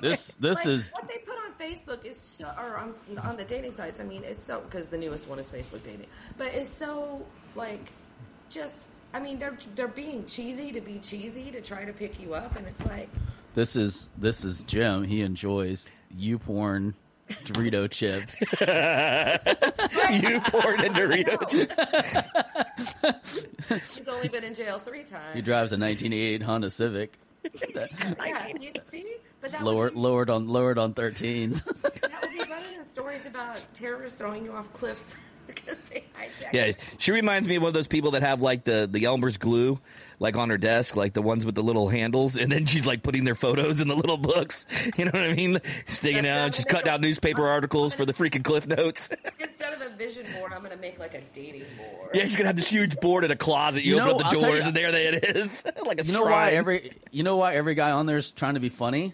This 0.01 0.35
this 0.35 0.59
Like, 0.59 0.67
is 0.67 0.89
what 0.91 1.07
they 1.09 1.17
put 1.19 1.37
on 1.39 1.53
Facebook 1.87 2.05
is 2.05 2.19
so, 2.19 2.51
or 2.57 2.77
on, 2.77 2.93
on 3.23 3.37
the 3.37 3.43
dating 3.43 3.71
sites. 3.71 3.99
I 3.99 4.03
mean, 4.03 4.23
it's 4.23 4.43
so 4.43 4.61
because 4.61 4.89
the 4.89 4.97
newest 4.97 5.27
one 5.27 5.39
is 5.39 5.49
Facebook 5.49 5.83
dating, 5.83 6.07
but 6.37 6.47
it's 6.47 6.69
so 6.69 7.25
like 7.55 7.91
just. 8.49 8.87
I 9.13 9.19
mean, 9.19 9.39
they're 9.39 9.57
they're 9.75 9.87
being 9.87 10.25
cheesy 10.25 10.73
to 10.73 10.81
be 10.81 10.99
cheesy 10.99 11.49
to 11.51 11.61
try 11.61 11.85
to 11.85 11.93
pick 11.93 12.19
you 12.19 12.33
up, 12.33 12.55
and 12.57 12.67
it's 12.67 12.85
like 12.85 13.09
this 13.53 13.75
is 13.75 14.09
this 14.17 14.43
is 14.43 14.63
Jim. 14.63 15.03
He 15.03 15.21
enjoys 15.21 15.89
you 16.15 16.37
porn, 16.37 16.93
Dorito 17.29 17.89
chips. 17.89 18.41
you 18.41 18.47
poured 20.41 20.81
in 20.81 20.93
Doritos. 20.93 21.67
he's 23.97 24.09
only 24.09 24.27
been 24.27 24.43
in 24.43 24.53
jail 24.53 24.77
three 24.77 25.03
times. 25.03 25.35
He 25.35 25.41
drives 25.41 25.71
a 25.71 25.77
1988 25.77 26.41
Honda 26.43 26.69
Civic. 26.69 27.17
yeah, 27.73 28.47
you 28.59 28.73
see, 28.83 29.05
but 29.41 29.51
that 29.51 29.63
Lowered 29.63 29.93
be, 29.93 29.99
lowered 29.99 30.29
on 30.29 30.47
lowered 30.47 30.77
on 30.77 30.93
13s. 30.93 31.63
that 31.81 32.21
would 32.21 32.31
be 32.31 32.37
better 32.37 32.51
than 32.75 32.85
stories 32.85 33.25
about 33.25 33.65
terrorists 33.75 34.17
throwing 34.17 34.43
you 34.45 34.51
off 34.53 34.71
cliffs 34.73 35.15
because 35.47 35.79
they 35.91 36.03
hijacked. 36.19 36.53
Yeah, 36.53 36.71
she 36.97 37.11
reminds 37.11 37.47
me 37.47 37.55
of 37.55 37.61
one 37.61 37.67
of 37.69 37.73
those 37.73 37.87
people 37.87 38.11
that 38.11 38.21
have 38.23 38.41
like 38.41 38.63
the 38.65 38.87
the 38.91 39.05
Elmer's 39.05 39.37
glue, 39.37 39.79
like 40.19 40.35
on 40.37 40.49
her 40.49 40.57
desk, 40.57 40.95
like 40.95 41.13
the 41.13 41.21
ones 41.21 41.45
with 41.45 41.55
the 41.55 41.63
little 41.63 41.87
handles, 41.87 42.35
and 42.37 42.51
then 42.51 42.65
she's 42.65 42.85
like 42.85 43.01
putting 43.03 43.23
their 43.23 43.35
photos 43.35 43.79
in 43.79 43.87
the 43.87 43.95
little 43.95 44.17
books. 44.17 44.65
You 44.97 45.05
know 45.05 45.11
what 45.13 45.23
I 45.23 45.33
mean? 45.33 45.61
Sticking 45.87 46.25
out. 46.25 46.55
She's 46.55 46.65
cutting 46.65 46.85
make 46.85 46.93
out 46.93 47.01
newspaper 47.01 47.45
articles 47.47 47.93
for 47.93 48.03
the 48.05 48.13
freaking 48.13 48.43
cliff 48.43 48.65
notes. 48.67 49.09
Instead 49.39 49.73
of 49.73 49.81
a 49.81 49.89
vision 49.95 50.25
board, 50.39 50.51
I'm 50.53 50.59
going 50.63 50.71
to 50.71 50.77
make 50.81 50.97
like 50.97 51.13
a 51.13 51.21
dating 51.35 51.65
board. 51.77 52.09
yeah, 52.15 52.21
she's 52.21 52.35
gonna 52.35 52.47
have 52.47 52.55
this 52.55 52.69
huge 52.69 52.95
board 52.99 53.23
in 53.23 53.29
a 53.31 53.35
closet. 53.35 53.83
You, 53.83 53.95
You 53.95 54.01
open 54.01 54.17
know, 54.17 54.23
up 54.23 54.25
I'll 54.25 54.39
the 54.39 54.45
doors, 54.47 54.59
you- 54.61 54.65
and 54.67 54.75
there 54.75 54.91
they- 54.91 55.07
it 55.07 55.35
is, 55.35 55.63
like 55.85 56.01
a 56.01 56.05
You 56.05 56.13
know 56.13 56.23
why 56.23 56.51
every 56.51 56.93
you 57.11 57.23
know 57.23 57.35
why 57.37 57.55
every 57.55 57.75
guy 57.75 57.91
on 57.91 58.05
there 58.07 58.17
is 58.17 58.31
trying 58.31 58.55
to 58.55 58.59
be 58.59 58.69
funny? 58.69 59.13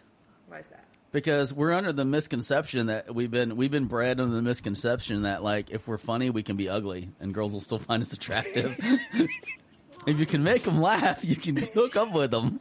Why 0.54 0.60
is 0.60 0.68
that? 0.68 0.84
Because 1.12 1.52
we're 1.52 1.74
under 1.74 1.92
the 1.92 2.06
misconception 2.06 2.86
that 2.86 3.16
we've 3.16 3.32
been 3.32 3.56
we've 3.56 3.72
been 3.72 3.86
bred 3.86 4.20
under 4.20 4.36
the 4.36 4.42
misconception 4.44 5.24
that 5.24 5.44
like 5.44 5.72
if 5.72 5.88
we're 5.88 5.98
funny 5.98 6.30
we 6.30 6.44
can 6.44 6.58
be 6.58 6.70
ugly 6.70 7.10
and 7.20 7.34
girls 7.34 7.54
will 7.54 7.62
still 7.62 7.80
find 7.90 8.04
us 8.04 8.14
attractive. 8.14 8.78
if 10.06 10.20
you 10.20 10.28
can 10.28 10.44
make 10.44 10.62
them 10.62 10.80
laugh, 10.80 11.26
you 11.26 11.36
can 11.36 11.58
hook 11.74 11.96
up 11.96 12.14
with 12.14 12.30
them. 12.30 12.60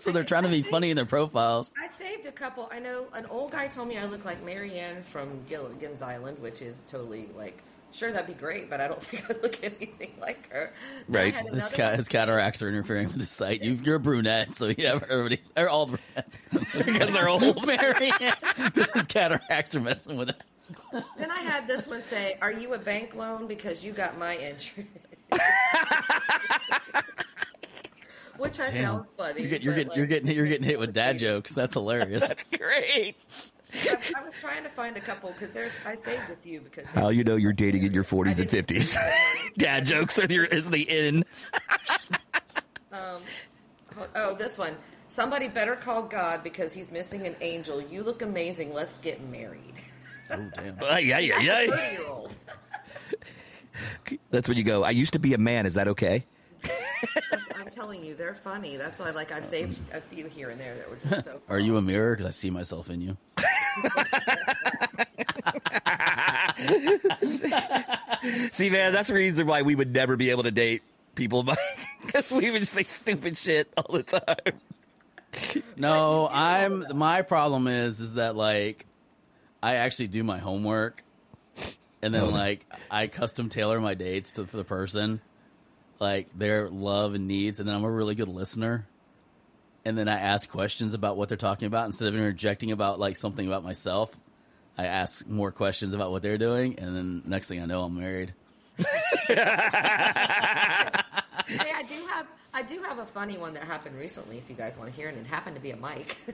so 0.00 0.12
they're 0.12 0.22
trying 0.22 0.42
to 0.42 0.50
be 0.50 0.60
funny 0.60 0.90
in 0.90 0.96
their 0.96 1.06
profiles. 1.06 1.72
I 1.82 1.88
saved 1.88 2.26
a 2.26 2.32
couple. 2.32 2.68
I 2.70 2.78
know 2.78 3.06
an 3.14 3.24
old 3.24 3.52
guy 3.52 3.68
told 3.68 3.88
me 3.88 3.96
I 3.96 4.04
look 4.04 4.26
like 4.26 4.44
Mary 4.44 4.78
Ann 4.78 5.02
from 5.02 5.42
Gilligan's 5.46 6.02
Island, 6.02 6.40
which 6.40 6.60
is 6.60 6.84
totally 6.84 7.30
like, 7.34 7.62
sure, 7.92 8.12
that'd 8.12 8.26
be 8.26 8.34
great, 8.34 8.70
but 8.70 8.80
I 8.80 8.88
don't 8.88 9.02
think 9.02 9.24
I 9.30 9.34
look 9.40 9.62
anything 9.62 10.14
like 10.20 10.50
her. 10.50 10.72
Right. 11.08 11.34
His, 11.34 11.46
another 11.46 11.76
ca- 11.76 11.96
his 11.96 12.08
cataracts 12.08 12.62
are 12.62 12.68
interfering 12.68 13.08
with 13.08 13.18
the 13.18 13.26
site. 13.26 13.62
You, 13.62 13.78
you're 13.82 13.96
a 13.96 14.00
brunette, 14.00 14.56
so 14.56 14.68
you 14.68 14.86
have 14.86 15.02
everybody, 15.04 15.40
or 15.56 15.68
all 15.68 15.86
brunettes. 15.86 16.46
because 16.76 17.12
they're 17.12 17.28
old. 17.28 17.66
Mary 17.66 18.12
Ann, 18.20 18.34
because 18.56 18.90
his 18.90 19.06
cataracts 19.06 19.74
are 19.74 19.80
messing 19.80 20.16
with 20.16 20.30
it. 20.30 20.36
Then 21.18 21.30
I 21.30 21.40
had 21.40 21.66
this 21.66 21.88
one 21.88 22.02
say, 22.02 22.38
"Are 22.40 22.52
you 22.52 22.74
a 22.74 22.78
bank 22.78 23.14
loan 23.14 23.46
because 23.46 23.84
you 23.84 23.92
got 23.92 24.18
my 24.18 24.36
interest?" 24.36 24.88
Which 28.36 28.58
I 28.58 28.70
Damn. 28.70 28.84
found 28.84 29.06
funny. 29.18 29.40
You're, 29.42 29.50
get, 29.50 29.62
you're, 29.62 29.74
getting, 29.74 29.88
like, 29.88 29.96
you're 29.98 30.06
getting 30.06 30.30
you're 30.30 30.46
getting 30.46 30.64
hit 30.64 30.78
with 30.78 30.94
dad 30.94 31.18
jokes. 31.18 31.54
That's 31.54 31.74
hilarious. 31.74 32.26
That's 32.26 32.44
great. 32.44 33.16
I, 33.74 33.98
I 34.16 34.24
was 34.24 34.34
trying 34.40 34.62
to 34.64 34.68
find 34.68 34.96
a 34.96 35.00
couple 35.00 35.30
because 35.30 35.52
there's 35.52 35.72
I 35.86 35.94
saved 35.94 36.30
a 36.30 36.36
few 36.36 36.60
because 36.60 36.88
How 36.88 37.08
you 37.10 37.24
know 37.24 37.36
you're 37.36 37.52
dating 37.52 37.84
in 37.84 37.92
your 37.92 38.04
40s 38.04 38.40
and 38.40 38.48
50s? 38.48 38.96
Dad 39.58 39.86
jokes 39.86 40.18
are 40.18 40.26
your, 40.26 40.44
is 40.44 40.70
the 40.70 40.82
in. 40.82 41.24
Oh, 44.14 44.34
this 44.34 44.58
one. 44.58 44.74
Somebody 45.08 45.48
better 45.48 45.74
call 45.76 46.02
God 46.02 46.42
because 46.42 46.72
he's 46.72 46.92
missing 46.92 47.26
an 47.26 47.34
angel. 47.40 47.80
You 47.80 48.02
look 48.02 48.22
amazing. 48.22 48.72
Let's 48.72 48.96
get 48.98 49.20
married. 49.28 49.74
oh 50.30 50.50
damn. 50.56 50.76
Uh, 50.82 50.96
yeah, 50.96 51.18
yeah, 51.18 51.40
yeah. 51.40 51.66
Thirty 51.66 51.92
year 51.96 52.08
old. 52.08 52.36
That's 54.30 54.48
when 54.48 54.56
you 54.56 54.64
go. 54.64 54.84
I 54.84 54.90
used 54.90 55.12
to 55.14 55.18
be 55.18 55.34
a 55.34 55.38
man. 55.38 55.66
Is 55.66 55.74
that 55.74 55.88
okay? 55.88 56.24
I'm 57.56 57.68
telling 57.70 58.02
you, 58.04 58.14
they're 58.14 58.34
funny. 58.34 58.76
That's 58.76 59.00
why, 59.00 59.10
like, 59.10 59.32
I've 59.32 59.44
saved 59.44 59.80
a 59.92 60.00
few 60.00 60.26
here 60.26 60.50
and 60.50 60.60
there 60.60 60.76
that 60.76 60.90
were 60.90 60.96
just 60.96 61.24
so. 61.24 61.40
Are 61.48 61.58
you 61.58 61.76
a 61.76 61.82
mirror? 61.82 62.14
Because 62.14 62.26
I 62.26 62.30
see 62.30 62.50
myself 62.50 62.90
in 62.90 63.00
you. 63.00 63.16
See, 68.52 68.70
man, 68.70 68.92
that's 68.92 69.08
the 69.08 69.14
reason 69.14 69.46
why 69.46 69.62
we 69.62 69.74
would 69.74 69.92
never 69.92 70.16
be 70.16 70.30
able 70.30 70.42
to 70.44 70.50
date 70.50 70.82
people 71.14 71.46
because 72.04 72.32
we 72.32 72.50
would 72.50 72.66
say 72.66 72.84
stupid 72.84 73.36
shit 73.38 73.68
all 73.76 73.94
the 73.96 74.02
time. 74.02 74.58
No, 75.76 76.28
I'm. 76.30 76.86
My 76.96 77.22
problem 77.22 77.66
is, 77.66 78.00
is 78.00 78.14
that 78.14 78.36
like, 78.36 78.84
I 79.62 79.76
actually 79.76 80.08
do 80.08 80.24
my 80.24 80.38
homework, 80.38 81.02
and 82.02 82.12
then 82.12 82.22
Oh. 82.22 82.28
like 82.30 82.66
I 82.90 83.06
custom 83.06 83.48
tailor 83.48 83.80
my 83.80 83.94
dates 83.94 84.32
to 84.32 84.42
the 84.44 84.64
person, 84.64 85.20
like 86.00 86.26
their 86.36 86.68
love 86.68 87.14
and 87.14 87.28
needs, 87.28 87.60
and 87.60 87.68
then 87.68 87.76
I'm 87.76 87.84
a 87.84 87.90
really 87.90 88.14
good 88.16 88.28
listener. 88.28 88.86
And 89.84 89.96
then 89.96 90.08
I 90.08 90.18
ask 90.18 90.48
questions 90.48 90.94
about 90.94 91.16
what 91.16 91.28
they're 91.28 91.38
talking 91.38 91.66
about 91.66 91.86
instead 91.86 92.08
of 92.08 92.14
interjecting 92.14 92.72
about 92.72 92.98
like 93.00 93.16
something 93.16 93.46
about 93.46 93.64
myself. 93.64 94.10
I 94.76 94.86
ask 94.86 95.26
more 95.26 95.52
questions 95.52 95.94
about 95.94 96.10
what 96.10 96.22
they're 96.22 96.38
doing, 96.38 96.78
and 96.78 96.96
then 96.96 97.22
next 97.26 97.48
thing 97.48 97.60
I 97.60 97.66
know, 97.66 97.82
I'm 97.82 97.98
married. 97.98 98.34
Hey, 101.50 101.72
I 101.74 101.82
do 101.82 101.94
have 102.08 102.26
I 102.52 102.62
do 102.62 102.80
have 102.82 102.98
a 102.98 103.06
funny 103.06 103.38
one 103.38 103.54
that 103.54 103.64
happened 103.64 103.96
recently. 103.96 104.38
If 104.38 104.50
you 104.50 104.56
guys 104.56 104.76
want 104.76 104.90
to 104.90 104.96
hear 104.96 105.08
it, 105.08 105.14
and 105.16 105.24
it 105.24 105.28
happened 105.28 105.54
to 105.56 105.62
be 105.62 105.70
a 105.70 105.76
Mike. 105.76 106.16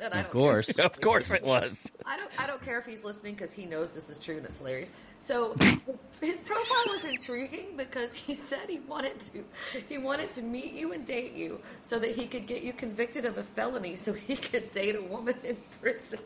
Of 0.00 0.30
course. 0.30 0.78
of 0.78 1.00
course 1.00 1.32
it 1.32 1.42
was. 1.42 1.90
I 2.06 2.16
don't. 2.16 2.30
I 2.40 2.46
don't 2.46 2.64
care 2.64 2.78
if 2.78 2.86
he's 2.86 3.04
listening 3.04 3.34
because 3.34 3.52
he 3.52 3.66
knows 3.66 3.90
this 3.90 4.08
is 4.08 4.18
true 4.20 4.36
and 4.36 4.46
it's 4.46 4.58
hilarious. 4.58 4.92
So 5.18 5.54
his, 5.60 6.02
his 6.20 6.40
profile 6.40 6.84
was 6.86 7.04
intriguing 7.04 7.76
because 7.76 8.14
he 8.14 8.34
said 8.34 8.70
he 8.70 8.78
wanted 8.78 9.18
to 9.20 9.44
he 9.88 9.98
wanted 9.98 10.30
to 10.32 10.42
meet 10.42 10.72
you 10.74 10.92
and 10.92 11.04
date 11.04 11.32
you 11.34 11.60
so 11.82 11.98
that 11.98 12.12
he 12.12 12.26
could 12.26 12.46
get 12.46 12.62
you 12.62 12.72
convicted 12.72 13.24
of 13.24 13.38
a 13.38 13.42
felony 13.42 13.96
so 13.96 14.12
he 14.12 14.36
could 14.36 14.70
date 14.70 14.94
a 14.94 15.02
woman 15.02 15.34
in 15.42 15.56
prison. 15.80 16.20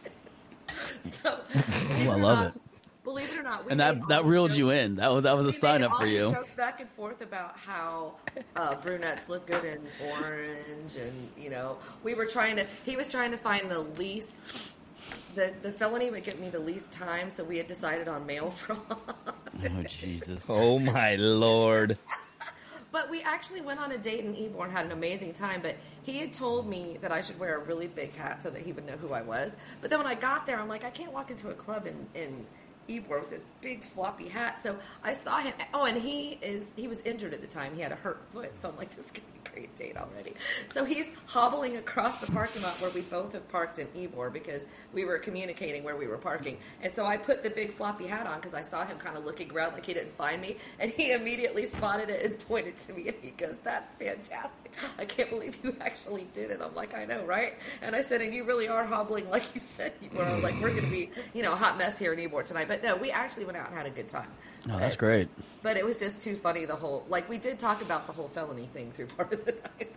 so 1.00 1.40
believe 1.52 2.08
I 2.10 2.14
love 2.16 2.38
not- 2.38 2.56
it. 2.56 2.62
Believe 3.08 3.32
it 3.32 3.38
or 3.38 3.42
not, 3.42 3.64
we 3.64 3.70
And 3.70 3.80
that 3.80 4.06
that 4.08 4.26
reeled 4.26 4.50
jokes- 4.50 4.58
you 4.58 4.68
in. 4.68 4.96
That 4.96 5.10
was 5.14 5.24
that 5.24 5.34
was 5.34 5.46
a 5.46 5.52
sign 5.52 5.82
up 5.82 5.92
all 5.92 6.00
for 6.00 6.04
these 6.04 6.20
you. 6.20 6.30
Jokes 6.30 6.52
back 6.52 6.78
and 6.80 6.90
forth 6.90 7.22
about 7.22 7.56
how 7.56 8.16
uh, 8.54 8.74
brunettes 8.74 9.30
look 9.30 9.46
good 9.46 9.64
in 9.64 9.80
orange, 10.10 10.96
and 10.96 11.30
you 11.34 11.48
know, 11.48 11.78
we 12.04 12.12
were 12.12 12.26
trying 12.26 12.56
to. 12.56 12.66
He 12.84 12.96
was 12.96 13.08
trying 13.08 13.30
to 13.30 13.38
find 13.38 13.70
the 13.70 13.78
least. 13.78 14.72
The 15.34 15.54
the 15.62 15.72
felony 15.72 16.10
would 16.10 16.22
get 16.22 16.38
me 16.38 16.50
the 16.50 16.58
least 16.58 16.92
time, 16.92 17.30
so 17.30 17.44
we 17.44 17.56
had 17.56 17.66
decided 17.66 18.08
on 18.08 18.26
mail 18.26 18.50
fraud. 18.62 18.78
Oh 18.90 19.82
Jesus. 19.88 20.44
Oh 20.50 20.78
my 20.78 21.16
lord. 21.16 21.96
But 22.90 23.10
we 23.10 23.20
actually 23.20 23.60
went 23.60 23.80
on 23.80 23.92
a 23.92 23.98
date 23.98 24.24
in 24.24 24.34
Ybor 24.34 24.64
and 24.64 24.72
had 24.72 24.86
an 24.86 24.92
amazing 24.92 25.34
time. 25.34 25.60
But 25.62 25.76
he 26.04 26.16
had 26.20 26.32
told 26.32 26.66
me 26.66 26.96
that 27.02 27.12
I 27.12 27.20
should 27.20 27.38
wear 27.38 27.56
a 27.56 27.58
really 27.58 27.86
big 27.86 28.14
hat 28.16 28.42
so 28.42 28.48
that 28.48 28.62
he 28.62 28.72
would 28.72 28.86
know 28.86 28.96
who 28.96 29.12
I 29.12 29.20
was. 29.20 29.58
But 29.82 29.90
then 29.90 29.98
when 29.98 30.06
I 30.08 30.14
got 30.14 30.46
there, 30.46 30.58
I'm 30.58 30.68
like, 30.68 30.84
I 30.84 30.90
can't 30.90 31.12
walk 31.12 31.30
into 31.30 31.50
a 31.50 31.54
club 31.54 31.86
in, 31.86 32.06
in 32.18 32.46
Ybor 32.88 33.20
with 33.20 33.30
this 33.30 33.46
big 33.60 33.82
floppy 33.84 34.28
hat. 34.28 34.60
So 34.60 34.78
I 35.04 35.12
saw 35.12 35.40
him. 35.40 35.52
Oh, 35.74 35.84
and 35.84 36.00
he 36.00 36.38
is 36.42 36.72
he 36.76 36.88
was 36.88 37.02
injured 37.02 37.34
at 37.34 37.40
the 37.40 37.46
time. 37.46 37.74
He 37.74 37.82
had 37.82 37.92
a 37.92 37.96
hurt 37.96 38.22
foot. 38.30 38.58
So 38.58 38.70
I'm 38.70 38.76
like, 38.76 38.94
this 38.96 39.10
could 39.10 39.24
be 39.32 39.37
great 39.52 39.74
date 39.76 39.96
already. 39.96 40.34
So 40.68 40.84
he's 40.84 41.12
hobbling 41.26 41.76
across 41.76 42.18
the 42.18 42.30
parking 42.30 42.62
lot 42.62 42.80
where 42.80 42.90
we 42.90 43.02
both 43.02 43.32
have 43.32 43.48
parked 43.48 43.78
in 43.78 43.86
Ybor 43.88 44.32
because 44.32 44.66
we 44.92 45.04
were 45.04 45.18
communicating 45.18 45.84
where 45.84 45.96
we 45.96 46.06
were 46.06 46.18
parking. 46.18 46.58
And 46.82 46.94
so 46.94 47.06
I 47.06 47.16
put 47.16 47.42
the 47.42 47.50
big 47.50 47.72
floppy 47.72 48.06
hat 48.06 48.26
on 48.26 48.36
because 48.36 48.54
I 48.54 48.62
saw 48.62 48.84
him 48.86 48.98
kind 48.98 49.16
of 49.16 49.24
looking 49.24 49.52
around 49.52 49.72
like 49.72 49.86
he 49.86 49.94
didn't 49.94 50.12
find 50.12 50.40
me. 50.40 50.56
And 50.78 50.90
he 50.90 51.12
immediately 51.12 51.66
spotted 51.66 52.10
it 52.10 52.24
and 52.24 52.38
pointed 52.48 52.76
to 52.78 52.92
me 52.92 53.08
and 53.08 53.16
he 53.20 53.30
goes, 53.30 53.56
That's 53.64 53.94
fantastic. 53.94 54.72
I 54.98 55.04
can't 55.04 55.30
believe 55.30 55.58
you 55.62 55.74
actually 55.80 56.26
did 56.32 56.50
it. 56.50 56.60
I'm 56.62 56.74
like, 56.74 56.94
I 56.94 57.04
know, 57.04 57.24
right? 57.24 57.54
And 57.82 57.96
I 57.96 58.02
said, 58.02 58.20
And 58.20 58.32
you 58.32 58.44
really 58.44 58.68
are 58.68 58.84
hobbling 58.84 59.28
like 59.30 59.54
you 59.54 59.60
said 59.60 59.92
you 60.00 60.10
were. 60.16 60.24
Like, 60.42 60.54
We're 60.60 60.70
going 60.70 60.84
to 60.84 60.90
be, 60.90 61.10
you 61.34 61.42
know, 61.42 61.52
a 61.52 61.56
hot 61.56 61.78
mess 61.78 61.98
here 61.98 62.12
in 62.12 62.30
Ybor 62.30 62.44
tonight. 62.44 62.68
But 62.68 62.82
no, 62.82 62.96
we 62.96 63.10
actually 63.10 63.44
went 63.44 63.56
out 63.56 63.68
and 63.68 63.76
had 63.76 63.86
a 63.86 63.90
good 63.90 64.08
time. 64.08 64.28
Oh, 64.70 64.78
that's 64.78 64.96
great. 64.96 65.28
But 65.62 65.76
it 65.76 65.84
was 65.84 65.96
just 65.96 66.22
too 66.22 66.34
funny. 66.36 66.64
The 66.64 66.76
whole 66.76 67.04
like 67.08 67.28
we 67.28 67.38
did 67.38 67.58
talk 67.58 67.82
about 67.82 68.06
the 68.06 68.12
whole 68.12 68.28
felony 68.28 68.68
thing 68.72 68.90
through 68.92 69.06
part 69.16 69.32
of 69.32 69.44
the 69.44 69.52
night. 69.52 69.92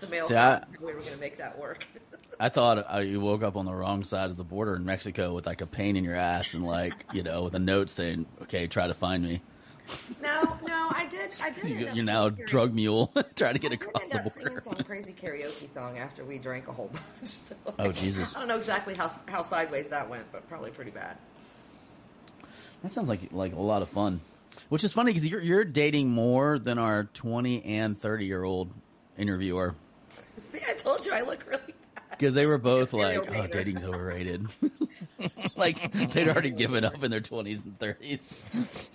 the 0.00 0.06
mail. 0.08 0.24
See, 0.26 0.36
I- 0.36 0.62
we 0.80 0.86
were 0.86 1.00
going 1.00 1.12
to 1.14 1.20
make 1.20 1.38
that 1.38 1.58
work. 1.58 1.86
I 2.38 2.48
thought 2.48 2.86
uh, 2.94 2.98
you 3.00 3.20
woke 3.20 3.42
up 3.42 3.56
on 3.56 3.66
the 3.66 3.74
wrong 3.74 4.02
side 4.02 4.30
of 4.30 4.36
the 4.38 4.44
border 4.44 4.74
in 4.74 4.84
Mexico 4.86 5.34
with 5.34 5.44
like 5.46 5.60
a 5.60 5.66
pain 5.66 5.96
in 5.96 6.04
your 6.04 6.14
ass 6.16 6.54
and 6.54 6.64
like 6.64 6.94
you 7.12 7.22
know 7.22 7.42
with 7.42 7.54
a 7.54 7.58
note 7.58 7.90
saying, 7.90 8.26
"Okay, 8.42 8.66
try 8.66 8.86
to 8.86 8.94
find 8.94 9.22
me." 9.22 9.42
no, 10.22 10.42
no, 10.66 10.86
I 10.90 11.06
did. 11.10 11.30
I 11.42 11.50
did. 11.50 11.64
You, 11.68 11.90
you're 11.92 12.04
now 12.04 12.30
singing 12.30 12.46
drug 12.46 12.72
mule 12.74 13.08
trying 13.36 13.54
to 13.54 13.58
I 13.66 13.68
get 13.68 13.70
did 13.70 13.82
across 13.82 14.08
the 14.08 14.20
up 14.20 14.32
singing 14.32 14.60
some 14.60 14.74
crazy 14.84 15.12
karaoke 15.12 15.68
song 15.68 15.98
after 15.98 16.24
we 16.24 16.38
drank 16.38 16.68
a 16.68 16.72
whole 16.72 16.88
bunch. 16.92 17.28
So 17.28 17.56
Oh, 17.78 17.90
Jesus. 17.92 18.34
I 18.34 18.38
don't 18.38 18.48
know 18.48 18.56
exactly 18.56 18.94
how 18.94 19.10
how 19.26 19.42
sideways 19.42 19.88
that 19.90 20.08
went, 20.08 20.30
but 20.32 20.48
probably 20.48 20.70
pretty 20.70 20.92
bad. 20.92 21.18
That 22.82 22.92
sounds 22.92 23.08
like 23.08 23.32
like 23.32 23.54
a 23.54 23.60
lot 23.60 23.82
of 23.82 23.88
fun. 23.88 24.20
Which 24.68 24.84
is 24.84 24.92
funny 24.92 25.10
because 25.10 25.26
you're 25.26 25.40
you're 25.40 25.64
dating 25.64 26.10
more 26.10 26.58
than 26.58 26.78
our 26.78 27.04
20 27.04 27.64
and 27.64 28.00
30 28.00 28.26
year 28.26 28.42
old 28.44 28.70
interviewer 29.18 29.74
See, 30.40 30.60
I 30.68 30.74
told 30.74 31.04
you 31.04 31.12
I 31.12 31.20
look 31.20 31.44
really 31.46 31.74
bad. 31.94 32.04
because 32.10 32.34
they 32.34 32.46
were 32.46 32.58
both 32.58 32.90
serial 32.90 33.24
like, 33.24 33.30
"Oh, 33.30 33.42
dater." 33.48 33.52
dating's 33.52 33.84
overrated." 33.84 34.46
like 35.56 35.92
they'd 36.12 36.28
already 36.28 36.50
given 36.50 36.84
up 36.84 37.02
in 37.04 37.10
their 37.10 37.20
20s 37.20 37.64
and 37.64 37.78
30s. 37.78 38.88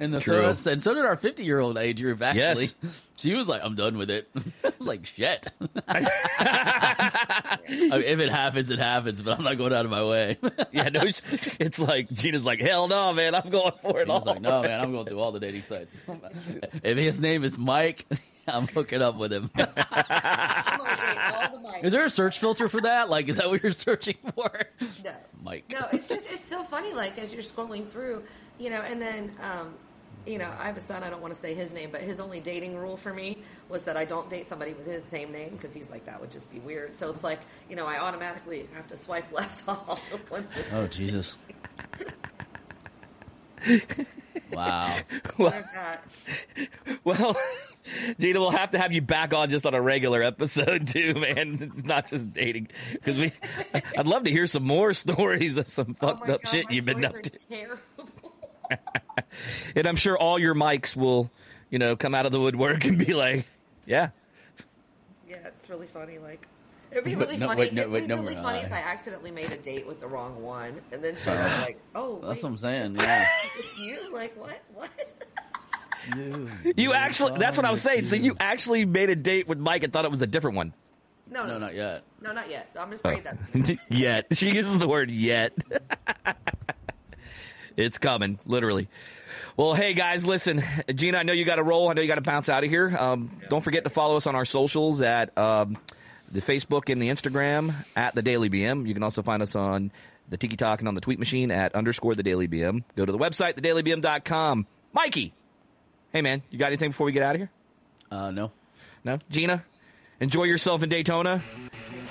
And 0.00 0.12
the 0.12 0.20
True. 0.20 0.54
so, 0.54 0.72
and 0.72 0.82
so 0.82 0.94
did 0.94 1.04
our 1.04 1.16
50 1.16 1.44
year 1.44 1.60
old 1.60 1.78
age 1.78 2.00
group. 2.00 2.20
Actually, 2.22 2.68
Yes. 2.82 3.02
she 3.16 3.34
was 3.34 3.48
like, 3.48 3.62
"I'm 3.64 3.74
done 3.76 3.96
with 3.98 4.10
it." 4.10 4.28
I 4.64 4.72
was 4.78 4.86
like, 4.88 5.06
"Shit." 5.06 5.46
I 5.88 6.00
mean, 7.68 8.02
if 8.02 8.20
it 8.20 8.30
happens, 8.30 8.70
it 8.70 8.78
happens. 8.78 9.22
But 9.22 9.38
I'm 9.38 9.44
not 9.44 9.58
going 9.58 9.72
out 9.72 9.84
of 9.84 9.90
my 9.90 10.04
way. 10.04 10.38
Yeah, 10.72 10.88
no, 10.88 11.00
it's- 11.02 11.22
it's 11.60 11.78
like 11.78 12.10
Gina's 12.12 12.44
like, 12.44 12.60
hell 12.60 12.88
no, 12.88 13.12
man, 13.12 13.34
I'm 13.34 13.48
going 13.48 13.72
for 13.82 14.00
it 14.00 14.08
I 14.08 14.12
all. 14.12 14.18
was 14.20 14.26
like, 14.26 14.40
"No, 14.40 14.62
man, 14.62 14.80
I'm 14.80 14.92
going 14.92 15.06
through 15.06 15.20
all 15.20 15.32
the 15.32 15.40
dating 15.40 15.62
sites. 15.62 16.02
if 16.82 16.98
his 16.98 17.20
name 17.20 17.44
is 17.44 17.56
Mike, 17.56 18.04
I'm 18.48 18.66
hooking 18.66 19.02
up 19.02 19.16
with 19.16 19.32
him." 19.32 19.50
I'm 19.56 20.80
gonna 21.82 21.82
date 21.82 21.82
all 21.82 21.82
the 21.82 21.82
Mikes. 21.82 21.86
Is 21.86 21.92
there 21.92 22.06
a 22.06 22.10
search 22.10 22.38
filter 22.38 22.68
for 22.68 22.80
that? 22.82 23.10
Like, 23.10 23.28
is 23.28 23.36
that 23.36 23.48
what 23.48 23.62
you're 23.62 23.72
searching 23.72 24.16
for? 24.34 24.50
No. 25.04 25.12
Mike. 25.42 25.64
No, 25.70 25.86
it's 25.92 26.08
just 26.08 26.30
it's 26.32 26.48
so 26.48 26.62
funny. 26.62 26.92
Like 26.92 27.18
as 27.18 27.32
you're 27.32 27.42
scrolling 27.42 27.88
through, 27.88 28.22
you 28.58 28.70
know, 28.70 28.80
and 28.82 29.00
then 29.00 29.32
um, 29.42 29.74
you 30.26 30.38
know, 30.38 30.52
I 30.58 30.64
have 30.64 30.76
a 30.76 30.80
son. 30.80 31.04
I 31.04 31.10
don't 31.10 31.22
want 31.22 31.34
to 31.34 31.40
say 31.40 31.54
his 31.54 31.72
name, 31.72 31.90
but 31.92 32.00
his 32.00 32.20
only 32.20 32.40
dating 32.40 32.76
rule 32.76 32.96
for 32.96 33.14
me 33.14 33.38
was 33.68 33.84
that 33.84 33.96
I 33.96 34.04
don't 34.04 34.28
date 34.28 34.48
somebody 34.48 34.72
with 34.74 34.86
his 34.86 35.04
same 35.04 35.30
name 35.32 35.50
because 35.50 35.72
he's 35.72 35.90
like 35.90 36.06
that 36.06 36.20
would 36.20 36.30
just 36.30 36.50
be 36.52 36.58
weird. 36.58 36.96
So 36.96 37.10
it's 37.10 37.22
like 37.22 37.40
you 37.70 37.76
know, 37.76 37.86
I 37.86 37.98
automatically 37.98 38.68
have 38.74 38.88
to 38.88 38.96
swipe 38.96 39.30
left 39.32 39.68
on 39.68 39.78
all 39.88 40.00
the 40.10 40.18
ones. 40.30 40.52
That 40.54 40.64
Oh 40.72 40.86
Jesus! 40.86 41.36
wow. 44.52 44.96
that. 45.38 46.02
Well, 47.04 47.36
Gina, 48.18 48.40
we'll 48.40 48.50
have 48.50 48.70
to 48.70 48.78
have 48.78 48.92
you 48.92 49.00
back 49.00 49.32
on 49.32 49.50
just 49.50 49.66
on 49.66 49.74
a 49.74 49.80
regular 49.80 50.22
episode 50.22 50.88
too, 50.88 51.14
man. 51.14 51.72
It's 51.76 51.84
not 51.84 52.08
just 52.08 52.32
dating 52.32 52.68
because 52.92 53.16
we. 53.16 53.32
I'd 53.96 54.06
love 54.06 54.24
to 54.24 54.30
hear 54.30 54.46
some 54.46 54.64
more 54.64 54.92
stories 54.92 55.56
of 55.56 55.68
some 55.68 55.96
Oh 56.00 56.06
fucked 56.06 56.28
my 56.28 56.34
up 56.34 56.42
God, 56.42 56.50
shit 56.50 56.70
you've 56.70 56.84
been 56.84 57.04
up 57.04 57.14
to, 57.22 57.58
and 59.76 59.86
I'm 59.86 59.96
sure 59.96 60.16
all 60.18 60.38
your 60.38 60.54
Mikes 60.54 60.96
will, 60.96 61.30
you 61.70 61.78
know, 61.78 61.96
come 61.96 62.14
out 62.14 62.26
of 62.26 62.32
the 62.32 62.40
woodwork 62.40 62.84
and 62.84 62.98
be 62.98 63.14
like, 63.14 63.46
"Yeah, 63.86 64.10
Yeah, 65.28 65.36
it's 65.46 65.70
really 65.70 65.86
funny. 65.86 66.18
Like. 66.18 66.48
It'd 66.96 67.04
be 67.04 67.14
really 67.14 67.36
no, 67.36 67.48
funny. 67.48 67.60
wait, 67.60 67.74
no, 67.74 67.82
It'd 67.82 67.92
wait, 67.92 68.00
be 68.04 68.06
no, 68.06 68.16
really 68.22 68.36
funny 68.36 68.60
if 68.60 68.72
I 68.72 68.78
accidentally 68.78 69.30
made 69.30 69.52
a 69.52 69.58
date 69.58 69.86
with 69.86 70.00
the 70.00 70.06
wrong 70.06 70.42
one, 70.42 70.80
and 70.90 71.04
then 71.04 71.14
she 71.14 71.28
was 71.28 71.60
like, 71.60 71.78
"Oh, 71.94 72.20
That's 72.22 72.36
wait, 72.36 72.42
what 72.44 72.48
I'm 72.52 72.56
saying. 72.56 72.96
Yeah. 72.96 73.26
it's 73.58 73.78
you." 73.78 74.14
Like, 74.14 74.34
what? 74.40 74.62
What? 74.74 74.90
You, 76.16 76.48
you 76.76 76.92
actually." 76.92 77.36
That's 77.36 77.56
what 77.56 77.66
I 77.66 77.70
was 77.72 77.82
saying. 77.82 78.04
So 78.04 78.14
you 78.16 78.36
actually 78.38 78.84
made 78.84 79.10
a 79.10 79.16
date 79.16 79.48
with 79.48 79.58
Mike 79.58 79.82
and 79.82 79.92
thought 79.92 80.04
it 80.04 80.10
was 80.10 80.22
a 80.22 80.26
different 80.26 80.56
one. 80.56 80.72
No, 81.28 81.44
No, 81.44 81.58
not 81.58 81.74
yet. 81.74 82.04
No, 82.22 82.32
not 82.32 82.48
yet. 82.48 82.70
I'm 82.78 82.92
afraid 82.92 83.24
that's. 83.24 83.72
yet. 83.90 84.26
She 84.32 84.52
uses 84.54 84.78
the 84.78 84.86
word 84.88 85.10
yet. 85.10 85.52
it's 87.76 87.98
coming, 87.98 88.38
literally. 88.46 88.88
Well, 89.56 89.74
hey 89.74 89.94
guys, 89.94 90.24
listen, 90.24 90.62
Gina, 90.94 91.18
I 91.18 91.22
know 91.24 91.32
you 91.32 91.44
got 91.44 91.56
to 91.56 91.62
roll. 91.64 91.88
I 91.88 91.94
know 91.94 92.02
you 92.02 92.08
got 92.08 92.14
to 92.14 92.20
bounce 92.20 92.48
out 92.48 92.62
of 92.62 92.70
here. 92.70 92.96
Um, 92.96 93.30
don't 93.50 93.64
forget 93.64 93.84
to 93.84 93.90
follow 93.90 94.16
us 94.16 94.26
on 94.28 94.36
our 94.36 94.44
socials 94.44 95.02
at 95.02 95.36
um, 95.36 95.76
the 96.30 96.40
Facebook 96.40 96.90
and 96.90 97.00
the 97.00 97.08
Instagram 97.08 97.74
at 97.96 98.14
the 98.14 98.22
Daily 98.22 98.50
BM. 98.50 98.86
You 98.86 98.94
can 98.94 99.02
also 99.02 99.22
find 99.22 99.42
us 99.42 99.56
on 99.56 99.90
the 100.28 100.36
Tiki 100.36 100.56
Talk 100.56 100.80
and 100.80 100.88
on 100.88 100.94
the 100.94 101.00
Tweet 101.00 101.18
Machine 101.18 101.50
at 101.50 101.74
underscore 101.74 102.14
the 102.14 102.22
Daily 102.22 102.48
BM. 102.48 102.82
Go 102.96 103.04
to 103.04 103.12
the 103.12 103.18
website, 103.18 103.54
thedailybm.com. 103.54 104.66
Mikey, 104.92 105.34
hey 106.12 106.22
man, 106.22 106.42
you 106.50 106.58
got 106.58 106.66
anything 106.66 106.90
before 106.90 107.06
we 107.06 107.12
get 107.12 107.22
out 107.22 107.34
of 107.34 107.40
here? 107.40 107.50
Uh, 108.10 108.30
no. 108.30 108.50
No? 109.04 109.18
Gina, 109.30 109.64
enjoy 110.20 110.44
yourself 110.44 110.82
in 110.82 110.88
Daytona. 110.88 111.42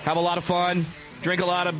Have 0.04 0.18
a 0.18 0.22
lot 0.22 0.38
of 0.38 0.44
fun. 0.44 0.86
Drink 1.22 1.42
a 1.42 1.46
lot 1.46 1.68
of 1.68 1.76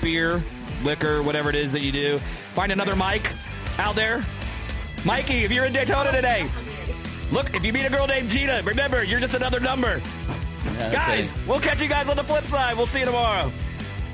beer, 0.00 0.42
liquor, 0.82 1.22
whatever 1.22 1.50
it 1.50 1.54
is 1.54 1.72
that 1.72 1.82
you 1.82 1.92
do. 1.92 2.18
Find 2.54 2.72
another 2.72 2.96
Mike 2.96 3.30
out 3.78 3.94
there. 3.94 4.24
Mikey, 5.04 5.44
if 5.44 5.52
you're 5.52 5.66
in 5.66 5.72
Daytona 5.72 6.10
today, 6.10 6.48
look, 7.30 7.54
if 7.54 7.64
you 7.64 7.72
meet 7.72 7.86
a 7.86 7.90
girl 7.90 8.06
named 8.06 8.30
Gina, 8.30 8.62
remember, 8.64 9.04
you're 9.04 9.20
just 9.20 9.34
another 9.34 9.60
number. 9.60 10.00
Yeah, 10.66 10.86
okay. 10.86 10.92
Guys, 10.92 11.34
we'll 11.46 11.60
catch 11.60 11.80
you 11.82 11.88
guys 11.88 12.08
on 12.08 12.16
the 12.16 12.24
flip 12.24 12.44
side. 12.44 12.76
We'll 12.76 12.86
see 12.86 13.00
you 13.00 13.06
tomorrow. 13.06 13.50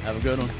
have 0.05 0.17
a 0.17 0.21
good 0.21 0.39
one. 0.39 0.51